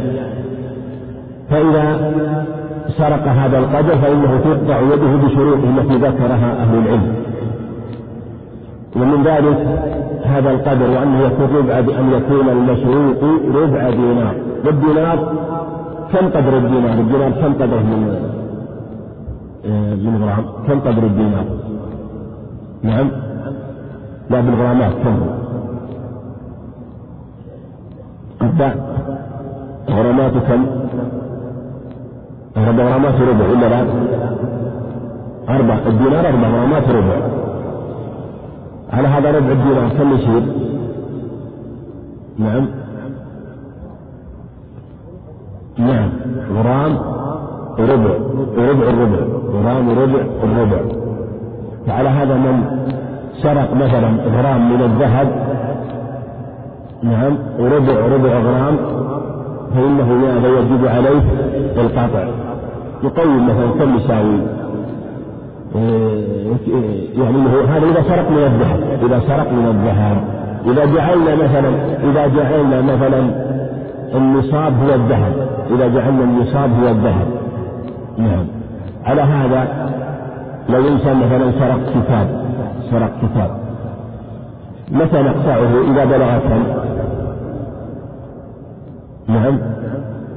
[1.50, 2.12] فإذا
[2.98, 7.14] سرق هذا القدر فإنه تقطع يده بشروطه التي ذكرها أهل العلم.
[8.96, 9.66] ومن ذلك
[10.24, 13.24] هذا القدر وأنه يكون ربع بأن يكون المشروط
[13.54, 14.34] ربع دينار
[14.64, 15.18] والدينار
[16.12, 18.30] كم قدر الدينار؟ الدينار كم قدره من
[19.66, 21.44] آه، من غرام؟ كم قدر الدينار؟
[22.82, 23.10] نعم
[24.30, 25.20] لا بالغرامات كم؟
[28.42, 28.74] أربع
[29.90, 30.66] غرامات كم؟
[32.56, 33.84] غرامات ربع ولا لا؟
[35.48, 37.16] أربع الدينار أربع غرامات ربع
[38.92, 40.42] على هذا ربع الدينار كم يصير؟
[42.38, 42.66] نعم.
[45.78, 46.10] نعم.
[46.54, 46.96] غرام
[47.78, 48.14] وربع
[48.56, 49.18] وربع الربع.
[49.52, 50.80] غرام وربع الربع.
[51.86, 52.64] فعلى هذا من
[53.42, 55.28] سرق مثلا غرام من الذهب؟
[57.02, 57.38] نعم.
[57.58, 58.76] وربع ربع غرام.
[59.74, 61.22] فإنه ماذا يجب عليه؟
[61.76, 62.28] القطع.
[63.02, 64.40] يقيم مثلا كم يساوي
[65.74, 67.38] يعني
[67.68, 70.16] هذا إذا سرق من الذهب إذا سرق من الذهب
[70.66, 71.68] إذا جعلنا مثلا
[72.10, 73.30] إذا جعلنا مثلا
[74.14, 75.32] النصاب هو الذهب
[75.70, 77.26] إذا جعلنا النصاب هو الذهب
[78.18, 78.46] نعم
[79.04, 79.88] على هذا
[80.68, 82.28] لو إنسان مثلا سرق كتاب
[82.90, 83.50] سرق كتاب
[84.90, 86.62] متى نقطعه إذا بلغ كم؟
[89.28, 89.58] نعم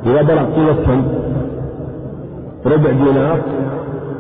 [0.06, 1.04] إذا بلغ قيمة كم؟
[2.66, 3.40] ربع دينار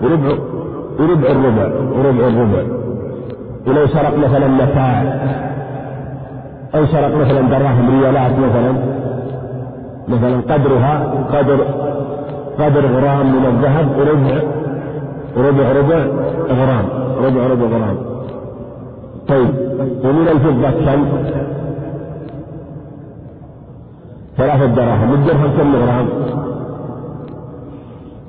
[0.04, 0.51] وربع
[1.00, 2.64] وربع الربع وربع الربع
[3.68, 5.04] ولو سرق مثلا متاع
[6.76, 8.74] أو سرق مثلا دراهم ريالات مثلا
[10.08, 11.60] مثلا قدرها قدر
[12.60, 14.52] قدر غرام من الذهب وربع
[15.38, 16.00] ربع ربع
[16.50, 16.86] غرام
[17.26, 17.98] ربع ربع غرام
[19.28, 19.50] طيب
[20.04, 21.06] ومن الفضة كم؟
[24.38, 26.08] ثلاثة دراهم الدرهم كم غرام؟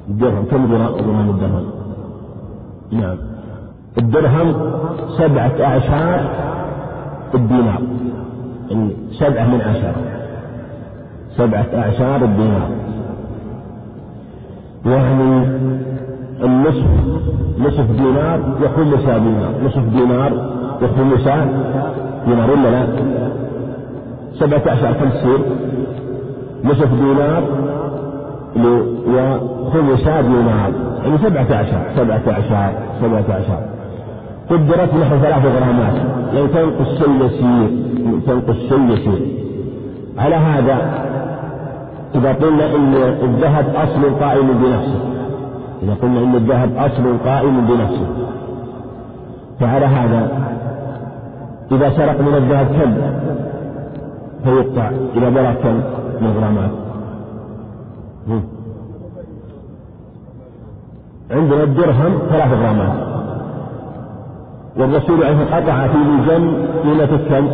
[0.09, 1.82] الدرهم كم غرام الدرهم؟
[2.93, 3.17] نعم.
[3.99, 4.55] الدرهم
[5.19, 6.21] سبعة أعشار
[7.35, 7.83] الدينار
[8.71, 9.95] يعني سبعة من عشرة
[11.37, 12.69] سبعة أعشار الدينار
[14.87, 15.47] يعني
[16.43, 16.87] النصف
[17.59, 19.55] نصف دينار يخمس دينار.
[19.65, 20.33] نصف دينار
[20.83, 21.29] يخمس
[22.27, 22.51] دينار.
[22.51, 22.87] ولا لا؟
[24.41, 25.39] سبعة أعشار كم تصير؟
[26.65, 27.43] نصف دينار
[28.57, 30.73] وخمس دينار
[31.05, 33.63] يعني سبعة أعشار سبعة أعشار سبعة أعشار
[34.51, 35.97] قدرت نحو ثلاث غرامات.
[36.35, 37.71] يعني تنقص شيء يسير
[38.27, 39.27] تنقص شيء يسير.
[40.19, 40.77] على هذا
[42.15, 45.01] إذا قلنا إن الذهب أصل قائم بنفسه.
[45.83, 48.07] إذا قلنا إن الذهب أصل قائم بنفسه.
[49.61, 50.29] فعلى هذا
[51.73, 52.95] إذا سرق من الذهب كم؟
[54.45, 54.91] فيقطع.
[55.17, 55.75] إذا بلغ كم
[56.21, 56.82] من غرامات؟
[61.31, 63.13] عندنا الدرهم ثلاث غرامات.
[64.77, 67.49] والرسول عليه قطع في لجم قيمة كم؟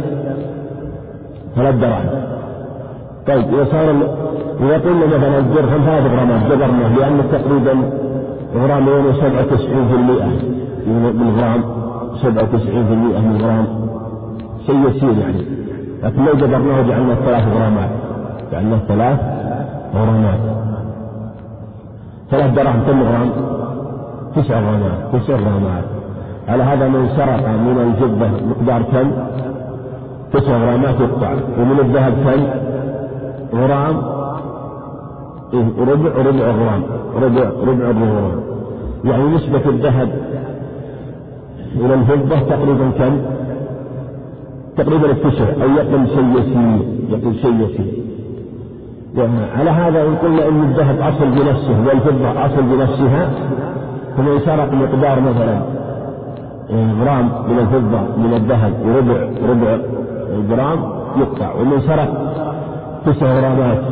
[1.57, 2.09] ثلاث دراهم.
[3.27, 3.91] طيب إذا صار
[4.61, 6.53] إذا قلنا مثلا الدرهم ثلاث غرامات.
[6.53, 7.91] جبرناه لأن تقريبا
[8.55, 10.27] غرامين وسبعة وتسعين في المئة.
[10.87, 11.63] من غرام
[12.23, 13.67] سبعة وتسعين في المئة من غرام
[14.67, 15.43] شيء يسير يعني.
[16.03, 17.91] لكن لو جبرناه جعلناه ثلاث غرامات.
[18.53, 19.19] جعلناه ثلاث
[19.95, 20.58] غرامات.
[22.31, 23.31] ثلاث دراهم كم غرام؟
[24.37, 25.85] تسع غرامات تسع غرامات
[26.49, 29.11] على هذا من سرق من الفضة مقدار كم؟
[30.33, 32.47] تسع غرامات يقطع ومن الذهب كم؟
[33.59, 33.97] غرام
[35.79, 36.83] ربع ربع غرام
[37.17, 38.41] ربع ربع غرام
[39.05, 40.09] يعني نسبة الذهب
[41.77, 43.21] إلى الفضة تقريبا كم؟
[44.77, 46.81] تقريبا التسع أو يقل شيء يسير
[47.11, 48.08] يقل شيء يسير
[49.59, 53.31] على هذا إن قلنا أن الذهب أصل بنفسه والفضة أصل بنفسها
[54.17, 55.63] فمن سرق مقدار مثلا
[56.71, 59.79] غرام من الفضة من الذهب وربع ربع
[60.51, 60.79] جرام
[61.17, 62.35] يقطع ومن سرق
[63.07, 63.83] تسع غرامات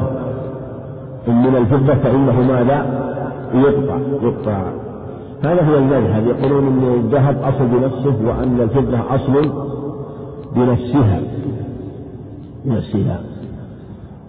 [1.29, 3.07] من الفضة فإنه ماذا؟
[3.55, 4.63] يقطع يقطع
[5.45, 9.51] هذا هو المذهب يقولون أن الذهب أصل بنفسه وأن الفضة أصل
[10.57, 11.21] بنفسها
[12.65, 13.21] بنفسها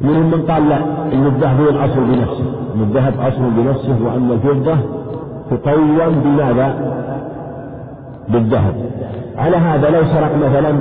[0.02, 0.78] منهم من قال لا
[1.14, 2.45] أن الذهب هو الأصل بنفسه
[2.76, 4.78] أن الذهب أصل بنفسه وأن الفضة
[5.49, 6.76] تقوم بماذا؟
[8.30, 8.76] بالذهب
[9.38, 10.80] على هذا لو سرق مثلا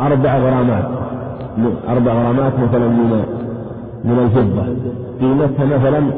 [0.00, 0.84] أربع غرامات
[1.88, 3.24] أربع غرامات مثلا من
[4.04, 4.62] من الفضة
[5.20, 6.10] قيمتها مثلا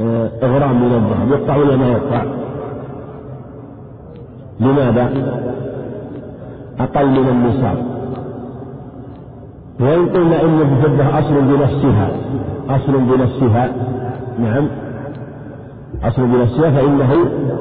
[0.00, 2.22] آه، إغرام من الذهب يقطع ولا ما يقطع؟
[4.60, 5.10] لماذا؟
[6.80, 7.99] أقل من النصاب
[9.80, 12.10] وإن قلنا إن الفضة أصل بنفسها
[12.68, 13.72] أصل بنفسها
[14.38, 14.68] نعم
[16.04, 17.12] أصل بنفسها فإنه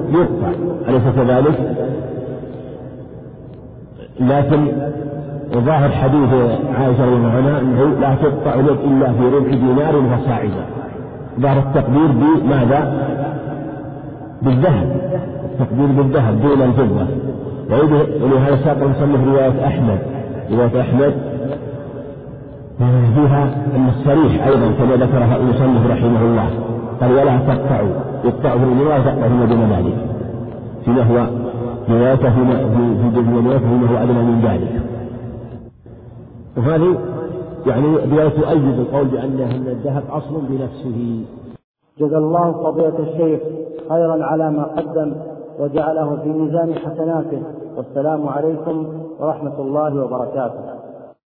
[0.10, 0.52] يقطع
[0.90, 1.76] أليس كذلك؟
[4.20, 4.68] لكن
[5.54, 6.34] ظاهر حديث
[6.80, 10.66] عائشة رضي الله عنها أنه لا تقطع اليد إلا في ربع دينار فصاعدا
[11.40, 13.10] ظاهر التقدير بماذا؟
[14.42, 14.96] بالذهب
[15.46, 17.06] التقدير بالذهب دون الفضة
[18.24, 20.00] ولهذا ساق المصنف رواية أحمد
[20.52, 21.14] رواية أحمد
[22.88, 23.44] فيها
[23.76, 26.50] أن الصريح أيضا كما ذكرها المصنف رحمه الله
[27.02, 27.90] قال ولا تقطعوا
[28.24, 29.98] يقطع في المياه وتقطع فيما دون ذلك
[30.86, 31.28] فيما هو
[31.90, 32.54] روايته فيما
[33.14, 34.82] في روايته فيما هو أدنى من ذلك.
[36.58, 36.98] وهذه
[37.68, 41.24] يعني رواية تؤيد القول بأن الذهب أصل بنفسه.
[42.00, 43.40] جزا الله فضيلة الشيخ
[43.90, 45.16] خيرا على ما قدم
[45.60, 47.42] وجعله في ميزان حسناته.
[47.78, 48.88] والسلام عليكم
[49.20, 50.79] ورحمة الله وبركاته.